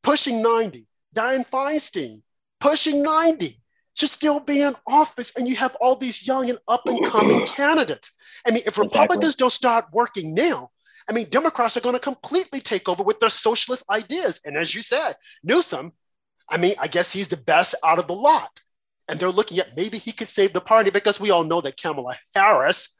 pushing 0.02 0.42
90, 0.42 0.86
Dianne 1.16 1.48
Feinstein 1.48 2.22
pushing 2.60 3.02
90, 3.02 3.56
should 3.96 4.10
still 4.10 4.40
be 4.40 4.60
in 4.60 4.74
office 4.86 5.36
and 5.36 5.48
you 5.48 5.56
have 5.56 5.76
all 5.80 5.96
these 5.96 6.26
young 6.26 6.50
and 6.50 6.58
up 6.68 6.86
and 6.86 7.04
coming 7.06 7.44
candidates. 7.46 8.12
I 8.46 8.50
mean, 8.50 8.62
if 8.66 8.78
Republicans 8.78 9.34
exactly. 9.34 9.42
don't 9.42 9.50
start 9.50 9.84
working 9.92 10.34
now, 10.34 10.70
I 11.10 11.12
mean, 11.12 11.28
Democrats 11.28 11.76
are 11.76 11.80
going 11.80 11.96
to 11.96 12.00
completely 12.00 12.60
take 12.60 12.88
over 12.88 13.02
with 13.02 13.18
their 13.18 13.30
socialist 13.30 13.82
ideas. 13.90 14.40
And 14.44 14.56
as 14.56 14.72
you 14.72 14.80
said, 14.80 15.14
Newsom, 15.42 15.92
I 16.48 16.56
mean, 16.56 16.74
I 16.78 16.86
guess 16.86 17.12
he's 17.12 17.26
the 17.26 17.36
best 17.36 17.74
out 17.84 17.98
of 17.98 18.06
the 18.06 18.14
lot. 18.14 18.60
And 19.08 19.18
they're 19.18 19.28
looking 19.28 19.58
at 19.58 19.76
maybe 19.76 19.98
he 19.98 20.12
could 20.12 20.28
save 20.28 20.52
the 20.52 20.60
party 20.60 20.90
because 20.90 21.18
we 21.18 21.30
all 21.30 21.42
know 21.42 21.60
that 21.62 21.76
Kamala 21.76 22.16
Harris, 22.32 22.96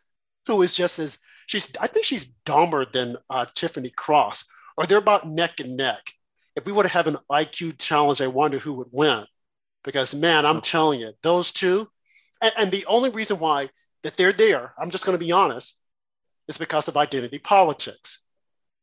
who 0.48 0.60
is 0.62 0.74
just 0.74 0.98
as 0.98 1.18
she's, 1.46 1.70
I 1.80 1.86
think 1.86 2.04
she's 2.04 2.24
dumber 2.44 2.84
than 2.84 3.16
uh, 3.30 3.46
Tiffany 3.54 3.90
Cross, 3.90 4.44
or 4.76 4.86
they're 4.86 4.98
about 4.98 5.28
neck 5.28 5.60
and 5.60 5.76
neck. 5.76 6.02
If 6.56 6.66
we 6.66 6.72
were 6.72 6.82
to 6.82 6.88
have 6.88 7.06
an 7.06 7.18
IQ 7.30 7.78
challenge, 7.78 8.20
I 8.20 8.26
wonder 8.26 8.58
who 8.58 8.72
would 8.74 8.88
win 8.90 9.24
because 9.84 10.16
man, 10.16 10.44
I'm 10.44 10.60
telling 10.60 10.98
you, 10.98 11.12
those 11.22 11.52
two, 11.52 11.88
and, 12.42 12.52
and 12.58 12.70
the 12.72 12.86
only 12.86 13.10
reason 13.10 13.38
why 13.38 13.70
that 14.02 14.16
they're 14.16 14.32
there, 14.32 14.74
I'm 14.78 14.90
just 14.90 15.06
going 15.06 15.16
to 15.16 15.24
be 15.24 15.30
honest, 15.30 15.79
is 16.50 16.58
because 16.58 16.88
of 16.88 16.98
identity 16.98 17.38
politics. 17.38 18.24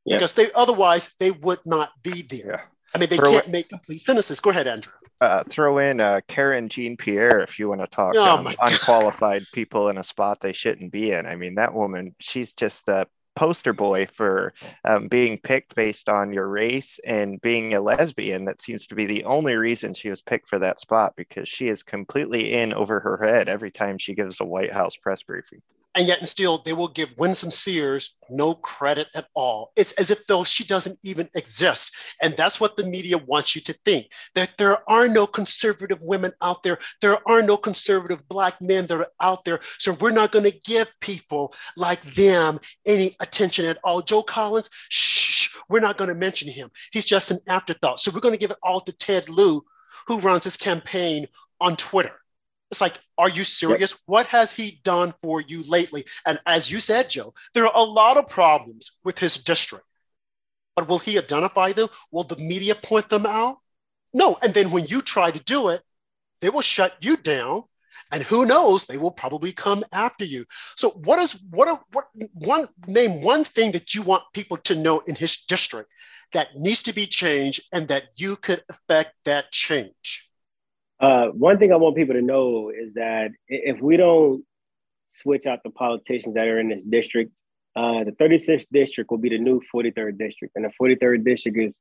Yeah. 0.06 0.16
Because 0.16 0.34
they 0.34 0.48
otherwise 0.56 1.14
they 1.20 1.32
would 1.32 1.60
not 1.66 1.92
be 2.02 2.24
there. 2.24 2.46
Yeah. 2.48 2.62
I 2.96 2.98
mean, 2.98 3.10
they 3.10 3.18
throw 3.18 3.32
can't 3.32 3.50
make 3.50 3.70
complete 3.70 4.00
sentences. 4.00 4.40
Go 4.40 4.50
ahead, 4.50 4.66
Andrew. 4.66 4.94
Uh, 5.20 5.44
throw 5.50 5.78
in 5.78 6.00
uh, 6.00 6.22
Karine 6.28 6.70
Jean 6.70 6.96
Pierre 6.96 7.42
if 7.42 7.60
you 7.60 7.68
want 7.68 7.82
to 7.82 7.88
talk 7.88 8.14
oh 8.16 8.38
um, 8.38 8.48
unqualified 8.62 9.44
people 9.52 9.90
in 9.90 9.98
a 9.98 10.04
spot 10.04 10.40
they 10.40 10.54
shouldn't 10.54 10.92
be 10.92 11.12
in. 11.12 11.26
I 11.26 11.36
mean, 11.36 11.56
that 11.56 11.74
woman, 11.74 12.16
she's 12.20 12.54
just 12.54 12.88
a 12.88 13.08
poster 13.36 13.74
boy 13.74 14.08
for 14.08 14.54
um, 14.86 15.08
being 15.08 15.38
picked 15.38 15.76
based 15.76 16.08
on 16.08 16.34
your 16.34 16.48
race 16.48 17.00
and 17.06 17.42
being 17.42 17.74
a 17.74 17.82
lesbian. 17.82 18.46
That 18.46 18.62
seems 18.62 18.88
to 18.88 18.96
be 18.96 19.06
the 19.06 19.26
only 19.26 19.58
reason 19.58 19.94
she 19.94 20.10
was 20.10 20.22
picked 20.22 20.48
for 20.48 20.60
that 20.60 20.80
spot 20.80 21.14
because 21.18 21.50
she 21.50 21.68
is 21.68 21.84
completely 21.84 22.54
in 22.54 22.74
over 22.74 23.02
her 23.02 23.18
head 23.18 23.50
every 23.50 23.72
time 23.72 23.98
she 23.98 24.16
gives 24.16 24.40
a 24.40 24.46
White 24.46 24.74
House 24.74 24.96
press 24.96 25.24
briefing 25.24 25.62
and 25.98 26.08
yet 26.08 26.20
and 26.20 26.30
still 26.30 26.60
they 26.60 26.74
will 26.74 26.88
give 26.88 27.18
Winsome 27.18 27.50
Sears 27.50 28.16
no 28.30 28.54
credit 28.54 29.08
at 29.16 29.28
all. 29.34 29.72
It's 29.76 29.94
as 29.94 30.12
if 30.12 30.28
though 30.28 30.44
she 30.44 30.64
doesn't 30.64 31.00
even 31.04 31.28
exist. 31.36 31.92
And 32.22 32.38
that's 32.38 32.60
what 32.60 32.78
the 32.78 32.86
media 32.86 33.18
wants 33.18 33.56
you 33.56 33.62
to 33.64 33.74
think 33.84 34.12
that 34.36 34.54
there 34.58 34.88
are 34.90 35.08
no 35.08 35.26
conservative 35.26 36.00
women 36.02 36.32
out 36.42 36.62
there. 36.62 36.78
There 37.02 37.18
are 37.28 37.42
no 37.42 37.58
conservative 37.58 38.28
black 38.30 38.62
men 38.62 38.86
that 38.86 39.00
are 39.00 39.10
out 39.20 39.44
there. 39.44 39.60
So 39.80 39.94
we're 39.94 40.12
not 40.12 40.32
going 40.32 40.46
to 40.46 40.60
give 40.66 40.94
people 41.02 41.54
like 41.76 42.02
them 42.14 42.60
any 42.86 43.16
attention 43.20 43.66
at 43.66 43.80
all. 43.84 44.02
Joe 44.02 44.22
Collins, 44.22 44.70
shh, 44.90 45.50
we're 45.68 45.80
not 45.80 45.98
going 45.98 46.10
to 46.10 46.16
mention 46.16 46.48
him. 46.48 46.70
He's 46.92 47.06
just 47.06 47.32
an 47.32 47.40
afterthought. 47.48 48.00
So 48.00 48.12
we're 48.12 48.20
going 48.20 48.36
to 48.36 48.40
give 48.40 48.52
it 48.52 48.58
all 48.62 48.82
to 48.82 48.92
Ted 48.92 49.30
Lieu, 49.30 49.62
who 50.06 50.20
runs 50.20 50.44
his 50.44 50.58
campaign 50.58 51.28
on 51.60 51.76
Twitter. 51.76 52.20
It's 52.70 52.82
like, 52.82 53.00
are 53.18 53.30
you 53.30 53.44
serious? 53.44 53.92
Yep. 53.92 54.00
What 54.06 54.28
has 54.28 54.52
he 54.52 54.82
done 54.84 55.14
for 55.22 55.42
you 55.42 55.64
lately? 55.68 56.06
And 56.26 56.40
as 56.46 56.70
you 56.70 56.80
said, 56.80 57.10
Joe, 57.10 57.34
there 57.54 57.66
are 57.66 57.76
a 57.76 57.84
lot 57.84 58.18
of 58.18 58.28
problems 58.28 58.92
with 59.04 59.18
his 59.18 59.38
district. 59.38 59.86
But 60.76 60.88
will 60.88 61.00
he 61.00 61.18
identify 61.18 61.72
them? 61.72 61.88
Will 62.12 62.24
the 62.24 62.36
media 62.38 62.76
point 62.76 63.10
them 63.10 63.26
out? 63.26 63.58
No. 64.14 64.38
And 64.42 64.54
then 64.54 64.70
when 64.70 64.86
you 64.86 65.02
try 65.02 65.32
to 65.32 65.40
do 65.40 65.70
it, 65.70 65.82
they 66.42 66.50
will 66.50 66.62
shut 66.62 66.96
you 67.02 67.18
down. 67.18 67.64
And 68.12 68.22
who 68.22 68.46
knows, 68.46 68.86
they 68.86 68.98
will 68.98 69.12
probably 69.12 69.52
come 69.52 69.84
after 69.92 70.24
you. 70.24 70.46
So 70.76 70.92
what 70.92 71.20
is 71.20 71.42
what 71.50 71.68
are 71.68 71.82
what 71.92 72.10
one 72.34 72.68
name 72.86 73.22
one 73.22 73.44
thing 73.44 73.72
that 73.72 73.96
you 73.96 74.04
want 74.04 74.24
people 74.34 74.58
to 74.58 74.76
know 74.76 75.00
in 75.00 75.16
his 75.16 75.38
district 75.48 75.90
that 76.34 76.56
needs 76.56 76.84
to 76.84 76.94
be 76.94 77.08
changed 77.08 77.62
and 77.74 77.88
that 77.88 78.10
you 78.16 78.36
could 78.36 78.64
affect 78.70 79.14
that 79.26 79.52
change? 79.52 80.27
Uh, 81.00 81.28
one 81.28 81.60
thing 81.60 81.72
I 81.72 81.76
want 81.76 81.96
people 81.96 82.16
to 82.16 82.22
know 82.22 82.72
is 82.76 82.96
that 82.96 83.32
if 83.48 83.80
we 83.82 83.98
don't 83.98 84.44
switch 85.08 85.46
out 85.46 85.60
the 85.64 85.70
politicians 85.70 86.36
that 86.36 86.48
are 86.48 86.60
in 86.60 86.70
this 86.70 86.82
district, 86.82 87.32
uh, 87.76 88.04
the 88.04 88.12
36th 88.12 88.66
district 88.72 89.12
will 89.12 89.20
be 89.20 89.30
the 89.30 89.38
new 89.38 89.62
43rd 89.74 90.18
district, 90.18 90.56
and 90.56 90.66
the 90.66 90.72
43rd 90.82 91.24
district 91.24 91.58
is 91.58 91.78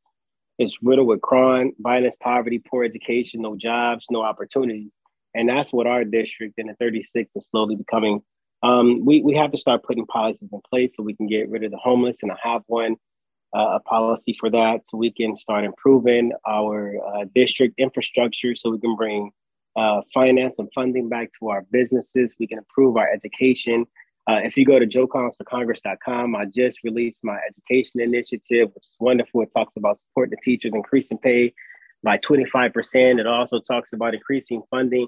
is 0.59 0.79
riddled 0.83 1.07
with 1.07 1.21
crime, 1.21 1.73
violence, 1.79 2.17
poverty, 2.19 2.59
poor 2.59 2.83
education, 2.83 3.43
no 3.43 3.57
jobs, 3.57 4.07
no 4.11 4.23
opportunities, 4.23 4.93
and 5.35 5.49
that's 5.49 5.73
what 5.73 5.87
our 5.87 6.03
district 6.03 6.55
in 6.59 6.67
the 6.67 6.75
36th 6.83 7.37
is 7.37 7.47
slowly 7.51 7.77
becoming. 7.77 8.23
Um, 8.63 9.05
we, 9.05 9.21
we 9.21 9.35
have 9.37 9.53
to 9.53 9.59
start 9.59 9.85
putting 9.85 10.07
policies 10.07 10.49
in 10.51 10.61
place 10.69 10.97
so 10.97 11.03
we 11.03 11.15
can 11.15 11.27
get 11.27 11.51
rid 11.51 11.63
of 11.65 11.71
the 11.71 11.77
homeless, 11.77 12.23
and 12.23 12.33
I 12.33 12.37
have 12.43 12.63
one 12.67 12.97
uh, 13.55 13.77
a 13.77 13.81
policy 13.81 14.37
for 14.39 14.51
that 14.51 14.87
so 14.87 14.97
we 14.97 15.11
can 15.11 15.37
start 15.37 15.65
improving 15.65 16.33
our 16.47 16.95
uh, 17.07 17.25
district 17.35 17.75
infrastructure 17.79 18.55
so 18.55 18.71
we 18.71 18.79
can 18.79 18.97
bring 18.97 19.31
uh, 19.77 20.01
finance 20.13 20.59
and 20.59 20.69
funding 20.75 21.09
back 21.09 21.31
to 21.39 21.49
our 21.49 21.63
businesses. 21.71 22.35
We 22.39 22.47
can 22.47 22.59
improve 22.59 22.97
our 22.97 23.09
education. 23.09 23.87
Uh, 24.29 24.41
if 24.43 24.57
you 24.57 24.65
go 24.65 24.79
to 24.79 24.87
joecollinsforcongress.com, 24.87 26.35
I 26.35 26.47
just 26.47 26.83
released 26.83 27.25
my 27.25 27.39
education 27.49 28.01
initiative, 28.01 28.71
which 28.75 28.85
is 28.85 28.97
wonderful. 28.99 29.43
It 29.43 29.53
talks 29.53 29.77
about 29.77 29.99
supporting 29.99 30.31
the 30.31 30.43
teachers, 30.43 30.73
increasing 30.75 31.19
pay 31.19 31.55
by 32.03 32.19
25%. 32.19 33.21
It 33.21 33.27
also 33.27 33.61
talks 33.61 33.93
about 33.93 34.15
increasing 34.15 34.63
funding, 34.71 35.07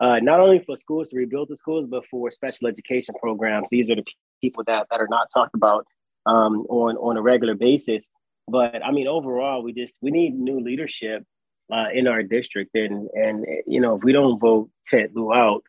uh, 0.00 0.18
not 0.20 0.40
only 0.40 0.58
for 0.58 0.76
schools 0.76 1.10
to 1.10 1.16
rebuild 1.16 1.48
the 1.48 1.56
schools, 1.56 1.86
but 1.88 2.04
for 2.10 2.30
special 2.30 2.66
education 2.68 3.14
programs. 3.20 3.70
These 3.70 3.88
are 3.90 3.96
the 3.96 4.04
people 4.42 4.64
that, 4.66 4.86
that 4.90 5.00
are 5.00 5.08
not 5.08 5.28
talked 5.32 5.54
about 5.54 5.86
um, 6.28 6.66
on 6.68 6.96
on 6.96 7.16
a 7.16 7.22
regular 7.22 7.54
basis. 7.54 8.08
But 8.46 8.84
I 8.84 8.92
mean, 8.92 9.08
overall, 9.08 9.62
we 9.62 9.72
just 9.72 9.98
we 10.00 10.10
need 10.10 10.34
new 10.34 10.60
leadership 10.60 11.24
uh, 11.72 11.86
in 11.92 12.06
our 12.06 12.22
district, 12.22 12.74
and 12.74 13.08
and 13.14 13.46
you 13.66 13.80
know, 13.80 13.96
if 13.96 14.04
we 14.04 14.12
don't 14.12 14.38
vote 14.38 14.70
Ted 14.86 15.10
Lieu 15.14 15.32
out 15.32 15.62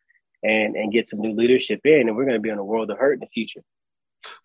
and 0.43 0.75
and 0.75 0.91
get 0.91 1.09
some 1.09 1.19
new 1.19 1.33
leadership 1.33 1.81
in, 1.85 2.07
and 2.07 2.15
we're 2.15 2.25
going 2.25 2.35
to 2.35 2.41
be 2.41 2.51
on 2.51 2.57
a 2.57 2.63
world 2.63 2.89
of 2.91 2.97
hurt 2.97 3.13
in 3.13 3.19
the 3.21 3.27
future. 3.27 3.63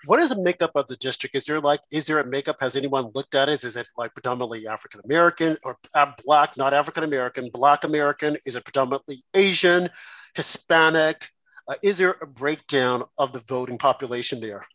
What 0.06 0.20
is 0.20 0.28
the 0.28 0.40
makeup 0.40 0.72
of 0.74 0.86
the 0.86 0.96
district? 0.96 1.34
Is 1.34 1.44
there 1.44 1.60
like 1.60 1.80
is 1.92 2.04
there 2.04 2.18
a 2.18 2.26
makeup? 2.26 2.56
Has 2.60 2.76
anyone 2.76 3.10
looked 3.14 3.34
at 3.34 3.48
it? 3.48 3.64
Is 3.64 3.76
it 3.76 3.88
like 3.96 4.14
predominantly 4.14 4.68
African 4.68 5.00
American 5.04 5.56
or 5.64 5.76
uh, 5.94 6.12
Black, 6.24 6.56
not 6.56 6.74
African 6.74 7.04
American, 7.04 7.48
Black 7.52 7.84
American? 7.84 8.36
Is 8.46 8.56
it 8.56 8.64
predominantly 8.64 9.22
Asian, 9.34 9.88
Hispanic? 10.34 11.28
Uh, 11.66 11.74
is 11.82 11.98
there 11.98 12.16
a 12.20 12.26
breakdown 12.26 13.04
of 13.16 13.32
the 13.32 13.42
voting 13.48 13.78
population 13.78 14.40
there? 14.40 14.66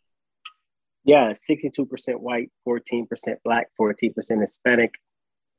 Yeah, 1.04 1.34
62% 1.34 2.20
white, 2.20 2.52
14% 2.68 3.06
black, 3.44 3.70
14% 3.80 4.42
Hispanic. 4.42 4.94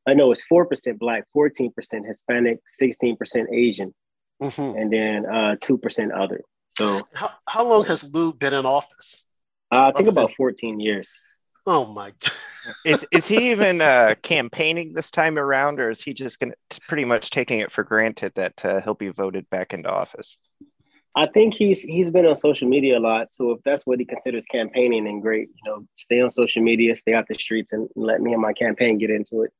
I 0.06 0.14
know 0.14 0.32
it's 0.32 0.44
4% 0.50 0.98
black, 0.98 1.24
14% 1.36 1.70
Hispanic, 2.06 2.58
16% 2.80 3.46
Asian, 3.52 3.94
mm-hmm. 4.40 4.78
and 4.78 4.92
then 4.92 5.26
uh, 5.26 5.56
2% 5.56 6.10
other. 6.18 6.42
So, 6.76 7.02
how, 7.14 7.30
how 7.48 7.68
long 7.68 7.84
has 7.86 8.08
Lieu 8.12 8.32
been 8.32 8.54
in 8.54 8.64
office? 8.64 9.26
Uh, 9.72 9.92
I 9.94 9.96
think 9.96 10.08
about 10.08 10.32
14 10.36 10.80
years. 10.80 11.18
Oh 11.66 11.86
my 11.92 12.10
God. 12.22 12.32
is 12.84 13.06
is 13.12 13.28
he 13.28 13.50
even 13.50 13.80
uh, 13.80 14.14
campaigning 14.22 14.92
this 14.94 15.10
time 15.10 15.38
around, 15.38 15.78
or 15.78 15.90
is 15.90 16.02
he 16.02 16.14
just 16.14 16.40
going 16.40 16.52
to 16.70 16.80
pretty 16.88 17.04
much 17.04 17.30
taking 17.30 17.60
it 17.60 17.70
for 17.70 17.84
granted 17.84 18.32
that 18.34 18.64
uh, 18.64 18.80
he'll 18.80 18.94
be 18.94 19.08
voted 19.08 19.48
back 19.50 19.72
into 19.72 19.90
office? 19.90 20.38
I 21.16 21.26
think 21.26 21.54
he's 21.54 21.82
he's 21.82 22.10
been 22.10 22.26
on 22.26 22.36
social 22.36 22.68
media 22.68 22.98
a 22.98 23.00
lot. 23.00 23.34
So 23.34 23.52
if 23.52 23.62
that's 23.64 23.84
what 23.84 23.98
he 23.98 24.04
considers 24.04 24.44
campaigning, 24.46 25.04
then 25.04 25.20
great. 25.20 25.48
You 25.48 25.70
know, 25.70 25.86
stay 25.96 26.20
on 26.20 26.30
social 26.30 26.62
media, 26.62 26.94
stay 26.94 27.14
out 27.14 27.26
the 27.28 27.34
streets, 27.34 27.72
and 27.72 27.88
let 27.96 28.20
me 28.20 28.32
and 28.32 28.40
my 28.40 28.52
campaign 28.52 28.98
get 28.98 29.10
into 29.10 29.42
it. 29.42 29.52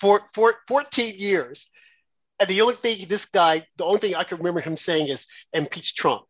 For, 0.00 0.20
for 0.34 0.54
14 0.68 1.14
years. 1.16 1.68
And 2.40 2.48
the 2.48 2.60
only 2.62 2.74
thing 2.74 3.06
this 3.08 3.26
guy, 3.26 3.64
the 3.76 3.84
only 3.84 4.00
thing 4.00 4.14
I 4.16 4.24
can 4.24 4.38
remember 4.38 4.60
him 4.60 4.76
saying 4.76 5.08
is 5.08 5.26
impeach 5.52 5.94
Trump. 5.94 6.22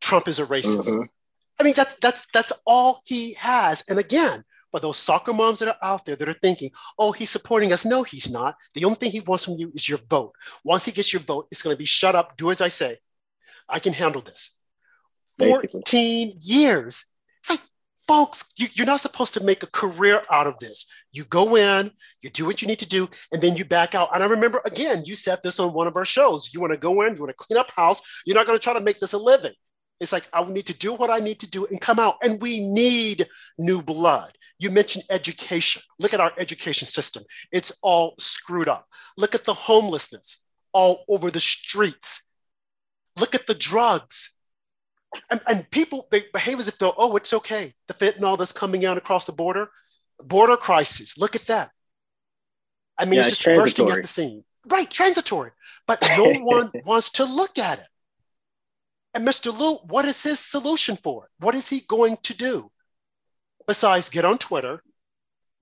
Trump 0.00 0.26
is 0.26 0.40
a 0.40 0.46
racist. 0.46 0.88
Mm-hmm. 0.88 1.02
I 1.60 1.62
mean, 1.62 1.74
that's 1.76 1.96
that's 1.96 2.26
that's 2.32 2.52
all 2.66 3.02
he 3.04 3.34
has. 3.34 3.84
And 3.88 3.98
again, 3.98 4.42
for 4.70 4.80
those 4.80 4.96
soccer 4.96 5.32
moms 5.32 5.58
that 5.58 5.68
are 5.68 5.76
out 5.82 6.04
there 6.04 6.16
that 6.16 6.28
are 6.28 6.32
thinking, 6.32 6.70
oh, 6.98 7.12
he's 7.12 7.30
supporting 7.30 7.72
us. 7.72 7.84
No, 7.84 8.02
he's 8.02 8.30
not. 8.30 8.56
The 8.74 8.84
only 8.84 8.96
thing 8.96 9.10
he 9.10 9.20
wants 9.20 9.44
from 9.44 9.56
you 9.58 9.70
is 9.74 9.88
your 9.88 9.98
vote. 10.08 10.32
Once 10.64 10.84
he 10.84 10.92
gets 10.92 11.12
your 11.12 11.22
vote, 11.22 11.46
it's 11.50 11.62
going 11.62 11.74
to 11.74 11.78
be 11.78 11.86
shut 11.86 12.16
up, 12.16 12.36
do 12.36 12.50
as 12.50 12.60
I 12.60 12.68
say. 12.68 12.96
I 13.70 13.78
can 13.78 13.92
handle 13.92 14.22
this. 14.22 14.50
Basically. 15.38 15.80
14 15.80 16.38
years. 16.40 17.04
It's 17.40 17.50
like, 17.50 17.60
folks, 18.06 18.44
you, 18.56 18.66
you're 18.74 18.86
not 18.86 19.00
supposed 19.00 19.34
to 19.34 19.44
make 19.44 19.62
a 19.62 19.68
career 19.68 20.22
out 20.30 20.46
of 20.46 20.58
this. 20.58 20.86
You 21.12 21.24
go 21.24 21.56
in, 21.56 21.90
you 22.22 22.30
do 22.30 22.44
what 22.44 22.60
you 22.60 22.68
need 22.68 22.78
to 22.80 22.88
do, 22.88 23.08
and 23.32 23.40
then 23.40 23.56
you 23.56 23.64
back 23.64 23.94
out. 23.94 24.10
And 24.14 24.22
I 24.22 24.26
remember, 24.26 24.60
again, 24.64 25.02
you 25.04 25.14
said 25.14 25.40
this 25.42 25.60
on 25.60 25.72
one 25.72 25.86
of 25.86 25.96
our 25.96 26.04
shows. 26.04 26.50
You 26.52 26.60
want 26.60 26.72
to 26.72 26.78
go 26.78 27.02
in, 27.02 27.14
you 27.14 27.20
want 27.20 27.30
to 27.30 27.44
clean 27.44 27.58
up 27.58 27.70
house. 27.70 28.02
You're 28.26 28.36
not 28.36 28.46
going 28.46 28.58
to 28.58 28.62
try 28.62 28.74
to 28.74 28.80
make 28.80 29.00
this 29.00 29.12
a 29.12 29.18
living. 29.18 29.52
It's 30.00 30.12
like, 30.12 30.26
I 30.32 30.42
need 30.44 30.66
to 30.66 30.74
do 30.74 30.94
what 30.94 31.10
I 31.10 31.18
need 31.18 31.40
to 31.40 31.50
do 31.50 31.66
and 31.66 31.80
come 31.80 31.98
out. 31.98 32.16
And 32.22 32.40
we 32.40 32.60
need 32.60 33.28
new 33.58 33.82
blood. 33.82 34.32
You 34.58 34.70
mentioned 34.70 35.04
education. 35.10 35.82
Look 35.98 36.14
at 36.14 36.20
our 36.20 36.32
education 36.38 36.86
system. 36.86 37.22
It's 37.52 37.72
all 37.82 38.14
screwed 38.18 38.68
up. 38.68 38.86
Look 39.18 39.34
at 39.34 39.44
the 39.44 39.54
homelessness 39.54 40.38
all 40.72 41.04
over 41.08 41.30
the 41.30 41.40
streets. 41.40 42.29
Look 43.18 43.34
at 43.34 43.46
the 43.46 43.54
drugs. 43.54 44.36
And, 45.30 45.40
and 45.48 45.70
people 45.70 46.06
they 46.10 46.24
behave 46.32 46.60
as 46.60 46.68
if 46.68 46.78
they're, 46.78 46.92
oh, 46.96 47.16
it's 47.16 47.32
okay. 47.32 47.74
The 47.88 47.94
fentanyl 47.94 48.38
that's 48.38 48.52
coming 48.52 48.84
out 48.84 48.96
across 48.96 49.26
the 49.26 49.32
border, 49.32 49.70
border 50.22 50.56
crisis. 50.56 51.18
Look 51.18 51.34
at 51.34 51.46
that. 51.48 51.70
I 52.96 53.06
mean, 53.06 53.14
yeah, 53.14 53.20
it's 53.20 53.30
just 53.30 53.46
it's 53.46 53.58
bursting 53.58 53.90
at 53.90 54.02
the 54.02 54.08
seam. 54.08 54.44
Right, 54.66 54.88
transitory. 54.88 55.50
But 55.86 56.02
no 56.16 56.32
one 56.40 56.70
wants 56.84 57.10
to 57.10 57.24
look 57.24 57.58
at 57.58 57.78
it. 57.78 57.88
And 59.14 59.26
Mr. 59.26 59.56
Lieu, 59.56 59.76
what 59.88 60.04
is 60.04 60.22
his 60.22 60.38
solution 60.38 60.96
for 60.96 61.24
it? 61.24 61.30
What 61.40 61.54
is 61.54 61.68
he 61.68 61.80
going 61.80 62.16
to 62.24 62.36
do? 62.36 62.70
Besides 63.66 64.08
get 64.08 64.24
on 64.24 64.38
Twitter 64.38 64.82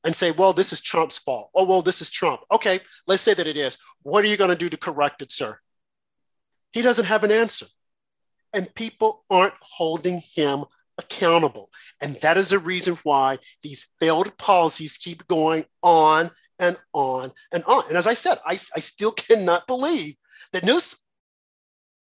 and 0.05 0.15
say, 0.15 0.31
well, 0.31 0.53
this 0.53 0.73
is 0.73 0.81
Trump's 0.81 1.19
fault. 1.19 1.51
Oh, 1.55 1.65
well, 1.65 1.83
this 1.83 2.03
is 2.03 2.11
Trump. 2.11 2.41
Okay, 2.51 2.81
let's 3.07 3.23
say 3.23 3.35
that 3.35 3.47
it 3.47 3.57
is. 3.57 3.79
What 4.03 4.25
are 4.25 4.29
you 4.29 4.37
going 4.37 4.51
to 4.51 4.57
do 4.57 4.69
to 4.69 4.77
correct 4.77 5.23
it, 5.23 5.33
sir? 5.33 5.59
He 6.73 6.83
doesn't 6.83 7.07
have 7.07 7.25
an 7.25 7.33
answer. 7.33 7.67
And 8.53 8.75
people 8.75 9.25
aren't 9.29 9.55
holding 9.61 10.21
him 10.21 10.65
accountable. 10.97 11.71
And 12.01 12.17
that 12.17 12.37
is 12.37 12.51
the 12.51 12.59
reason 12.59 12.99
why 13.03 13.39
these 13.63 13.89
failed 14.01 14.37
policies 14.39 14.99
keep 14.99 15.27
going 15.27 15.65
on 15.83 16.31
and 16.59 16.77
on 16.93 17.33
and 17.53 17.63
on. 17.65 17.85
And 17.89 17.97
as 17.97 18.07
I 18.07 18.15
said, 18.15 18.39
I, 18.45 18.53
I 18.53 18.81
still 18.81 19.13
cannot 19.13 19.67
believe 19.67 20.15
that 20.53 20.65
news, 20.65 20.97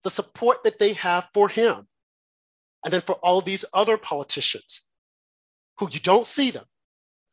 the 0.04 0.10
support 0.10 0.64
that 0.64 0.80
they 0.80 0.94
have 0.94 1.28
for 1.34 1.48
him, 1.48 1.88
and 2.84 2.92
then 2.92 3.02
for 3.02 3.16
all 3.16 3.42
these 3.42 3.66
other 3.74 3.98
politicians 3.98 4.84
who 5.78 5.88
you 5.92 6.00
don't 6.00 6.26
see 6.26 6.52
them 6.52 6.66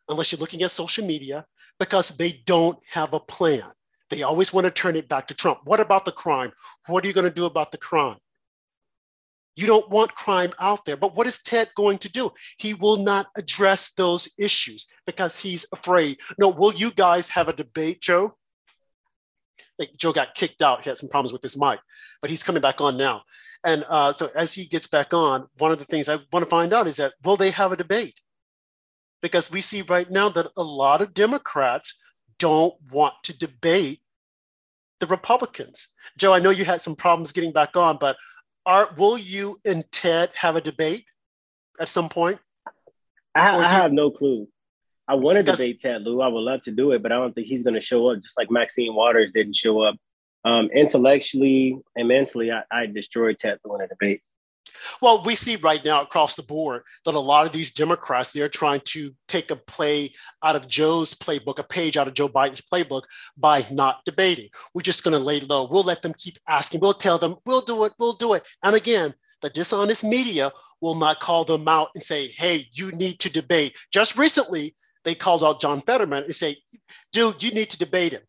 unless 0.09 0.33
you're 0.33 0.41
looking 0.41 0.63
at 0.63 0.71
social 0.71 1.05
media 1.05 1.45
because 1.79 2.11
they 2.11 2.33
don't 2.47 2.79
have 2.91 3.15
a 3.15 3.21
plan. 3.21 3.71
They 4.11 4.23
always 4.23 4.53
want 4.53 4.67
to 4.67 4.71
turn 4.71 4.97
it 4.97 5.09
back 5.09 5.27
to 5.27 5.35
Trump. 5.35 5.61
What 5.65 5.81
about 5.81 6.05
the 6.05 6.13
crime? 6.13 6.53
What 6.87 7.05
are 7.05 7.09
you 7.09 7.15
going 7.15 7.29
to 7.29 7.35
do 7.35 7.45
about 7.45 7.73
the 7.73 7.79
crime? 7.79 8.17
You 9.57 9.67
don't 9.67 9.91
want 9.91 10.15
crime 10.15 10.53
out 10.61 10.85
there. 10.85 10.97
But 10.97 11.17
what 11.17 11.27
is 11.27 11.43
Ted 11.43 11.69
going 11.75 11.99
to 11.99 12.09
do? 12.09 12.31
He 12.59 12.75
will 12.75 12.97
not 12.97 13.27
address 13.37 13.91
those 13.91 14.29
issues 14.39 14.87
because 15.05 15.39
he's 15.39 15.67
afraid. 15.73 16.19
No, 16.39 16.49
will 16.49 16.73
you 16.73 16.93
guys 16.93 17.29
have 17.29 17.49
a 17.49 17.53
debate, 17.53 18.01
Joe? 18.01 18.37
Like 19.79 19.91
Joe 19.97 20.13
got 20.13 20.35
kicked 20.35 20.63
out. 20.63 20.83
He 20.83 20.91
had 20.91 20.97
some 20.97 21.09
problems 21.09 21.33
with 21.33 21.43
his 21.43 21.57
mic, 21.57 21.81
but 22.21 22.31
he's 22.31 22.43
coming 22.43 22.63
back 22.63 22.81
on 22.81 22.97
now. 22.97 23.23
And 23.65 23.85
uh, 23.89 24.13
so 24.13 24.29
as 24.35 24.55
he 24.55 24.65
gets 24.65 24.87
back 24.87 25.13
on, 25.13 25.49
one 25.59 25.73
of 25.73 25.79
the 25.79 25.85
things 25.85 26.09
I 26.09 26.19
want 26.33 26.45
to 26.45 26.51
find 26.51 26.73
out 26.73 26.87
is 26.87 26.97
that 26.97 27.15
will 27.25 27.37
they 27.37 27.51
have 27.51 27.73
a 27.73 27.77
debate? 27.77 28.15
Because 29.23 29.51
we 29.51 29.61
see 29.61 29.83
right 29.83 30.09
now 30.09 30.29
that 30.29 30.51
a 30.57 30.63
lot 30.63 31.03
of 31.03 31.15
Democrats 31.15 32.01
don't 32.39 32.75
want 32.91 33.15
to 33.25 33.39
debate 33.39 34.01
the 35.01 35.07
Republicans. 35.07 35.89
Joe, 36.17 36.33
I 36.33 36.39
know 36.41 36.51
you 36.51 36.65
had 36.65 36.83
some 36.83 36.97
problems 36.97 37.33
getting 37.33 37.53
back 37.53 37.77
on, 37.77 37.99
but 37.99 38.17
are 38.67 38.89
will 38.97 39.17
you 39.17 39.57
and 39.65 39.85
Ted 39.93 40.31
have 40.35 40.57
a 40.57 40.61
debate 40.61 41.05
at 41.81 41.89
some 41.89 42.09
point? 42.09 42.39
I, 43.35 43.57
I 43.57 43.67
have 43.67 43.93
no 43.93 44.11
clue. 44.11 44.49
I 45.07 45.15
want 45.15 45.37
to 45.37 45.43
debate 45.43 45.81
Ted 45.81 46.03
Lieu. 46.03 46.21
I 46.21 46.29
would 46.29 46.41
love 46.41 46.63
to 46.63 46.71
do 46.71 46.93
it, 46.93 47.03
but 47.03 47.13
I 47.13 47.17
don't 47.17 47.35
think 47.35 47.47
he's 47.47 47.63
going 47.63 47.75
to 47.75 47.81
show 47.81 48.09
up. 48.09 48.21
Just 48.21 48.37
like 48.37 48.51
Maxine 48.51 48.95
Waters 48.95 49.33
didn't 49.33 49.57
show 49.57 49.81
up. 49.81 49.97
Um, 50.45 50.69
intellectually 50.73 51.79
and 51.97 52.09
mentally, 52.09 52.53
I, 52.53 52.63
I 52.71 52.87
destroyed 52.87 53.39
Ted 53.39 53.59
Lieu 53.65 53.77
in 53.77 53.81
a 53.83 53.89
debate. 53.89 54.21
Well, 55.01 55.23
we 55.25 55.35
see 55.35 55.57
right 55.57 55.85
now 55.85 56.03
across 56.03 56.37
the 56.37 56.43
board 56.43 56.83
that 57.05 57.15
a 57.15 57.19
lot 57.19 57.47
of 57.47 57.53
these 57.53 57.71
Democrats, 57.71 58.33
they're 58.33 58.49
trying 58.49 58.81
to 58.87 59.11
take 59.27 59.51
a 59.51 59.57
play 59.57 60.13
out 60.43 60.57
of 60.57 60.69
Joe's 60.69 61.15
playbook, 61.15 61.59
a 61.59 61.65
page 61.65 61.97
out 61.97 62.09
of 62.09 62.15
Joe 62.15 62.29
Biden's 62.29 62.61
playbook 62.61 63.03
by 63.37 63.67
not 63.71 64.05
debating. 64.05 64.49
We're 64.75 64.83
just 64.83 65.05
going 65.05 65.17
to 65.17 65.23
lay 65.23 65.41
low. 65.41 65.69
We'll 65.71 65.83
let 65.83 66.03
them 66.03 66.15
keep 66.17 66.39
asking. 66.49 66.81
We'll 66.81 66.95
tell 66.95 67.19
them, 67.19 67.37
we'll 67.47 67.61
do 67.61 67.85
it, 67.85 67.93
we'll 67.99 68.15
do 68.15 68.35
it. 68.35 68.47
And 68.63 68.75
again, 68.75 69.15
the 69.41 69.51
dishonest 69.51 70.05
media 70.05 70.51
will 70.81 70.95
not 70.95 71.21
call 71.21 71.45
them 71.45 71.69
out 71.69 71.89
and 71.95 72.03
say, 72.03 72.29
hey, 72.29 72.67
you 72.73 72.91
need 72.93 73.19
to 73.21 73.31
debate. 73.31 73.77
Just 73.93 74.17
recently, 74.17 74.75
they 75.05 75.15
called 75.15 75.45
out 75.45 75.61
John 75.61 75.81
Fetterman 75.81 76.25
and 76.25 76.35
say, 76.35 76.57
dude, 77.13 77.43
you 77.43 77.51
need 77.51 77.71
to 77.71 77.79
debate 77.79 78.13
him. 78.13 78.23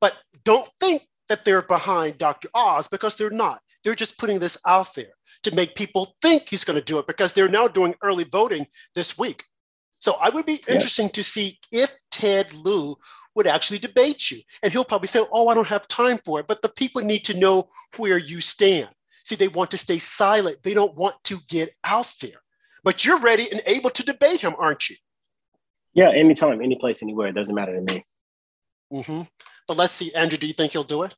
But 0.00 0.14
don't 0.44 0.68
think 0.80 1.02
that 1.28 1.44
they're 1.44 1.62
behind 1.62 2.18
Dr. 2.18 2.48
Oz 2.54 2.88
because 2.88 3.16
they're 3.16 3.30
not. 3.30 3.60
They're 3.82 3.94
just 3.94 4.18
putting 4.18 4.38
this 4.38 4.58
out 4.66 4.94
there 4.94 5.15
to 5.46 5.54
make 5.54 5.74
people 5.74 6.14
think 6.22 6.48
he's 6.48 6.64
going 6.64 6.78
to 6.78 6.84
do 6.84 6.98
it 6.98 7.06
because 7.06 7.32
they're 7.32 7.48
now 7.48 7.68
doing 7.68 7.94
early 8.02 8.24
voting 8.24 8.66
this 8.94 9.16
week. 9.16 9.44
So 9.98 10.16
I 10.20 10.28
would 10.30 10.44
be 10.44 10.58
interesting 10.68 11.08
to 11.10 11.22
see 11.22 11.58
if 11.72 11.90
Ted 12.10 12.52
Lieu 12.52 12.96
would 13.34 13.46
actually 13.46 13.78
debate 13.78 14.30
you. 14.30 14.40
And 14.62 14.72
he'll 14.72 14.84
probably 14.84 15.08
say, 15.08 15.20
Oh, 15.30 15.48
I 15.48 15.54
don't 15.54 15.68
have 15.68 15.86
time 15.88 16.18
for 16.24 16.40
it. 16.40 16.46
But 16.48 16.62
the 16.62 16.68
people 16.68 17.02
need 17.02 17.24
to 17.24 17.38
know 17.38 17.68
where 17.96 18.18
you 18.18 18.40
stand. 18.40 18.88
See, 19.24 19.36
they 19.36 19.48
want 19.48 19.70
to 19.70 19.78
stay 19.78 19.98
silent. 19.98 20.62
They 20.62 20.74
don't 20.74 20.94
want 20.96 21.16
to 21.24 21.38
get 21.48 21.70
out 21.84 22.12
there. 22.20 22.40
But 22.82 23.04
you're 23.04 23.18
ready 23.18 23.46
and 23.50 23.60
able 23.66 23.90
to 23.90 24.04
debate 24.04 24.40
him, 24.40 24.54
aren't 24.58 24.88
you? 24.90 24.96
Yeah, 25.94 26.10
anytime, 26.10 26.60
any 26.60 26.76
place, 26.76 27.02
anywhere. 27.02 27.28
It 27.28 27.34
doesn't 27.34 27.54
matter 27.54 27.74
to 27.74 27.94
me. 27.94 28.04
Mm-hmm. 28.92 29.22
But 29.66 29.76
let's 29.76 29.94
see, 29.94 30.14
Andrew, 30.14 30.38
do 30.38 30.46
you 30.46 30.52
think 30.52 30.72
he'll 30.72 30.84
do 30.84 31.02
it? 31.02 31.14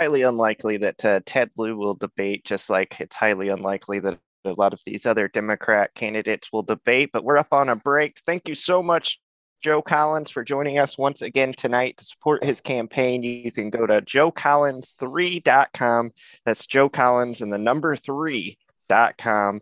Highly 0.00 0.22
unlikely 0.22 0.78
that 0.78 1.04
uh, 1.04 1.20
Ted 1.26 1.50
Lieu 1.58 1.76
will 1.76 1.94
debate, 1.94 2.46
just 2.46 2.70
like 2.70 2.98
it's 3.00 3.16
highly 3.16 3.50
unlikely 3.50 4.00
that 4.00 4.18
a 4.46 4.52
lot 4.52 4.72
of 4.72 4.80
these 4.86 5.04
other 5.04 5.28
Democrat 5.28 5.94
candidates 5.94 6.50
will 6.50 6.62
debate. 6.62 7.10
But 7.12 7.22
we're 7.22 7.36
up 7.36 7.52
on 7.52 7.68
a 7.68 7.76
break. 7.76 8.16
Thank 8.24 8.48
you 8.48 8.54
so 8.54 8.82
much, 8.82 9.20
Joe 9.62 9.82
Collins, 9.82 10.30
for 10.30 10.42
joining 10.42 10.78
us 10.78 10.96
once 10.96 11.20
again 11.20 11.52
tonight 11.52 11.98
to 11.98 12.06
support 12.06 12.42
his 12.42 12.62
campaign. 12.62 13.22
You 13.22 13.52
can 13.52 13.68
go 13.68 13.86
to 13.86 14.00
joecollins3.com. 14.00 16.12
That's 16.46 16.66
Joe 16.66 16.88
Collins 16.88 17.42
and 17.42 17.52
the 17.52 17.58
number 17.58 17.94
three.com 17.94 19.60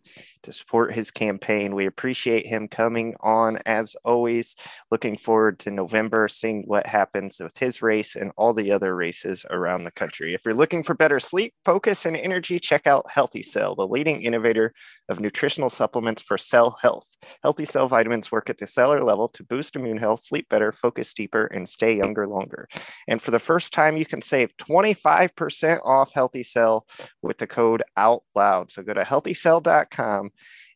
to 0.48 0.52
support 0.52 0.94
his 0.94 1.10
campaign. 1.10 1.74
We 1.74 1.86
appreciate 1.86 2.46
him 2.46 2.68
coming 2.68 3.14
on 3.20 3.58
as 3.66 3.94
always. 4.04 4.56
Looking 4.90 5.16
forward 5.16 5.58
to 5.60 5.70
November, 5.70 6.26
seeing 6.26 6.64
what 6.66 6.86
happens 6.86 7.38
with 7.38 7.56
his 7.58 7.82
race 7.82 8.16
and 8.16 8.32
all 8.36 8.54
the 8.54 8.72
other 8.72 8.96
races 8.96 9.44
around 9.50 9.84
the 9.84 9.90
country. 9.90 10.34
If 10.34 10.44
you're 10.44 10.54
looking 10.54 10.82
for 10.82 10.94
better 10.94 11.20
sleep, 11.20 11.54
focus, 11.64 12.06
and 12.06 12.16
energy, 12.16 12.58
check 12.58 12.86
out 12.86 13.10
Healthy 13.10 13.42
Cell, 13.42 13.74
the 13.74 13.86
leading 13.86 14.22
innovator 14.22 14.72
of 15.08 15.20
nutritional 15.20 15.70
supplements 15.70 16.22
for 16.22 16.38
cell 16.38 16.78
health. 16.80 17.14
Healthy 17.42 17.66
Cell 17.66 17.86
vitamins 17.86 18.32
work 18.32 18.48
at 18.48 18.58
the 18.58 18.66
cellular 18.66 19.02
level 19.02 19.28
to 19.28 19.44
boost 19.44 19.76
immune 19.76 19.98
health, 19.98 20.24
sleep 20.24 20.48
better, 20.48 20.72
focus 20.72 21.12
deeper, 21.12 21.46
and 21.46 21.68
stay 21.68 21.96
younger 21.96 22.26
longer. 22.26 22.68
And 23.06 23.20
for 23.20 23.30
the 23.30 23.38
first 23.38 23.72
time, 23.72 23.96
you 23.96 24.06
can 24.06 24.22
save 24.22 24.56
25% 24.56 25.80
off 25.84 26.12
Healthy 26.14 26.42
Cell 26.42 26.86
with 27.22 27.38
the 27.38 27.46
code 27.46 27.82
OUTLOUD. 27.98 28.70
So 28.70 28.82
go 28.82 28.94
to 28.94 29.02
healthycell.com 29.02 30.30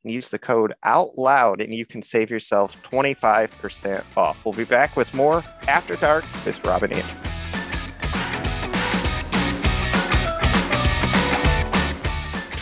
and 0.05 0.13
use 0.13 0.31
the 0.31 0.39
code 0.39 0.75
out 0.83 1.17
loud 1.17 1.61
and 1.61 1.73
you 1.75 1.87
can 1.87 2.03
save 2.03 2.31
yourself 2.31 2.81
25% 2.83 4.05
off. 4.17 4.45
We'll 4.45 4.55
be 4.55 4.65
back 4.65 4.97
with 4.97 5.13
more 5.15 5.45
After 5.69 5.97
Dark 5.97 6.25
with 6.45 6.65
Rob 6.65 6.83
and 6.83 6.93
Andrew. 6.93 7.33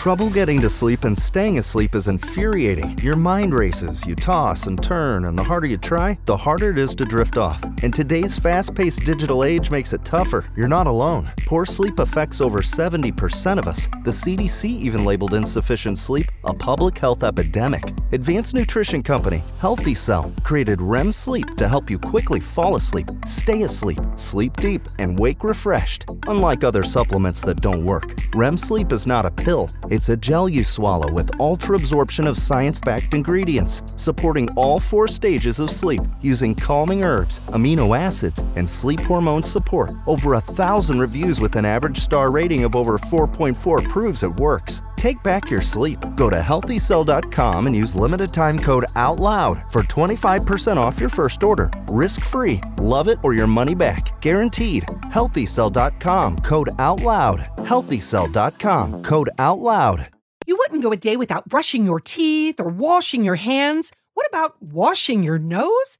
Trouble 0.01 0.31
getting 0.31 0.63
to 0.63 0.71
sleep 0.71 1.05
and 1.05 1.17
staying 1.17 1.59
asleep 1.59 1.95
is 1.95 2.09
infuriating. 2.09 2.99
Your 3.01 3.17
mind 3.17 3.53
races, 3.53 4.07
you 4.07 4.15
toss 4.15 4.67
and 4.67 4.83
turn, 4.83 5.27
and 5.27 5.39
the 5.39 5.45
harder 5.45 5.67
you 5.67 5.77
try, 5.77 6.19
the 6.25 6.39
harder 6.39 6.71
it 6.71 6.79
is 6.79 6.95
to 6.95 7.05
drift 7.05 7.37
off. 7.37 7.63
And 7.83 7.95
today's 7.95 8.39
fast 8.39 8.75
paced 8.75 9.07
digital 9.07 9.43
age 9.43 9.71
makes 9.71 9.95
it 9.95 10.05
tougher. 10.05 10.47
You're 10.55 10.69
not 10.69 10.87
alone. 10.87 11.31
Poor 11.47 11.65
sleep 11.65 11.99
affects 11.99 12.41
over 12.43 12.61
70% 12.61 13.59
of 13.59 13.67
us. 13.67 13.89
The 14.05 14.11
CDC 14.11 14.69
even 14.69 15.05
labeled 15.05 15.33
insufficient 15.33 15.97
sleep 15.97 16.27
a 16.45 16.53
public 16.53 16.99
health 16.99 17.25
epidemic. 17.25 17.83
Advanced 18.13 18.55
nutrition 18.55 19.03
company 19.03 19.43
Healthy 19.61 19.95
Cell 19.95 20.33
created 20.43 20.83
REM 20.83 21.11
sleep 21.11 21.57
to 21.57 21.69
help 21.69 21.89
you 21.89 21.99
quickly 21.99 22.39
fall 22.39 22.77
asleep, 22.77 23.09
stay 23.25 23.63
asleep, 23.63 24.01
sleep 24.17 24.57
deep, 24.59 24.83
and 24.99 25.19
wake 25.19 25.43
refreshed. 25.43 26.05
Unlike 26.27 26.65
other 26.65 26.83
supplements 26.83 27.41
that 27.43 27.63
don't 27.63 27.85
work, 27.85 28.19
REM 28.35 28.59
sleep 28.59 28.93
is 28.93 29.07
not 29.07 29.25
a 29.25 29.31
pill. 29.31 29.71
It's 29.89 30.11
a 30.11 30.17
gel 30.17 30.49
you 30.49 30.65
swallow 30.65 31.11
with 31.11 31.41
ultra 31.41 31.77
absorption 31.77 32.27
of 32.27 32.37
science 32.37 32.79
backed 32.79 33.15
ingredients, 33.15 33.83
supporting 33.97 34.51
all 34.57 34.79
four 34.79 35.09
stages 35.09 35.59
of 35.61 35.71
sleep 35.71 36.03
using 36.21 36.55
calming 36.55 37.05
herbs, 37.05 37.41
amino 37.49 37.70
acids, 37.79 38.43
and 38.57 38.69
sleep 38.69 39.01
hormone 39.01 39.43
support. 39.43 39.93
Over 40.07 40.35
a 40.35 40.41
thousand 40.41 40.99
reviews 40.99 41.41
with 41.41 41.57
an 41.57 41.65
average 41.65 41.97
star 41.97 42.31
rating 42.31 42.65
of 42.65 42.75
over 42.75 42.99
4.4 42.99 43.89
proves 43.89 44.23
it 44.23 44.35
works. 44.35 44.83
Take 44.97 45.23
back 45.23 45.51
your 45.51 45.61
sleep. 45.63 45.99
Go 46.17 46.29
to 46.29 46.37
healthycell.com 46.37 47.67
and 47.67 47.77
use 47.77 47.95
limited 47.95 48.35
time 48.35 48.59
code 48.59 48.85
OUTLOUD 48.97 49.71
for 49.71 49.83
25% 49.83 50.77
off 50.77 51.01
your 51.01 51.09
first 51.09 51.43
order. 51.43 51.71
Risk 51.89 52.25
free. 52.25 52.61
Love 52.79 53.09
it 53.09 53.19
or 53.23 53.33
your 53.33 53.47
money 53.47 53.75
back. 53.75 54.21
Guaranteed. 54.21 54.83
Healthycell.com 55.13 56.39
code 56.39 56.69
OUTLOUD. 56.79 57.39
Healthycell.com 57.59 59.03
code 59.03 59.31
OUTLOUD. 59.39 60.09
You 60.47 60.57
wouldn't 60.57 60.83
go 60.83 60.91
a 60.91 60.97
day 60.97 61.17
without 61.17 61.49
brushing 61.49 61.85
your 61.85 62.01
teeth 62.01 62.59
or 62.59 62.69
washing 62.69 63.25
your 63.25 63.37
hands. 63.37 63.93
What 64.15 64.27
about 64.27 64.61
washing 64.61 65.23
your 65.23 65.39
nose? 65.39 66.00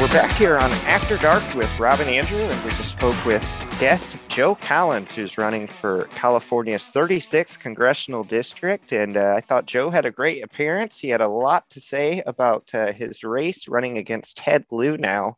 We're 0.00 0.08
back 0.08 0.36
here 0.36 0.58
on 0.58 0.72
After 0.72 1.16
Dark 1.16 1.54
with 1.54 1.78
Rob 1.78 2.00
and 2.00 2.10
Andrew, 2.10 2.40
and 2.40 2.64
we 2.64 2.70
just 2.72 2.90
spoke 2.90 3.24
with 3.24 3.48
guest 3.78 4.16
Joe 4.26 4.56
Collins, 4.56 5.14
who's 5.14 5.38
running 5.38 5.68
for 5.68 6.06
California's 6.06 6.82
36th 6.82 7.60
congressional 7.60 8.24
district. 8.24 8.90
And 8.90 9.16
uh, 9.16 9.34
I 9.36 9.40
thought 9.40 9.66
Joe 9.66 9.90
had 9.90 10.04
a 10.04 10.10
great 10.10 10.42
appearance. 10.42 10.98
He 10.98 11.10
had 11.10 11.20
a 11.20 11.28
lot 11.28 11.70
to 11.70 11.80
say 11.80 12.24
about 12.26 12.74
uh, 12.74 12.92
his 12.92 13.22
race 13.22 13.68
running 13.68 13.96
against 13.96 14.38
Ted 14.38 14.64
Lieu 14.72 14.96
now. 14.96 15.36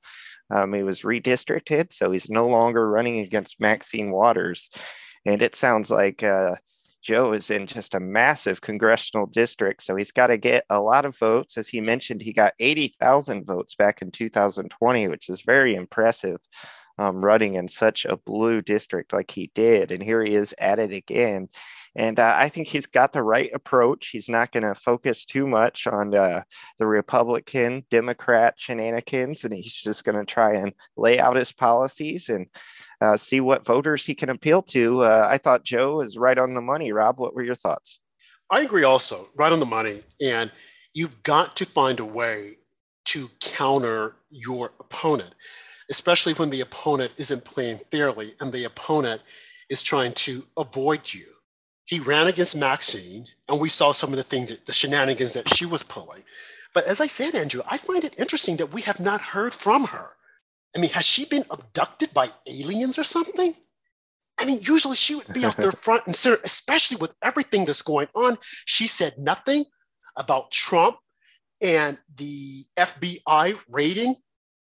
Um, 0.51 0.73
he 0.73 0.83
was 0.83 1.03
redistricted, 1.03 1.93
so 1.93 2.11
he's 2.11 2.31
no 2.31 2.49
longer 2.49 2.89
running 2.89 3.19
against 3.19 3.61
Maxine 3.61 4.11
Waters. 4.11 4.71
And 5.27 5.43
it 5.43 5.55
sounds 5.55 5.91
like 5.91 6.23
uh, 6.23 6.55
Joe 7.07 7.35
is 7.35 7.53
in 7.53 7.69
just 7.69 7.95
a 7.95 8.01
massive 8.01 8.61
congressional 8.61 9.27
district, 9.27 9.85
so 9.85 9.95
he's 9.95 10.11
got 10.11 10.27
to 10.27 10.37
get 10.37 10.65
a 10.69 10.81
lot 10.81 11.05
of 11.05 11.17
votes. 11.17 11.57
As 11.57 11.69
he 11.69 11.81
mentioned, 11.81 12.21
he 12.21 12.33
got 12.33 12.55
80,000 12.59 13.47
votes 13.47 13.77
back 13.77 14.03
in 14.03 14.11
2020, 14.11 15.07
which 15.07 15.29
is 15.29 15.43
very 15.43 15.77
impressive. 15.77 16.41
Um, 16.99 17.25
running 17.25 17.55
in 17.55 17.69
such 17.69 18.07
a 18.07 18.17
blue 18.17 18.61
district 18.61 19.13
like 19.13 19.31
he 19.31 19.53
did, 19.55 19.93
and 19.93 20.03
here 20.03 20.25
he 20.25 20.35
is 20.35 20.53
at 20.59 20.81
it 20.81 20.93
again. 20.93 21.49
And 21.97 22.21
uh, 22.21 22.35
I 22.37 22.51
think 22.51 22.69
he's 22.69 22.85
got 22.85 23.13
the 23.13 23.23
right 23.23 23.51
approach. 23.55 24.09
He's 24.09 24.29
not 24.29 24.53
going 24.53 24.65
to 24.65 24.75
focus 24.75 25.25
too 25.25 25.47
much 25.47 25.87
on 25.87 26.15
uh, 26.15 26.43
the 26.79 26.87
Republican, 26.87 27.87
Democrat 27.91 28.55
shenanigans, 28.59 29.45
and 29.45 29.55
he's 29.55 29.73
just 29.73 30.05
going 30.05 30.19
to 30.19 30.27
try 30.27 30.55
and 30.57 30.75
lay 30.99 31.19
out 31.19 31.37
his 31.37 31.53
policies 31.53 32.29
and 32.29 32.49
uh, 33.01 33.17
see 33.17 33.41
what 33.41 33.65
voters 33.65 34.05
he 34.05 34.15
can 34.15 34.29
appeal 34.29 34.61
to. 34.61 35.05
Uh, 35.05 35.27
I 35.31 35.39
thought 35.39 35.65
Joe 35.65 36.03
is 36.03 36.19
right 36.19 36.37
on 36.37 36.53
the 36.53 36.61
money. 36.61 36.93
Rob, 36.93 37.19
what 37.19 37.35
were 37.35 37.43
your 37.43 37.55
thoughts? 37.55 37.99
I 38.51 38.61
agree 38.61 38.85
also, 38.85 39.29
right 39.35 39.51
on 39.51 39.61
the 39.61 39.67
money. 39.67 40.03
And 40.21 40.53
you've 40.93 41.23
got 41.23 41.57
to 41.57 41.65
find 41.65 41.99
a 41.99 42.05
way 42.05 42.53
to 43.07 43.29
counter 43.41 44.17
your 44.31 44.73
opponent, 44.81 45.35
especially 45.91 46.35
when 46.35 46.51
the 46.51 46.61
opponent 46.61 47.13
isn't 47.17 47.45
playing 47.45 47.79
fairly 47.91 48.35
and 48.41 48.53
the 48.53 48.65
opponent 48.65 49.23
is 49.71 49.83
trying 49.83 50.13
to 50.13 50.43
avoid 50.59 51.13
you. 51.13 51.25
He 51.87 52.01
ran 52.01 52.27
against 52.27 52.57
Maxine, 52.57 53.27
and 53.49 53.61
we 53.61 53.69
saw 53.69 53.93
some 53.93 54.11
of 54.11 54.17
the 54.17 54.25
things, 54.25 54.51
that, 54.51 54.67
the 54.67 54.73
shenanigans 54.73 55.35
that 55.35 55.49
she 55.55 55.67
was 55.67 55.85
pulling. 55.85 56.23
But 56.75 56.85
as 56.85 57.01
I 57.01 57.07
said, 57.07 57.37
Andrew, 57.37 57.63
I 57.71 57.79
find 57.79 58.05
it 58.05 58.19
interesting 58.19 58.57
that 58.57 58.73
we 58.73 58.83
have 58.83 58.99
not 58.99 59.21
heard 59.21 59.55
from 59.55 59.85
her. 59.85 60.17
I 60.75 60.81
mean, 60.81 60.91
has 60.91 61.07
she 61.07 61.25
been 61.25 61.45
abducted 61.49 62.13
by 62.13 62.29
aliens 62.47 62.99
or 62.99 63.05
something? 63.05 63.55
I 64.37 64.45
mean, 64.45 64.59
usually 64.63 64.97
she 64.97 65.15
would 65.15 65.33
be 65.33 65.45
out 65.45 65.57
there 65.57 65.73
front 65.83 66.07
and 66.07 66.15
center, 66.15 66.39
especially 66.45 66.99
with 66.99 67.15
everything 67.23 67.65
that's 67.65 67.83
going 67.83 68.09
on. 68.15 68.37
She 68.65 68.87
said 68.89 69.17
nothing 69.17 69.65
about 70.17 70.51
Trump 70.51 70.99
and 71.63 71.99
the 72.17 72.65
FBI 72.77 73.59
raiding 73.69 74.17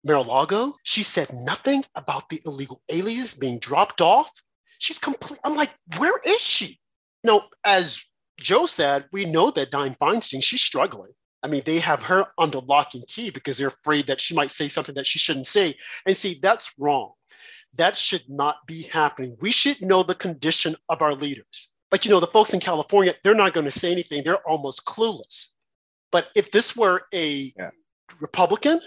Mar-a-Lago. 0.06 0.76
She 0.84 1.04
said 1.04 1.32
nothing 1.34 1.84
about 1.96 2.30
the 2.30 2.42
illegal 2.46 2.82
aliens 2.90 3.34
being 3.34 3.60
dropped 3.60 4.02
off. 4.02 4.32
She's 4.80 4.98
complete. 4.98 5.40
I'm 5.44 5.56
like, 5.56 5.72
where 5.98 6.18
is 6.26 6.42
she? 6.42 6.80
No, 7.24 7.46
as 7.66 8.04
Joe 8.40 8.66
said, 8.66 9.06
we 9.12 9.26
know 9.26 9.52
that 9.52 9.72
Dianne 9.72 9.98
Feinstein, 9.98 10.44
she's 10.44 10.62
struggling. 10.62 11.12
I 11.44 11.48
mean, 11.48 11.62
they 11.66 11.80
have 11.80 12.04
her 12.04 12.28
under 12.38 12.60
lock 12.60 12.94
and 12.96 13.08
key 13.08 13.30
because 13.30 13.58
they're 13.58 13.70
afraid 13.70 14.08
that 14.08 14.20
she 14.20 14.34
might 14.34 14.52
say 14.52 14.68
something 14.68 14.96
that 14.96 15.06
she 15.06 15.20
shouldn't 15.20 15.48
say. 15.48 15.76
And 16.06 16.16
see, 16.16 16.38
that's 16.42 16.74
wrong. 16.78 17.14
That 17.76 17.96
should 17.96 18.24
not 18.28 18.58
be 18.68 18.84
happening. 18.84 19.38
We 19.40 19.52
should 19.52 19.82
know 19.82 20.04
the 20.04 20.16
condition 20.16 20.76
of 20.90 21.02
our 21.02 21.14
leaders. 21.14 21.70
But 21.92 22.06
you 22.06 22.12
know, 22.12 22.20
the 22.20 22.28
folks 22.28 22.54
in 22.54 22.60
California, 22.60 23.14
they're 23.24 23.36
not 23.36 23.54
going 23.54 23.66
to 23.66 23.72
say 23.72 23.92
anything. 23.92 24.24
They're 24.24 24.48
almost 24.48 24.86
clueless. 24.86 25.50
But 26.12 26.30
if 26.36 26.52
this 26.52 26.76
were 26.76 27.04
a 27.14 27.54
yeah. 27.58 27.70
Republican, 28.20 28.82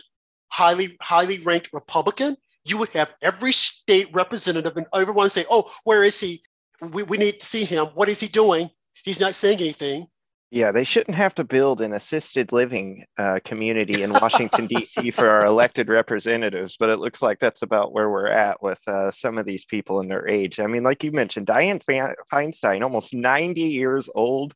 highly, 0.48 0.96
highly 1.00 1.38
ranked 1.38 1.70
Republican, 1.72 2.36
you 2.64 2.78
would 2.78 2.90
have 2.90 3.14
every 3.22 3.52
state 3.52 4.08
representative 4.12 4.76
and 4.76 4.86
everyone 4.94 5.30
say, 5.30 5.44
oh, 5.50 5.70
where 5.84 6.04
is 6.04 6.20
he? 6.20 6.42
We, 6.90 7.02
we 7.04 7.16
need 7.16 7.40
to 7.40 7.46
see 7.46 7.64
him. 7.64 7.86
What 7.94 8.08
is 8.08 8.20
he 8.20 8.28
doing? 8.28 8.70
He's 9.04 9.20
not 9.20 9.34
saying 9.34 9.60
anything. 9.60 10.08
Yeah, 10.50 10.70
they 10.70 10.84
shouldn't 10.84 11.16
have 11.16 11.34
to 11.36 11.44
build 11.44 11.80
an 11.80 11.94
assisted 11.94 12.52
living 12.52 13.04
uh, 13.16 13.40
community 13.42 14.02
in 14.02 14.12
Washington, 14.12 14.66
D.C. 14.68 15.10
for 15.10 15.30
our 15.30 15.46
elected 15.46 15.88
representatives, 15.88 16.76
but 16.78 16.90
it 16.90 16.98
looks 16.98 17.22
like 17.22 17.38
that's 17.38 17.62
about 17.62 17.94
where 17.94 18.10
we're 18.10 18.26
at 18.26 18.62
with 18.62 18.86
uh, 18.86 19.10
some 19.10 19.38
of 19.38 19.46
these 19.46 19.64
people 19.64 20.00
in 20.00 20.08
their 20.08 20.28
age. 20.28 20.60
I 20.60 20.66
mean, 20.66 20.82
like 20.82 21.04
you 21.04 21.10
mentioned, 21.10 21.46
Dianne 21.46 21.82
Feinstein, 22.30 22.82
almost 22.82 23.14
90 23.14 23.62
years 23.62 24.10
old. 24.14 24.54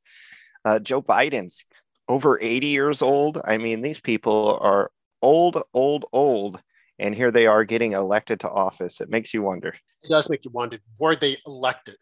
Uh, 0.66 0.80
Joe 0.80 1.00
Biden's 1.00 1.64
over 2.08 2.38
80 2.42 2.66
years 2.66 3.00
old. 3.00 3.40
I 3.42 3.56
mean, 3.56 3.80
these 3.80 4.00
people 4.00 4.58
are 4.60 4.90
old, 5.22 5.62
old, 5.72 6.04
old. 6.12 6.60
And 6.98 7.14
here 7.14 7.30
they 7.30 7.46
are 7.46 7.64
getting 7.64 7.92
elected 7.92 8.40
to 8.40 8.50
office. 8.50 9.00
It 9.00 9.08
makes 9.08 9.32
you 9.32 9.42
wonder. 9.42 9.74
It 10.02 10.10
does 10.10 10.28
make 10.28 10.44
you 10.44 10.50
wonder 10.50 10.78
were 10.98 11.16
they 11.16 11.36
elected? 11.46 11.96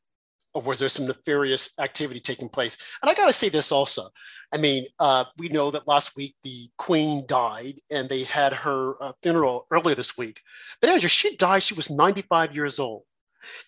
Or 0.55 0.63
was 0.63 0.79
there 0.79 0.89
some 0.89 1.07
nefarious 1.07 1.71
activity 1.79 2.21
taking 2.21 2.49
place? 2.49 2.77
And 3.03 3.11
I 3.11 3.15
got 3.15 3.29
to 3.29 3.35
say 3.35 3.49
this 3.49 3.73
also. 3.73 4.09
I 4.53 4.57
mean, 4.57 4.87
uh, 4.99 5.25
we 5.37 5.49
know 5.49 5.71
that 5.71 5.89
last 5.89 6.17
week 6.17 6.37
the 6.43 6.69
Queen 6.79 7.25
died, 7.27 7.75
and 7.91 8.09
they 8.09 8.23
had 8.23 8.53
her 8.53 9.03
uh, 9.03 9.13
funeral 9.23 9.67
earlier 9.71 9.95
this 9.95 10.17
week. 10.17 10.41
But 10.81 10.91
Andrew, 10.91 11.09
she 11.09 11.37
died. 11.37 11.63
She 11.63 11.75
was 11.75 11.91
95 11.91 12.55
years 12.55 12.79
old. 12.79 13.03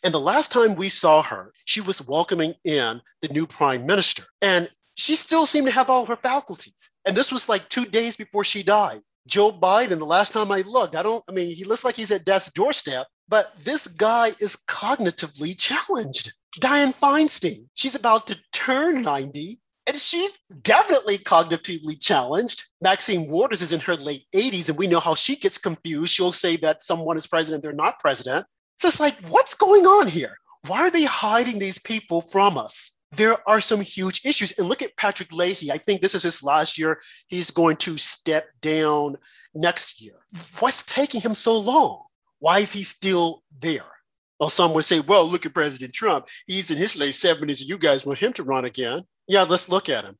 And 0.02 0.14
the 0.14 0.20
last 0.20 0.52
time 0.52 0.74
we 0.74 0.88
saw 0.88 1.22
her, 1.22 1.52
she 1.64 1.80
was 1.80 2.06
welcoming 2.06 2.54
in 2.64 3.02
the 3.20 3.28
new 3.28 3.46
prime 3.46 3.84
minister, 3.84 4.24
and 4.40 4.70
she 4.94 5.14
still 5.14 5.44
seemed 5.44 5.66
to 5.66 5.72
have 5.72 5.90
all 5.90 6.06
her 6.06 6.16
faculties. 6.16 6.90
And 7.04 7.14
this 7.14 7.30
was 7.30 7.48
like 7.48 7.68
two 7.68 7.84
days 7.84 8.16
before 8.16 8.44
she 8.44 8.62
died. 8.62 9.02
Joe 9.26 9.50
Biden, 9.50 9.98
the 9.98 10.06
last 10.06 10.32
time 10.32 10.50
I 10.52 10.60
looked, 10.62 10.96
I 10.96 11.02
don't, 11.02 11.22
I 11.28 11.32
mean, 11.32 11.54
he 11.54 11.64
looks 11.64 11.84
like 11.84 11.96
he's 11.96 12.12
at 12.12 12.24
death's 12.24 12.50
doorstep, 12.52 13.06
but 13.28 13.52
this 13.64 13.88
guy 13.88 14.28
is 14.40 14.56
cognitively 14.68 15.58
challenged. 15.58 16.32
Dianne 16.60 16.94
Feinstein, 16.94 17.68
she's 17.74 17.94
about 17.94 18.26
to 18.28 18.38
turn 18.52 19.02
90 19.02 19.60
and 19.86 20.00
she's 20.00 20.38
definitely 20.62 21.18
cognitively 21.18 22.00
challenged. 22.00 22.64
Maxine 22.80 23.30
Waters 23.30 23.62
is 23.62 23.72
in 23.72 23.80
her 23.80 23.94
late 23.94 24.26
80s, 24.34 24.68
and 24.68 24.78
we 24.78 24.88
know 24.88 24.98
how 24.98 25.14
she 25.14 25.36
gets 25.36 25.58
confused. 25.58 26.12
She'll 26.12 26.32
say 26.32 26.56
that 26.58 26.82
someone 26.82 27.16
is 27.16 27.26
president, 27.26 27.62
they're 27.62 27.72
not 27.72 28.00
president. 28.00 28.46
So 28.78 28.88
it's 28.88 29.00
like, 29.00 29.16
what's 29.28 29.54
going 29.54 29.86
on 29.86 30.08
here? 30.08 30.36
Why 30.66 30.80
are 30.80 30.90
they 30.90 31.04
hiding 31.04 31.58
these 31.58 31.78
people 31.78 32.20
from 32.20 32.58
us? 32.58 32.90
There 33.12 33.36
are 33.48 33.60
some 33.60 33.80
huge 33.80 34.22
issues. 34.24 34.52
And 34.58 34.68
look 34.68 34.82
at 34.82 34.96
Patrick 34.96 35.32
Leahy. 35.32 35.70
I 35.70 35.78
think 35.78 36.00
this 36.00 36.14
is 36.14 36.24
his 36.24 36.42
last 36.42 36.76
year. 36.76 37.00
He's 37.28 37.52
going 37.52 37.76
to 37.78 37.96
step 37.96 38.48
down 38.60 39.16
next 39.54 40.02
year. 40.02 40.14
What's 40.58 40.82
taking 40.82 41.20
him 41.20 41.34
so 41.34 41.56
long? 41.58 42.02
Why 42.40 42.58
is 42.58 42.72
he 42.72 42.82
still 42.82 43.44
there? 43.60 43.95
Or 44.38 44.50
some 44.50 44.74
would 44.74 44.84
say, 44.84 45.00
well, 45.00 45.26
look 45.26 45.46
at 45.46 45.54
President 45.54 45.94
Trump. 45.94 46.28
He's 46.46 46.70
in 46.70 46.76
his 46.76 46.96
late 46.96 47.14
70s 47.14 47.60
and 47.60 47.60
you 47.60 47.78
guys 47.78 48.04
want 48.04 48.18
him 48.18 48.32
to 48.34 48.42
run 48.42 48.64
again. 48.64 49.04
Yeah, 49.26 49.42
let's 49.42 49.68
look 49.68 49.88
at 49.88 50.04
him. 50.04 50.18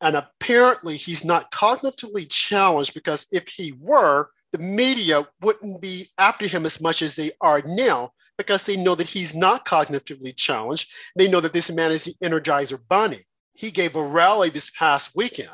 And 0.00 0.16
apparently 0.16 0.96
he's 0.96 1.24
not 1.24 1.50
cognitively 1.50 2.28
challenged 2.30 2.94
because 2.94 3.26
if 3.32 3.48
he 3.48 3.72
were, 3.80 4.30
the 4.52 4.58
media 4.58 5.26
wouldn't 5.42 5.82
be 5.82 6.06
after 6.18 6.46
him 6.46 6.64
as 6.64 6.80
much 6.80 7.02
as 7.02 7.16
they 7.16 7.32
are 7.40 7.62
now 7.66 8.12
because 8.38 8.64
they 8.64 8.76
know 8.76 8.94
that 8.94 9.08
he's 9.08 9.34
not 9.34 9.66
cognitively 9.66 10.34
challenged. 10.36 10.90
They 11.16 11.28
know 11.28 11.40
that 11.40 11.52
this 11.52 11.70
man 11.70 11.90
is 11.90 12.04
the 12.04 12.14
Energizer 12.24 12.78
Bunny. 12.88 13.18
He 13.54 13.72
gave 13.72 13.96
a 13.96 14.02
rally 14.02 14.50
this 14.50 14.70
past 14.70 15.10
weekend. 15.16 15.50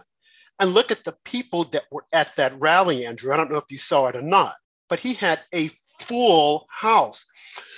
And 0.61 0.71
look 0.71 0.93
at 0.93 1.03
the 1.03 1.17
people 1.25 1.65
that 1.65 1.85
were 1.91 2.05
at 2.13 2.37
that 2.37 2.61
rally, 2.61 3.07
Andrew. 3.07 3.33
I 3.33 3.37
don't 3.37 3.51
know 3.51 3.59
if 3.59 3.71
you 3.71 3.79
saw 3.79 4.07
it 4.07 4.17
or 4.17 4.23
not, 4.23 4.55
but 4.89 5.01
he 5.01 5.15
had 5.15 5.41
a 5.53 5.71
full 6.01 6.67
house. 6.71 7.27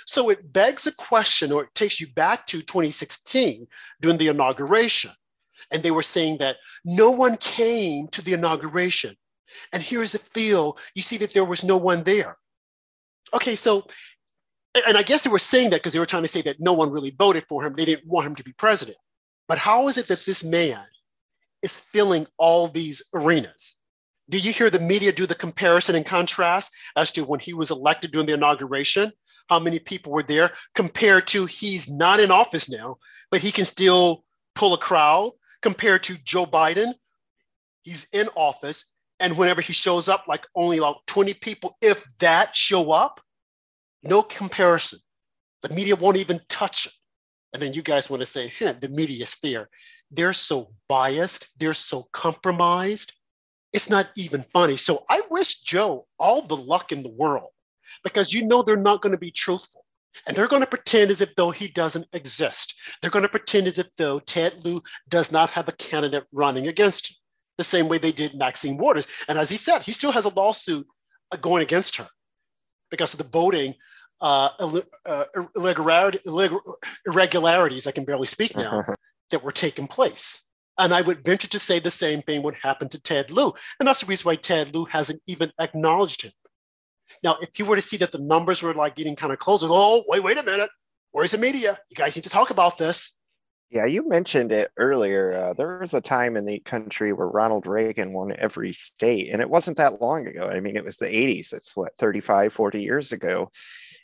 So 0.07 0.29
it 0.29 0.53
begs 0.53 0.87
a 0.87 0.93
question, 0.93 1.51
or 1.51 1.63
it 1.63 1.75
takes 1.75 1.99
you 1.99 2.07
back 2.07 2.47
to 2.47 2.61
2016 2.61 3.67
during 4.01 4.17
the 4.17 4.29
inauguration. 4.29 5.11
And 5.69 5.83
they 5.83 5.91
were 5.91 6.01
saying 6.01 6.37
that 6.37 6.57
no 6.85 7.11
one 7.11 7.35
came 7.37 8.07
to 8.09 8.21
the 8.21 8.31
inauguration. 8.31 9.15
And 9.73 9.83
here's 9.83 10.13
the 10.13 10.19
feel 10.19 10.77
you 10.95 11.01
see 11.01 11.17
that 11.17 11.33
there 11.33 11.43
was 11.43 11.65
no 11.65 11.75
one 11.75 12.03
there. 12.03 12.37
Okay, 13.33 13.57
so, 13.57 13.85
and 14.87 14.97
I 14.97 15.03
guess 15.03 15.25
they 15.25 15.29
were 15.29 15.39
saying 15.39 15.71
that 15.71 15.81
because 15.81 15.91
they 15.91 15.99
were 15.99 16.05
trying 16.05 16.23
to 16.23 16.29
say 16.29 16.41
that 16.43 16.61
no 16.61 16.71
one 16.71 16.89
really 16.89 17.13
voted 17.17 17.45
for 17.49 17.65
him. 17.65 17.73
They 17.75 17.85
didn't 17.85 18.07
want 18.07 18.27
him 18.27 18.35
to 18.35 18.43
be 18.43 18.53
president. 18.53 18.97
But 19.49 19.57
how 19.57 19.89
is 19.89 19.97
it 19.97 20.07
that 20.07 20.23
this 20.25 20.41
man 20.41 20.85
is 21.63 21.75
filling 21.75 22.27
all 22.37 22.69
these 22.69 23.03
arenas? 23.13 23.75
Did 24.29 24.45
you 24.45 24.53
hear 24.53 24.69
the 24.69 24.79
media 24.79 25.11
do 25.11 25.25
the 25.25 25.35
comparison 25.35 25.95
and 25.95 26.05
contrast 26.05 26.71
as 26.95 27.11
to 27.13 27.25
when 27.25 27.41
he 27.41 27.53
was 27.53 27.71
elected 27.71 28.11
during 28.11 28.27
the 28.27 28.33
inauguration 28.33 29.11
how 29.49 29.59
many 29.59 29.79
people 29.79 30.11
were 30.11 30.23
there 30.23 30.51
compared 30.75 31.27
to 31.27 31.45
he's 31.45 31.89
not 31.89 32.19
in 32.19 32.31
office 32.31 32.69
now, 32.69 32.97
but 33.31 33.41
he 33.41 33.51
can 33.51 33.65
still 33.65 34.23
pull 34.55 34.73
a 34.73 34.77
crowd 34.77 35.31
compared 35.61 36.03
to 36.03 36.17
Joe 36.23 36.45
Biden. 36.45 36.93
He's 37.83 38.07
in 38.11 38.27
office, 38.35 38.85
and 39.19 39.37
whenever 39.37 39.61
he 39.61 39.73
shows 39.73 40.09
up, 40.09 40.25
like 40.27 40.45
only 40.55 40.79
like 40.79 40.95
20 41.07 41.33
people, 41.35 41.77
if 41.81 42.03
that, 42.19 42.55
show 42.55 42.91
up, 42.91 43.21
no 44.03 44.21
comparison. 44.21 44.99
The 45.63 45.73
media 45.73 45.95
won't 45.95 46.17
even 46.17 46.39
touch 46.49 46.85
it. 46.85 46.93
And 47.53 47.61
then 47.61 47.73
you 47.73 47.81
guys 47.81 48.09
want 48.09 48.21
to 48.21 48.25
say, 48.25 48.51
huh, 48.59 48.73
the 48.79 48.89
media 48.89 49.23
is 49.23 49.33
fair. 49.33 49.69
They're 50.11 50.33
so 50.33 50.71
biased, 50.87 51.47
they're 51.57 51.73
so 51.73 52.07
compromised. 52.11 53.13
It's 53.73 53.89
not 53.89 54.09
even 54.15 54.45
funny. 54.53 54.77
So 54.77 55.05
I 55.09 55.21
wish 55.29 55.61
Joe 55.61 56.07
all 56.19 56.41
the 56.41 56.55
luck 56.55 56.91
in 56.91 57.03
the 57.03 57.09
world 57.09 57.49
because 58.03 58.33
you 58.33 58.45
know 58.45 58.61
they're 58.61 58.77
not 58.77 59.01
going 59.01 59.11
to 59.11 59.19
be 59.19 59.31
truthful. 59.31 59.83
And 60.25 60.35
they're 60.35 60.47
going 60.47 60.63
to 60.63 60.67
pretend 60.67 61.11
as 61.11 61.21
if 61.21 61.35
though 61.35 61.51
he 61.51 61.67
doesn't 61.67 62.07
exist. 62.13 62.73
They're 63.01 63.11
going 63.11 63.23
to 63.23 63.29
pretend 63.29 63.67
as 63.67 63.77
if 63.77 63.87
though 63.97 64.19
Ted 64.19 64.65
Lieu 64.65 64.81
does 65.09 65.31
not 65.31 65.51
have 65.51 65.67
a 65.67 65.73
candidate 65.73 66.25
running 66.31 66.67
against 66.67 67.11
him, 67.11 67.15
the 67.57 67.63
same 67.63 67.87
way 67.87 67.97
they 67.97 68.11
did 68.11 68.33
Maxine 68.33 68.77
Waters. 68.77 69.07
And 69.27 69.37
as 69.37 69.49
he 69.49 69.57
said, 69.57 69.83
he 69.83 69.91
still 69.91 70.11
has 70.11 70.25
a 70.25 70.33
lawsuit 70.33 70.87
uh, 71.31 71.37
going 71.37 71.61
against 71.61 71.97
her 71.97 72.07
because 72.89 73.13
of 73.13 73.19
the 73.19 73.29
voting 73.29 73.75
uh, 74.21 74.49
uh, 75.05 75.23
irregularities, 77.05 77.87
I 77.87 77.91
can 77.91 78.05
barely 78.05 78.27
speak 78.27 78.55
now, 78.55 78.85
that 79.29 79.43
were 79.43 79.51
taking 79.51 79.87
place. 79.87 80.43
And 80.79 80.93
I 80.93 81.01
would 81.01 81.23
venture 81.23 81.47
to 81.49 81.59
say 81.59 81.79
the 81.79 81.91
same 81.91 82.21
thing 82.21 82.43
would 82.43 82.55
happen 82.61 82.87
to 82.89 82.99
Ted 83.01 83.31
Lieu. 83.31 83.51
And 83.79 83.87
that's 83.87 84.01
the 84.01 84.05
reason 84.05 84.25
why 84.25 84.35
Ted 84.35 84.75
Lieu 84.75 84.85
hasn't 84.85 85.21
even 85.27 85.51
acknowledged 85.59 86.21
him. 86.21 86.31
Now, 87.23 87.37
if 87.41 87.57
you 87.57 87.65
were 87.65 87.75
to 87.75 87.81
see 87.81 87.97
that 87.97 88.11
the 88.11 88.19
numbers 88.19 88.61
were 88.61 88.73
like 88.73 88.95
getting 88.95 89.15
kind 89.15 89.33
of 89.33 89.39
closer, 89.39 89.67
oh, 89.69 90.03
wait, 90.07 90.23
wait 90.23 90.37
a 90.37 90.43
minute. 90.43 90.69
Where's 91.11 91.31
the 91.31 91.37
media? 91.37 91.77
You 91.89 91.95
guys 91.95 92.15
need 92.15 92.23
to 92.23 92.29
talk 92.29 92.49
about 92.49 92.77
this. 92.77 93.17
Yeah, 93.69 93.85
you 93.85 94.07
mentioned 94.07 94.53
it 94.53 94.71
earlier. 94.77 95.33
Uh, 95.33 95.53
there 95.53 95.79
was 95.79 95.93
a 95.93 95.99
time 95.99 96.37
in 96.37 96.45
the 96.45 96.59
country 96.59 97.11
where 97.11 97.27
Ronald 97.27 97.67
Reagan 97.67 98.13
won 98.13 98.33
every 98.37 98.71
state, 98.71 99.29
and 99.31 99.41
it 99.41 99.49
wasn't 99.49 99.77
that 99.77 100.01
long 100.01 100.25
ago. 100.25 100.47
I 100.47 100.61
mean, 100.61 100.77
it 100.77 100.85
was 100.85 100.97
the 100.97 101.07
80s. 101.07 101.51
It's 101.53 101.75
what, 101.75 101.91
35, 101.97 102.53
40 102.53 102.81
years 102.81 103.11
ago. 103.11 103.51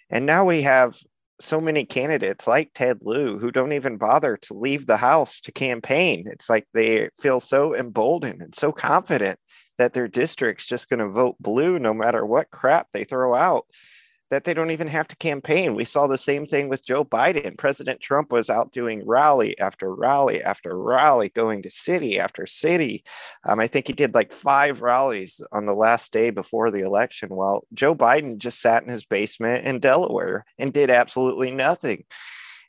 And 0.10 0.26
now 0.26 0.43
we 0.45 0.64
have 0.64 0.97
so 1.39 1.62
many 1.62 1.86
candidates 1.86 2.45
like 2.45 2.72
Ted 2.74 2.99
Lieu 3.01 3.38
who 3.38 3.51
don't 3.51 3.74
even 3.74 3.97
bother 3.97 4.38
to 4.38 4.54
leave 4.54 4.86
the 4.86 4.97
house 4.97 5.39
to 5.41 5.51
campaign. 5.51 6.28
It's 6.28 6.49
like 6.49 6.68
they 6.74 7.10
feel 7.22 7.39
so 7.39 7.76
emboldened 7.76 8.41
and 8.41 8.56
so 8.56 8.72
confident 8.72 9.39
that 9.78 9.93
their 9.93 10.07
district's 10.07 10.67
just 10.67 10.89
going 10.89 10.99
to 10.99 11.09
vote 11.09 11.36
blue 11.39 11.80
no 11.80 11.93
matter 11.93 12.26
what 12.26 12.51
crap 12.51 12.88
they 12.91 13.03
throw 13.03 13.34
out 13.34 13.65
that 14.34 14.45
they 14.45 14.53
don't 14.55 14.71
even 14.71 14.88
have 14.88 15.07
to 15.07 15.15
campaign. 15.15 15.76
We 15.76 15.86
saw 15.86 16.07
the 16.07 16.17
same 16.17 16.47
thing 16.47 16.67
with 16.67 16.84
Joe 16.84 17.05
Biden. 17.05 17.55
President 17.55 18.01
Trump 18.01 18.32
was 18.32 18.49
out 18.49 18.71
doing 18.71 19.05
rally 19.05 19.55
after 19.59 19.93
rally 19.93 20.41
after 20.41 20.76
rally, 20.76 21.30
going 21.30 21.61
to 21.61 21.69
city 21.69 22.19
after 22.19 22.47
city. 22.47 23.03
Um, 23.47 23.59
I 23.59 23.67
think 23.67 23.86
he 23.86 23.93
did 23.93 24.15
like 24.15 24.34
five 24.34 24.82
rallies 24.82 25.39
on 25.51 25.67
the 25.67 25.76
last 25.76 26.11
day 26.11 26.32
before 26.32 26.71
the 26.71 26.84
election, 26.84 27.30
while 27.30 27.67
Joe 27.74 27.93
Biden 27.93 28.39
just 28.39 28.59
sat 28.59 28.82
in 28.82 28.89
his 28.89 29.05
basement 29.05 29.67
in 29.67 29.80
Delaware 29.80 30.45
and 30.57 30.74
did 30.74 30.89
absolutely 30.89 31.51
nothing. 31.51 32.03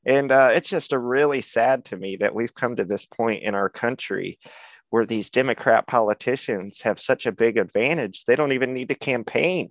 And 0.04 0.30
uh, 0.30 0.50
it's 0.52 0.68
just 0.68 0.92
a 0.92 0.98
really 0.98 1.40
sad 1.40 1.86
to 1.86 1.96
me 1.96 2.16
that 2.16 2.34
we've 2.34 2.54
come 2.54 2.76
to 2.76 2.84
this 2.84 3.06
point 3.06 3.42
in 3.42 3.54
our 3.54 3.70
country 3.70 4.38
where 4.94 5.04
these 5.04 5.28
Democrat 5.28 5.88
politicians 5.88 6.82
have 6.82 7.00
such 7.00 7.26
a 7.26 7.32
big 7.32 7.56
advantage, 7.56 8.24
they 8.26 8.36
don't 8.36 8.52
even 8.52 8.72
need 8.72 8.88
to 8.88 8.94
campaign. 8.94 9.68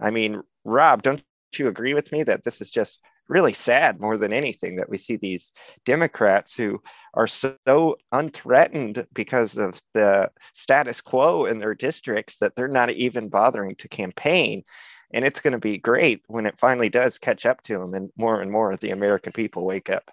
I 0.00 0.12
mean, 0.12 0.42
Rob, 0.64 1.02
don't 1.02 1.24
you 1.58 1.66
agree 1.66 1.92
with 1.92 2.12
me 2.12 2.22
that 2.22 2.44
this 2.44 2.60
is 2.60 2.70
just 2.70 3.00
really 3.28 3.52
sad 3.52 3.98
more 3.98 4.16
than 4.16 4.32
anything 4.32 4.76
that 4.76 4.88
we 4.88 4.96
see 4.96 5.16
these 5.16 5.52
Democrats 5.84 6.54
who 6.54 6.80
are 7.14 7.26
so 7.26 7.96
unthreatened 8.12 9.08
because 9.12 9.56
of 9.56 9.82
the 9.92 10.30
status 10.54 11.00
quo 11.00 11.46
in 11.46 11.58
their 11.58 11.74
districts 11.74 12.36
that 12.36 12.54
they're 12.54 12.68
not 12.68 12.90
even 12.90 13.28
bothering 13.28 13.74
to 13.74 13.88
campaign. 13.88 14.62
And 15.12 15.24
it's 15.24 15.40
going 15.40 15.50
to 15.50 15.58
be 15.58 15.78
great 15.78 16.22
when 16.28 16.46
it 16.46 16.60
finally 16.60 16.90
does 16.90 17.18
catch 17.18 17.44
up 17.44 17.60
to 17.64 17.76
them 17.76 17.92
and 17.94 18.10
more 18.16 18.40
and 18.40 18.52
more 18.52 18.70
of 18.70 18.78
the 18.78 18.90
American 18.90 19.32
people 19.32 19.66
wake 19.66 19.90
up. 19.90 20.12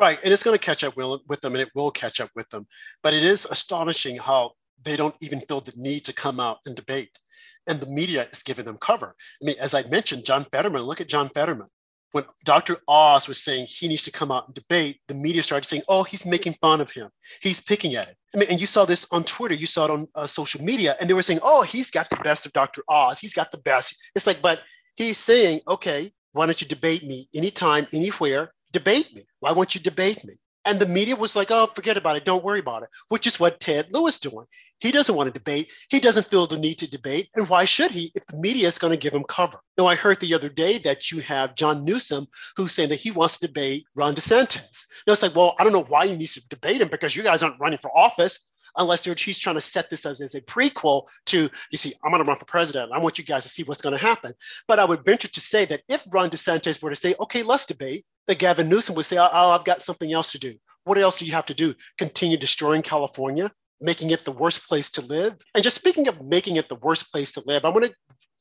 Right, 0.00 0.18
and 0.24 0.32
it's 0.32 0.42
going 0.42 0.58
to 0.58 0.64
catch 0.64 0.82
up 0.82 0.96
with 0.96 1.40
them, 1.42 1.52
and 1.54 1.60
it 1.60 1.68
will 1.74 1.90
catch 1.90 2.20
up 2.20 2.30
with 2.34 2.48
them. 2.48 2.66
But 3.02 3.12
it 3.12 3.22
is 3.22 3.44
astonishing 3.44 4.16
how 4.16 4.52
they 4.82 4.96
don't 4.96 5.14
even 5.20 5.40
feel 5.42 5.60
the 5.60 5.74
need 5.76 6.06
to 6.06 6.14
come 6.14 6.40
out 6.40 6.58
and 6.64 6.74
debate, 6.74 7.18
and 7.66 7.78
the 7.78 7.86
media 7.86 8.22
is 8.32 8.42
giving 8.42 8.64
them 8.64 8.78
cover. 8.78 9.14
I 9.42 9.44
mean, 9.44 9.56
as 9.60 9.74
I 9.74 9.82
mentioned, 9.84 10.24
John 10.24 10.46
Fetterman. 10.50 10.82
Look 10.82 11.02
at 11.02 11.08
John 11.08 11.28
Fetterman. 11.28 11.68
when 12.12 12.24
Dr. 12.44 12.76
Oz 12.88 13.28
was 13.28 13.42
saying 13.42 13.66
he 13.68 13.88
needs 13.88 14.04
to 14.04 14.10
come 14.10 14.32
out 14.32 14.46
and 14.46 14.54
debate, 14.54 15.00
the 15.06 15.14
media 15.14 15.42
started 15.42 15.68
saying, 15.68 15.82
oh, 15.88 16.02
he's 16.02 16.26
making 16.26 16.54
fun 16.60 16.80
of 16.80 16.90
him. 16.90 17.08
He's 17.40 17.60
picking 17.60 17.94
at 17.94 18.08
it. 18.08 18.16
I 18.34 18.38
mean, 18.38 18.48
and 18.50 18.60
you 18.60 18.66
saw 18.66 18.84
this 18.84 19.06
on 19.12 19.24
Twitter, 19.24 19.54
you 19.54 19.66
saw 19.66 19.84
it 19.84 19.90
on 19.90 20.08
uh, 20.14 20.26
social 20.26 20.62
media, 20.62 20.96
and 21.00 21.08
they 21.08 21.14
were 21.14 21.22
saying, 21.22 21.40
oh, 21.42 21.62
he's 21.62 21.90
got 21.90 22.10
the 22.10 22.16
best 22.16 22.46
of 22.46 22.52
Dr. 22.52 22.82
Oz. 22.88 23.18
He's 23.18 23.34
got 23.34 23.52
the 23.52 23.58
best. 23.58 23.94
It's 24.14 24.26
like, 24.26 24.42
but 24.42 24.62
he's 24.96 25.18
saying, 25.18 25.60
okay, 25.68 26.10
why 26.32 26.46
don't 26.46 26.60
you 26.60 26.66
debate 26.66 27.04
me 27.04 27.28
anytime, 27.34 27.86
anywhere? 27.92 28.52
Debate 28.72 29.14
me. 29.14 29.22
Why 29.40 29.52
won't 29.52 29.74
you 29.74 29.80
debate 29.80 30.24
me? 30.24 30.34
And 30.66 30.78
the 30.78 30.86
media 30.86 31.16
was 31.16 31.36
like, 31.36 31.50
oh, 31.50 31.68
forget 31.74 31.96
about 31.96 32.16
it. 32.16 32.24
Don't 32.24 32.44
worry 32.44 32.60
about 32.60 32.82
it, 32.82 32.90
which 33.08 33.26
is 33.26 33.40
what 33.40 33.60
Ted 33.60 33.86
Lieu's 33.92 34.18
doing. 34.18 34.46
He 34.80 34.90
doesn't 34.90 35.14
want 35.14 35.26
to 35.26 35.32
debate. 35.32 35.70
He 35.88 36.00
doesn't 36.00 36.26
feel 36.26 36.46
the 36.46 36.58
need 36.58 36.76
to 36.78 36.90
debate. 36.90 37.30
And 37.34 37.48
why 37.48 37.64
should 37.64 37.90
he 37.90 38.12
if 38.14 38.26
the 38.26 38.36
media 38.36 38.66
is 38.66 38.78
going 38.78 38.92
to 38.92 38.98
give 38.98 39.14
him 39.14 39.24
cover? 39.24 39.58
Now, 39.78 39.86
I 39.86 39.94
heard 39.94 40.20
the 40.20 40.34
other 40.34 40.48
day 40.48 40.78
that 40.78 41.10
you 41.10 41.20
have 41.20 41.54
John 41.54 41.84
Newsom 41.84 42.26
who's 42.56 42.72
saying 42.72 42.90
that 42.90 43.00
he 43.00 43.10
wants 43.10 43.38
to 43.38 43.46
debate 43.46 43.84
Ron 43.94 44.14
DeSantis. 44.14 44.84
Now, 45.06 45.14
it's 45.14 45.22
like, 45.22 45.34
well, 45.34 45.54
I 45.58 45.64
don't 45.64 45.72
know 45.72 45.84
why 45.84 46.04
you 46.04 46.16
need 46.16 46.28
to 46.28 46.48
debate 46.48 46.80
him 46.80 46.88
because 46.88 47.16
you 47.16 47.22
guys 47.22 47.42
aren't 47.42 47.60
running 47.60 47.78
for 47.78 47.96
office 47.96 48.46
unless 48.76 49.04
he's 49.04 49.38
trying 49.38 49.56
to 49.56 49.60
set 49.60 49.90
this 49.90 50.06
as, 50.06 50.20
as 50.20 50.34
a 50.34 50.40
prequel 50.42 51.06
to, 51.26 51.48
you 51.70 51.78
see, 51.78 51.92
I'm 52.04 52.10
going 52.10 52.22
to 52.22 52.28
run 52.28 52.38
for 52.38 52.44
president. 52.44 52.92
I 52.92 52.98
want 52.98 53.18
you 53.18 53.24
guys 53.24 53.42
to 53.42 53.48
see 53.48 53.64
what's 53.64 53.82
going 53.82 53.96
to 53.96 54.02
happen. 54.02 54.32
But 54.68 54.78
I 54.78 54.84
would 54.84 55.04
venture 55.04 55.28
to 55.28 55.40
say 55.40 55.64
that 55.66 55.82
if 55.88 56.04
Ron 56.10 56.30
DeSantis 56.30 56.82
were 56.82 56.90
to 56.90 56.96
say, 56.96 57.14
okay, 57.20 57.42
let's 57.42 57.64
debate, 57.64 58.04
that 58.30 58.38
Gavin 58.38 58.68
Newsom 58.68 58.94
would 58.94 59.04
say, 59.04 59.18
oh, 59.18 59.28
oh, 59.32 59.50
I've 59.50 59.64
got 59.64 59.82
something 59.82 60.12
else 60.12 60.30
to 60.32 60.38
do. 60.38 60.52
What 60.84 60.98
else 60.98 61.18
do 61.18 61.26
you 61.26 61.32
have 61.32 61.46
to 61.46 61.54
do? 61.54 61.74
Continue 61.98 62.36
destroying 62.36 62.80
California, 62.80 63.50
making 63.80 64.10
it 64.10 64.24
the 64.24 64.30
worst 64.30 64.68
place 64.68 64.88
to 64.90 65.00
live? 65.00 65.34
And 65.56 65.64
just 65.64 65.74
speaking 65.74 66.06
of 66.06 66.24
making 66.24 66.54
it 66.54 66.68
the 66.68 66.76
worst 66.76 67.10
place 67.10 67.32
to 67.32 67.42
live, 67.44 67.64
I 67.64 67.70
want 67.70 67.86
to 67.86 67.94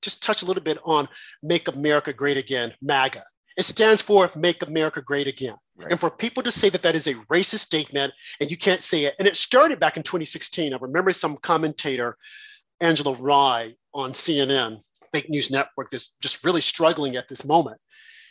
just 0.03 0.21
touch 0.21 0.43
a 0.43 0.45
little 0.45 0.61
bit 0.61 0.77
on 0.85 1.09
Make 1.41 1.67
America 1.67 2.13
Great 2.13 2.37
Again, 2.37 2.71
MAGA. 2.83 3.23
It 3.57 3.63
stands 3.63 4.03
for 4.03 4.29
Make 4.35 4.61
America 4.61 5.01
Great 5.01 5.25
Again. 5.25 5.55
Right. 5.75 5.89
And 5.89 5.99
for 5.99 6.11
people 6.11 6.43
to 6.43 6.51
say 6.51 6.69
that 6.69 6.83
that 6.83 6.93
is 6.93 7.07
a 7.07 7.15
racist 7.31 7.61
statement 7.61 8.13
and 8.39 8.51
you 8.51 8.57
can't 8.57 8.83
say 8.83 9.05
it, 9.05 9.15
and 9.17 9.27
it 9.27 9.35
started 9.35 9.79
back 9.79 9.97
in 9.97 10.03
2016. 10.03 10.71
I 10.71 10.77
remember 10.79 11.11
some 11.13 11.35
commentator, 11.37 12.15
Angela 12.79 13.15
Rye 13.15 13.73
on 13.95 14.11
CNN, 14.11 14.81
fake 15.11 15.31
news 15.31 15.49
network, 15.49 15.89
that's 15.89 16.09
just 16.21 16.45
really 16.45 16.61
struggling 16.61 17.15
at 17.15 17.27
this 17.27 17.43
moment 17.43 17.77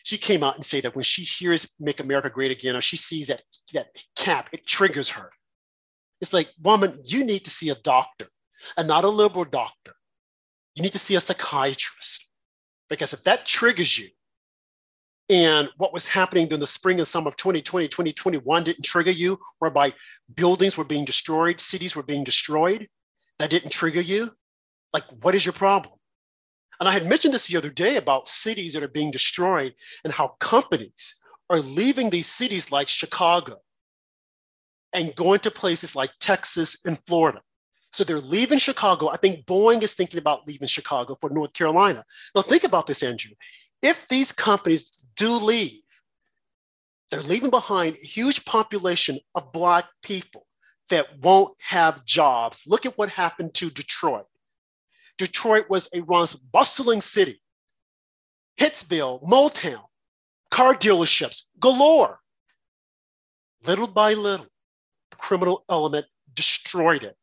she 0.08 0.16
came 0.16 0.42
out 0.42 0.54
and 0.54 0.64
say 0.64 0.80
that 0.80 0.96
when 0.96 1.04
she 1.04 1.22
hears 1.22 1.70
"Make 1.78 2.00
America 2.00 2.30
Great 2.30 2.50
Again" 2.50 2.74
or 2.74 2.80
she 2.80 2.96
sees 2.96 3.26
that 3.26 3.42
that 3.74 3.88
cap, 4.16 4.48
it 4.54 4.66
triggers 4.66 5.10
her. 5.10 5.30
It's 6.22 6.32
like, 6.32 6.48
woman, 6.62 6.98
you 7.04 7.24
need 7.24 7.44
to 7.44 7.50
see 7.50 7.68
a 7.68 7.74
doctor, 7.74 8.26
and 8.78 8.88
not 8.88 9.04
a 9.04 9.08
liberal 9.10 9.44
doctor. 9.44 9.92
You 10.74 10.82
need 10.82 10.92
to 10.92 10.98
see 10.98 11.16
a 11.16 11.20
psychiatrist, 11.20 12.26
because 12.88 13.12
if 13.12 13.22
that 13.24 13.44
triggers 13.44 13.98
you, 13.98 14.08
and 15.28 15.68
what 15.76 15.92
was 15.92 16.06
happening 16.06 16.48
during 16.48 16.60
the 16.60 16.66
spring 16.66 16.96
and 16.96 17.06
summer 17.06 17.28
of 17.28 17.36
2020, 17.36 17.86
2021 17.88 18.64
didn't 18.64 18.84
trigger 18.84 19.10
you, 19.10 19.38
whereby 19.58 19.92
buildings 20.34 20.78
were 20.78 20.84
being 20.84 21.04
destroyed, 21.04 21.60
cities 21.60 21.94
were 21.94 22.02
being 22.02 22.24
destroyed, 22.24 22.88
that 23.38 23.50
didn't 23.50 23.72
trigger 23.72 24.00
you, 24.00 24.32
like, 24.94 25.04
what 25.22 25.34
is 25.34 25.44
your 25.44 25.52
problem? 25.52 25.97
And 26.80 26.88
I 26.88 26.92
had 26.92 27.06
mentioned 27.06 27.34
this 27.34 27.48
the 27.48 27.56
other 27.56 27.70
day 27.70 27.96
about 27.96 28.28
cities 28.28 28.74
that 28.74 28.82
are 28.82 28.88
being 28.88 29.10
destroyed 29.10 29.74
and 30.04 30.12
how 30.12 30.36
companies 30.38 31.16
are 31.50 31.60
leaving 31.60 32.10
these 32.10 32.28
cities 32.28 32.70
like 32.70 32.88
Chicago 32.88 33.60
and 34.92 35.14
going 35.16 35.40
to 35.40 35.50
places 35.50 35.96
like 35.96 36.10
Texas 36.20 36.78
and 36.84 36.98
Florida. 37.06 37.42
So 37.90 38.04
they're 38.04 38.20
leaving 38.20 38.58
Chicago. 38.58 39.08
I 39.08 39.16
think 39.16 39.46
Boeing 39.46 39.82
is 39.82 39.94
thinking 39.94 40.18
about 40.18 40.46
leaving 40.46 40.68
Chicago 40.68 41.16
for 41.20 41.30
North 41.30 41.52
Carolina. 41.52 42.04
Now, 42.34 42.42
think 42.42 42.64
about 42.64 42.86
this, 42.86 43.02
Andrew. 43.02 43.32
If 43.82 44.06
these 44.08 44.30
companies 44.32 45.06
do 45.16 45.32
leave, 45.32 45.82
they're 47.10 47.22
leaving 47.22 47.50
behind 47.50 47.96
a 47.96 48.06
huge 48.06 48.44
population 48.44 49.18
of 49.34 49.52
Black 49.52 49.86
people 50.02 50.46
that 50.90 51.18
won't 51.20 51.54
have 51.62 52.04
jobs. 52.04 52.64
Look 52.66 52.86
at 52.86 52.96
what 52.98 53.08
happened 53.08 53.54
to 53.54 53.70
Detroit. 53.70 54.26
Detroit 55.18 55.68
was 55.68 55.88
a 55.92 56.00
once 56.02 56.34
bustling 56.34 57.00
city. 57.00 57.42
Hitsville, 58.58 59.22
Motown, 59.22 59.84
car 60.50 60.74
dealerships 60.74 61.42
galore. 61.60 62.20
Little 63.66 63.88
by 63.88 64.14
little, 64.14 64.46
the 65.10 65.16
criminal 65.16 65.64
element 65.68 66.06
destroyed 66.34 67.04
it. 67.04 67.16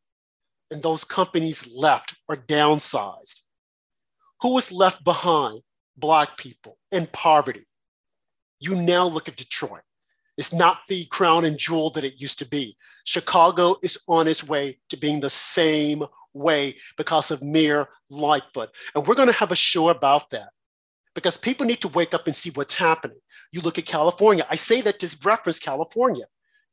And 0.70 0.82
those 0.82 1.04
companies 1.04 1.66
left 1.66 2.14
or 2.28 2.36
downsized. 2.36 3.40
Who 4.42 4.54
was 4.54 4.70
left 4.70 5.02
behind? 5.02 5.62
Black 5.96 6.36
people 6.36 6.76
in 6.90 7.06
poverty. 7.06 7.64
You 8.58 8.76
now 8.76 9.06
look 9.06 9.28
at 9.28 9.36
Detroit. 9.36 9.82
It's 10.36 10.52
not 10.52 10.80
the 10.88 11.06
crown 11.06 11.46
and 11.46 11.56
jewel 11.56 11.88
that 11.90 12.04
it 12.04 12.20
used 12.20 12.38
to 12.40 12.46
be. 12.46 12.76
Chicago 13.04 13.76
is 13.82 13.98
on 14.06 14.28
its 14.28 14.44
way 14.44 14.78
to 14.90 14.98
being 14.98 15.20
the 15.20 15.30
same 15.30 16.04
way 16.36 16.74
because 16.96 17.30
of 17.30 17.42
Mayor 17.42 17.88
Lightfoot. 18.10 18.70
And 18.94 19.06
we're 19.06 19.14
going 19.14 19.28
to 19.28 19.34
have 19.34 19.52
a 19.52 19.56
show 19.56 19.88
about 19.88 20.30
that 20.30 20.50
because 21.14 21.36
people 21.36 21.66
need 21.66 21.80
to 21.80 21.88
wake 21.88 22.14
up 22.14 22.26
and 22.26 22.36
see 22.36 22.50
what's 22.50 22.72
happening. 22.72 23.18
You 23.52 23.62
look 23.62 23.78
at 23.78 23.86
California. 23.86 24.46
I 24.50 24.56
say 24.56 24.82
that 24.82 25.00
to 25.00 25.16
reference 25.24 25.58
California. 25.58 26.26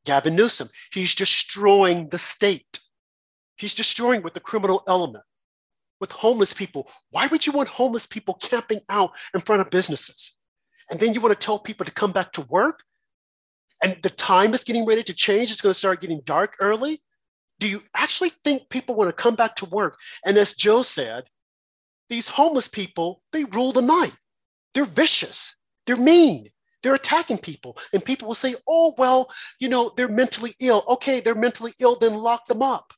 Gavin 0.05 0.35
Newsom, 0.35 0.69
he's 0.91 1.15
destroying 1.15 2.09
the 2.09 2.17
state. 2.17 2.79
He's 3.55 3.73
destroying 3.73 4.21
with 4.21 4.33
the 4.33 4.41
criminal 4.41 4.83
element, 4.87 5.23
with 6.01 6.11
homeless 6.11 6.53
people. 6.53 6.89
Why 7.11 7.27
would 7.27 7.45
you 7.45 7.53
want 7.53 7.69
homeless 7.69 8.05
people 8.05 8.33
camping 8.33 8.81
out 8.89 9.11
in 9.33 9.39
front 9.39 9.61
of 9.61 9.69
businesses? 9.69 10.33
And 10.91 10.99
then 10.99 11.13
you 11.13 11.21
want 11.21 11.39
to 11.39 11.45
tell 11.45 11.57
people 11.57 11.85
to 11.85 11.91
come 11.91 12.11
back 12.11 12.33
to 12.33 12.41
work? 12.41 12.81
And 13.81 13.97
the 14.01 14.09
time 14.09 14.53
is 14.53 14.65
getting 14.65 14.85
ready 14.85 15.03
to 15.03 15.13
change. 15.13 15.51
It's 15.51 15.61
going 15.61 15.71
to 15.71 15.79
start 15.79 16.01
getting 16.01 16.21
dark 16.25 16.57
early 16.59 17.01
do 17.63 17.69
you 17.69 17.81
actually 17.95 18.31
think 18.43 18.67
people 18.67 18.93
want 18.93 19.07
to 19.07 19.23
come 19.23 19.35
back 19.35 19.55
to 19.55 19.65
work? 19.65 19.97
And 20.25 20.35
as 20.37 20.53
Joe 20.53 20.81
said, 20.81 21.23
these 22.09 22.27
homeless 22.27 22.67
people, 22.67 23.21
they 23.31 23.45
rule 23.45 23.71
the 23.71 23.81
night. 23.81 24.13
They're 24.73 24.83
vicious, 24.83 25.57
they're 25.85 25.95
mean, 25.95 26.47
they're 26.81 26.93
attacking 26.93 27.37
people. 27.37 27.77
And 27.93 28.03
people 28.03 28.27
will 28.27 28.35
say, 28.35 28.55
oh, 28.67 28.93
well, 28.97 29.31
you 29.61 29.69
know, 29.69 29.93
they're 29.95 30.09
mentally 30.09 30.53
ill. 30.59 30.83
Okay, 30.89 31.21
they're 31.21 31.35
mentally 31.35 31.71
ill, 31.79 31.97
then 31.97 32.15
lock 32.15 32.47
them 32.47 32.61
up. 32.61 32.91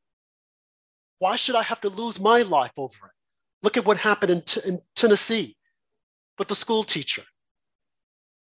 Why 1.19 1.35
should 1.35 1.53
I 1.53 1.61
have 1.61 1.81
to 1.81 1.89
lose 1.89 2.19
my 2.19 2.41
life 2.41 2.73
over 2.75 3.05
it? 3.05 3.11
Look 3.61 3.77
at 3.77 3.85
what 3.85 3.97
happened 3.97 4.31
in, 4.31 4.41
t- 4.41 4.61
in 4.65 4.79
Tennessee 4.95 5.55
with 6.39 6.47
the 6.47 6.55
school 6.55 6.83
teacher. 6.83 7.21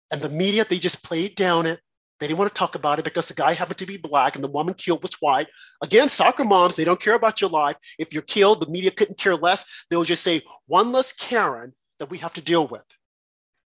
And 0.09 0.21
the 0.21 0.29
media, 0.29 0.63
they 0.63 0.79
just 0.79 1.03
played 1.03 1.35
down 1.35 1.65
it. 1.65 1.81
They 2.19 2.27
didn't 2.27 2.39
want 2.39 2.53
to 2.53 2.57
talk 2.57 2.75
about 2.75 2.99
it 2.99 3.05
because 3.05 3.27
the 3.27 3.33
guy 3.33 3.53
happened 3.53 3.79
to 3.79 3.85
be 3.85 3.97
black 3.97 4.35
and 4.35 4.43
the 4.43 4.49
woman 4.49 4.75
killed 4.75 5.01
was 5.01 5.15
white. 5.19 5.47
Again, 5.81 6.09
soccer 6.09 6.45
moms, 6.45 6.75
they 6.75 6.83
don't 6.83 6.99
care 6.99 7.15
about 7.15 7.41
your 7.41 7.49
life. 7.49 7.75
If 7.99 8.13
you're 8.13 8.21
killed, 8.21 8.61
the 8.61 8.69
media 8.69 8.91
couldn't 8.91 9.17
care 9.17 9.35
less. 9.35 9.85
They'll 9.89 10.03
just 10.03 10.23
say, 10.23 10.41
one 10.67 10.91
less 10.91 11.11
Karen 11.11 11.73
that 11.99 12.09
we 12.09 12.17
have 12.19 12.33
to 12.33 12.41
deal 12.41 12.67
with. 12.67 12.85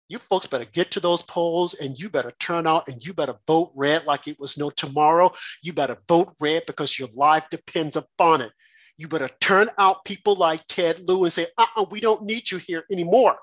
You 0.09 0.19
folks 0.19 0.49
better 0.49 0.65
get 0.65 0.91
to 0.93 1.01
those 1.01 1.23
polls 1.23 1.75
and 1.75 1.97
you 1.97 2.11
better 2.11 2.33
turn 2.41 2.67
out 2.67 2.89
and 2.89 3.01
you 3.01 3.15
better 3.15 3.37
vote 3.47 3.71
red 3.77 4.07
like 4.07 4.27
it 4.27 4.41
was 4.41 4.59
no 4.59 4.69
tomorrow. 4.69 5.33
You 5.63 5.73
better 5.73 5.99
vote 6.09 6.35
red 6.41 6.65
because 6.67 6.99
your 6.99 7.09
life 7.15 7.45
depends 7.51 7.95
upon 7.95 8.41
it. 8.41 8.51
You 8.97 9.07
better 9.07 9.31
turn 9.41 9.69
out 9.79 10.05
people 10.05 10.35
like 10.35 10.67
Ted 10.67 10.99
Lieu 11.07 11.23
and 11.23 11.33
say, 11.33 11.47
uh 11.57 11.67
uh-uh, 11.77 11.87
we 11.91 12.01
don't 12.01 12.25
need 12.25 12.51
you 12.51 12.59
here 12.59 12.85
anymore 12.91 13.39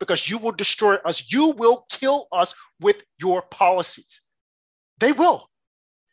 because 0.00 0.28
you 0.28 0.38
will 0.38 0.52
destroy 0.52 0.96
us. 0.96 1.32
You 1.32 1.50
will 1.50 1.86
kill 1.88 2.26
us 2.32 2.52
with 2.80 3.02
your 3.20 3.42
policies. 3.42 4.20
They 4.98 5.12
will. 5.12 5.48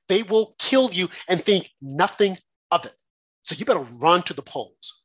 They 0.08 0.24
will 0.24 0.56
kill 0.60 0.92
you 0.94 1.10
and 1.28 1.44
think 1.44 1.70
nothing 1.82 2.38
of 2.72 2.86
it. 2.86 2.94
So 3.44 3.56
you 3.56 3.66
better 3.66 3.80
run 3.80 4.24
to 4.24 4.34
the 4.34 4.42
polls. 4.42 5.02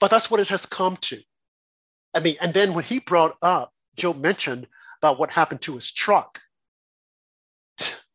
But 0.00 0.10
that's 0.10 0.30
what 0.30 0.40
it 0.40 0.48
has 0.48 0.66
come 0.66 0.96
to. 1.02 1.20
I 2.14 2.20
mean, 2.20 2.36
and 2.40 2.54
then 2.54 2.74
when 2.74 2.84
he 2.84 3.00
brought 3.00 3.36
up, 3.42 3.72
Joe 3.96 4.12
mentioned 4.12 4.66
about 5.00 5.18
what 5.18 5.30
happened 5.30 5.62
to 5.62 5.74
his 5.74 5.90
truck. 5.92 6.40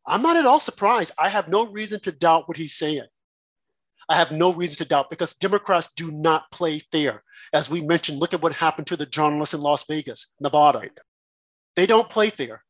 I'm 0.06 0.22
not 0.22 0.36
at 0.36 0.46
all 0.46 0.60
surprised. 0.60 1.12
I 1.18 1.28
have 1.28 1.48
no 1.48 1.66
reason 1.66 2.00
to 2.00 2.12
doubt 2.12 2.48
what 2.48 2.56
he's 2.56 2.74
saying. 2.74 3.06
I 4.08 4.16
have 4.16 4.32
no 4.32 4.52
reason 4.52 4.76
to 4.78 4.84
doubt 4.86 5.10
because 5.10 5.34
Democrats 5.34 5.90
do 5.94 6.10
not 6.10 6.50
play 6.50 6.80
fair. 6.90 7.22
As 7.52 7.70
we 7.70 7.80
mentioned, 7.80 8.18
look 8.18 8.34
at 8.34 8.42
what 8.42 8.52
happened 8.52 8.88
to 8.88 8.96
the 8.96 9.06
journalists 9.06 9.54
in 9.54 9.60
Las 9.60 9.84
Vegas, 9.84 10.32
Nevada. 10.40 10.82
They 11.76 11.86
don't 11.86 12.08
play 12.08 12.30
fair 12.30 12.64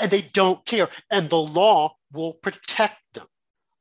and 0.00 0.10
they 0.10 0.22
don't 0.22 0.64
care. 0.64 0.88
And 1.10 1.28
the 1.28 1.38
law 1.38 1.96
will 2.12 2.34
protect 2.34 2.96
them. 3.14 3.26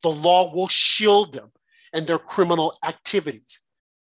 The 0.03 0.09
law 0.09 0.53
will 0.53 0.67
shield 0.67 1.33
them 1.33 1.51
and 1.93 2.07
their 2.07 2.19
criminal 2.19 2.77
activities. 2.83 3.59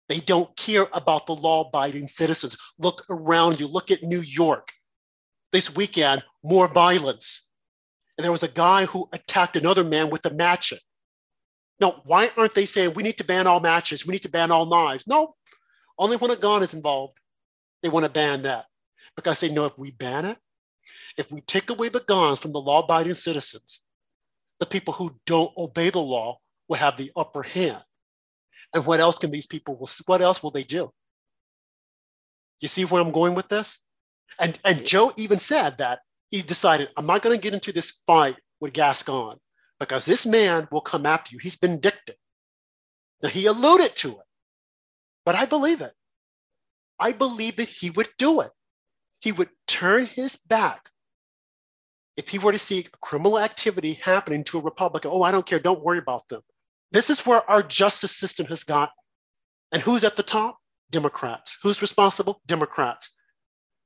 They 0.08 0.18
don't 0.18 0.54
care 0.56 0.86
about 0.92 1.26
the 1.26 1.34
law 1.34 1.68
abiding 1.68 2.08
citizens. 2.08 2.56
Look 2.78 3.04
around 3.11 3.61
you, 3.61 3.66
look 3.66 3.90
at 3.90 4.02
New 4.02 4.20
York. 4.20 4.68
This 5.52 5.74
weekend, 5.74 6.24
more 6.42 6.68
violence. 6.68 7.50
And 8.16 8.24
there 8.24 8.32
was 8.32 8.42
a 8.42 8.48
guy 8.48 8.86
who 8.86 9.08
attacked 9.12 9.56
another 9.56 9.84
man 9.84 10.11
with 10.11 10.26
a 10.26 10.30
matchet. 10.30 10.80
Now, 11.80 12.02
why 12.04 12.30
aren't 12.36 12.54
they 12.54 12.66
saying 12.66 12.94
we 12.94 13.02
need 13.02 13.18
to 13.18 13.24
ban 13.24 13.46
all 13.46 13.61
matches? 13.61 14.06
We 14.06 14.12
need 14.12 14.22
to 14.22 14.30
ban 14.30 14.50
all 14.50 14.66
knives? 14.66 15.06
No, 15.06 15.34
only 15.98 16.16
when 16.16 16.30
a 16.30 16.36
gun 16.36 16.62
is 16.62 16.74
involved, 16.74 17.18
they 17.82 17.88
want 17.88 18.04
to 18.04 18.11
ban 18.11 18.42
that 18.42 18.66
because 19.16 19.40
they 19.40 19.48
know 19.48 19.64
if 19.64 19.78
we 19.78 19.90
ban 19.92 20.24
it, 20.24 20.38
if 21.20 21.30
we 21.30 21.42
take 21.42 21.68
away 21.68 21.90
the 21.90 22.00
guns 22.00 22.38
from 22.38 22.52
the 22.52 22.58
law 22.58 22.82
abiding 22.82 23.14
citizens, 23.14 23.82
the 24.58 24.66
people 24.66 24.94
who 24.94 25.10
don't 25.26 25.52
obey 25.56 25.90
the 25.90 26.00
law 26.00 26.38
will 26.66 26.78
have 26.78 26.96
the 26.96 27.12
upper 27.14 27.42
hand. 27.42 27.82
And 28.74 28.86
what 28.86 29.00
else 29.00 29.18
can 29.18 29.30
these 29.30 29.46
people, 29.46 29.86
what 30.06 30.22
else 30.22 30.42
will 30.42 30.50
they 30.50 30.62
do? 30.62 30.90
You 32.60 32.68
see 32.68 32.84
where 32.84 33.02
I'm 33.02 33.12
going 33.12 33.34
with 33.34 33.48
this? 33.48 33.84
And, 34.38 34.58
and 34.64 34.86
Joe 34.86 35.12
even 35.18 35.38
said 35.38 35.78
that 35.78 36.00
he 36.30 36.40
decided, 36.40 36.88
I'm 36.96 37.06
not 37.06 37.22
going 37.22 37.36
to 37.36 37.42
get 37.42 37.54
into 37.54 37.72
this 37.72 38.00
fight 38.06 38.36
with 38.60 38.72
Gascon 38.72 39.38
because 39.78 40.06
this 40.06 40.24
man 40.24 40.68
will 40.70 40.80
come 40.80 41.04
after 41.04 41.32
you. 41.32 41.38
He's 41.38 41.56
vindictive. 41.56 42.16
Now, 43.22 43.28
he 43.28 43.46
alluded 43.46 43.94
to 43.96 44.10
it, 44.10 44.26
but 45.26 45.34
I 45.34 45.44
believe 45.44 45.82
it. 45.82 45.92
I 46.98 47.12
believe 47.12 47.56
that 47.56 47.68
he 47.68 47.90
would 47.90 48.08
do 48.16 48.40
it. 48.40 48.50
He 49.20 49.32
would 49.32 49.50
turn 49.66 50.06
his 50.06 50.36
back 50.36 50.89
if 52.16 52.28
he 52.28 52.38
were 52.38 52.52
to 52.52 52.58
see 52.58 52.86
criminal 53.00 53.38
activity 53.38 53.94
happening 53.94 54.44
to 54.44 54.58
a 54.58 54.62
Republican. 54.62 55.11
Oh, 55.12 55.22
I 55.22 55.30
don't 55.30 55.46
care. 55.46 55.58
Don't 55.58 55.84
worry 55.84 55.98
about 55.98 56.28
them. 56.28 56.42
This 56.92 57.11
is 57.11 57.24
where 57.24 57.48
our 57.48 57.62
justice 57.62 58.16
system 58.16 58.46
has 58.46 58.64
got. 58.64 58.90
And 59.72 59.80
who's 59.80 60.04
at 60.04 60.16
the 60.16 60.22
top? 60.22 60.58
Democrats. 60.90 61.56
Who's 61.62 61.80
responsible? 61.80 62.40
Democrats. 62.46 63.11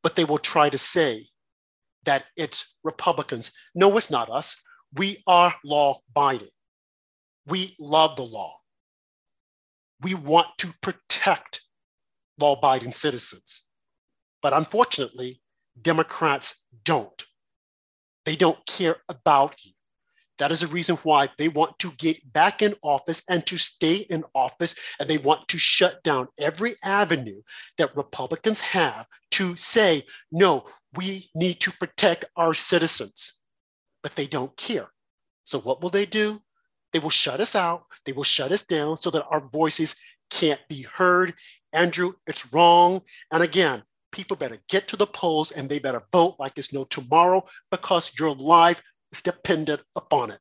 But 0.03 0.17
they 0.17 0.25
will 0.25 0.39
try 0.39 0.71
to 0.71 0.79
say 0.79 1.27
that 2.05 2.25
it's 2.37 2.77
Republicans. 2.83 3.53
No, 3.75 3.97
it's 3.97 4.11
not 4.11 4.31
us. 4.31 4.57
We 4.95 5.23
are 5.27 5.55
law 5.65 6.01
abiding. 6.11 6.49
We 7.47 7.75
love 7.79 8.17
the 8.17 8.23
law. 8.23 8.55
We 10.03 10.15
want 10.15 10.49
to 10.59 10.73
protect 10.81 11.63
law 12.39 12.57
abiding 12.57 12.93
citizens. 12.93 13.63
But 14.43 14.53
unfortunately, 14.53 15.41
Democrats 15.81 16.65
don't. 16.85 17.25
They 18.25 18.37
don't 18.37 18.65
care 18.67 18.97
about 19.09 19.57
you. 19.65 19.73
That 20.39 20.51
is 20.51 20.61
the 20.61 20.67
reason 20.67 20.97
why 21.05 21.29
they 21.39 21.49
want 21.49 21.79
to 21.79 21.93
get 21.93 22.33
back 22.33 22.61
in 22.61 22.75
office 22.83 23.23
and 23.29 23.47
to 23.47 23.57
stay 23.57 23.97
in 23.97 24.25
office. 24.35 24.75
And 24.99 25.09
they 25.09 25.19
want 25.19 25.47
to 25.49 25.59
shut 25.59 26.03
down 26.03 26.29
every 26.39 26.75
avenue 26.83 27.41
that 27.79 27.97
Republicans 27.97 28.61
have 28.61 29.07
to 29.33 29.55
say, 29.55 30.03
no, 30.33 30.65
we 30.97 31.31
need 31.35 31.61
to 31.61 31.73
protect 31.73 32.25
our 32.37 32.53
citizens. 32.53 33.39
But 34.03 34.17
they 34.17 34.27
don't 34.27 34.57
care. 34.57 34.89
So 35.45 35.61
what 35.61 35.83
will 35.83 35.91
they 35.91 36.07
do? 36.07 36.41
They 36.93 36.99
will 36.99 37.11
shut 37.11 37.41
us 37.41 37.55
out. 37.55 37.85
They 38.05 38.13
will 38.13 38.25
shut 38.25 38.51
us 38.51 38.63
down 38.63 38.99
so 38.99 39.11
that 39.11 39.27
our 39.27 39.49
voices 39.49 39.97
can't 40.31 40.61
be 40.69 40.83
heard. 40.83 41.35
Andrew, 41.73 42.13
it's 42.27 42.53
wrong. 42.53 43.03
And 43.33 43.43
again, 43.43 43.83
people 44.15 44.37
better 44.37 44.59
get 44.69 44.87
to 44.89 44.97
the 44.97 45.07
polls 45.07 45.51
and 45.51 45.69
they 45.69 45.81
better 45.81 46.03
vote 46.13 46.37
like 46.39 46.53
it's 46.57 46.73
no 46.73 46.85
tomorrow 46.85 47.45
because 47.71 48.13
your 48.19 48.35
life 48.37 48.81
is 49.11 49.21
dependent 49.21 49.83
upon 49.97 50.31
it. 50.31 50.39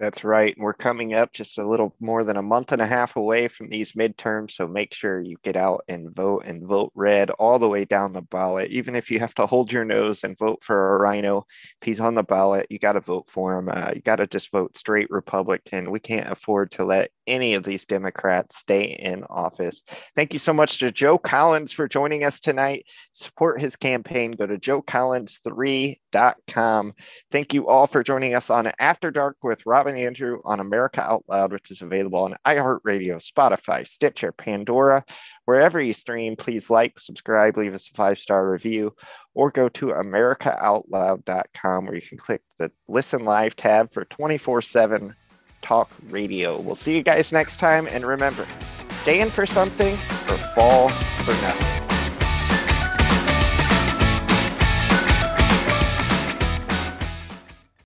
That's 0.00 0.24
right. 0.24 0.56
We're 0.58 0.72
coming 0.72 1.14
up 1.14 1.32
just 1.32 1.58
a 1.58 1.68
little 1.68 1.94
more 2.00 2.24
than 2.24 2.36
a 2.36 2.42
month 2.42 2.72
and 2.72 2.82
a 2.82 2.86
half 2.86 3.14
away 3.14 3.46
from 3.46 3.68
these 3.68 3.92
midterms. 3.92 4.50
So 4.50 4.66
make 4.66 4.92
sure 4.92 5.20
you 5.20 5.36
get 5.44 5.54
out 5.54 5.84
and 5.86 6.12
vote 6.12 6.42
and 6.44 6.66
vote 6.66 6.90
red 6.96 7.30
all 7.30 7.60
the 7.60 7.68
way 7.68 7.84
down 7.84 8.12
the 8.12 8.22
ballot. 8.22 8.72
Even 8.72 8.96
if 8.96 9.12
you 9.12 9.20
have 9.20 9.34
to 9.34 9.46
hold 9.46 9.70
your 9.70 9.84
nose 9.84 10.24
and 10.24 10.36
vote 10.36 10.64
for 10.64 10.96
a 10.96 10.98
rhino, 10.98 11.46
if 11.80 11.86
he's 11.86 12.00
on 12.00 12.16
the 12.16 12.24
ballot, 12.24 12.66
you 12.68 12.80
got 12.80 12.94
to 12.94 13.00
vote 13.00 13.30
for 13.30 13.56
him. 13.56 13.68
Uh, 13.68 13.92
you 13.94 14.00
got 14.00 14.16
to 14.16 14.26
just 14.26 14.50
vote 14.50 14.76
straight 14.76 15.08
Republican. 15.08 15.92
We 15.92 16.00
can't 16.00 16.32
afford 16.32 16.72
to 16.72 16.84
let 16.84 17.12
any 17.26 17.54
of 17.54 17.64
these 17.64 17.84
Democrats 17.84 18.56
stay 18.56 18.84
in 18.84 19.24
office. 19.24 19.82
Thank 20.14 20.32
you 20.32 20.38
so 20.38 20.52
much 20.52 20.78
to 20.78 20.90
Joe 20.90 21.18
Collins 21.18 21.72
for 21.72 21.88
joining 21.88 22.24
us 22.24 22.40
tonight. 22.40 22.86
Support 23.12 23.60
his 23.60 23.76
campaign. 23.76 24.32
Go 24.32 24.46
to 24.46 24.58
joecollins3.com. 24.58 26.92
Thank 27.30 27.54
you 27.54 27.68
all 27.68 27.86
for 27.86 28.02
joining 28.02 28.34
us 28.34 28.50
on 28.50 28.72
After 28.78 29.10
Dark 29.10 29.36
with 29.42 29.64
Rob 29.66 29.86
and 29.86 29.98
Andrew 29.98 30.40
on 30.44 30.60
America 30.60 31.02
Out 31.02 31.24
Loud, 31.28 31.52
which 31.52 31.70
is 31.70 31.82
available 31.82 32.20
on 32.20 32.36
iHeartRadio, 32.46 33.22
Spotify, 33.22 33.86
Stitcher, 33.86 34.32
Pandora, 34.32 35.04
wherever 35.44 35.80
you 35.80 35.92
stream. 35.92 36.36
Please 36.36 36.70
like, 36.70 36.98
subscribe, 36.98 37.56
leave 37.56 37.74
us 37.74 37.88
a 37.88 37.94
five 37.94 38.18
star 38.18 38.50
review, 38.50 38.94
or 39.34 39.50
go 39.50 39.68
to 39.70 39.86
AmericaOutloud.com 39.86 41.86
where 41.86 41.94
you 41.94 42.02
can 42.02 42.18
click 42.18 42.42
the 42.58 42.70
Listen 42.88 43.24
Live 43.24 43.56
tab 43.56 43.92
for 43.92 44.04
24 44.04 44.62
7 44.62 45.14
Talk 45.62 45.90
Radio. 46.10 46.60
We'll 46.60 46.74
see 46.74 46.94
you 46.94 47.02
guys 47.02 47.32
next 47.32 47.56
time. 47.56 47.86
And 47.86 48.04
remember, 48.04 48.46
stand 48.90 49.32
for 49.32 49.46
something 49.46 49.94
or 50.28 50.36
fall 50.54 50.90
for 51.24 51.32
nothing. 51.40 51.81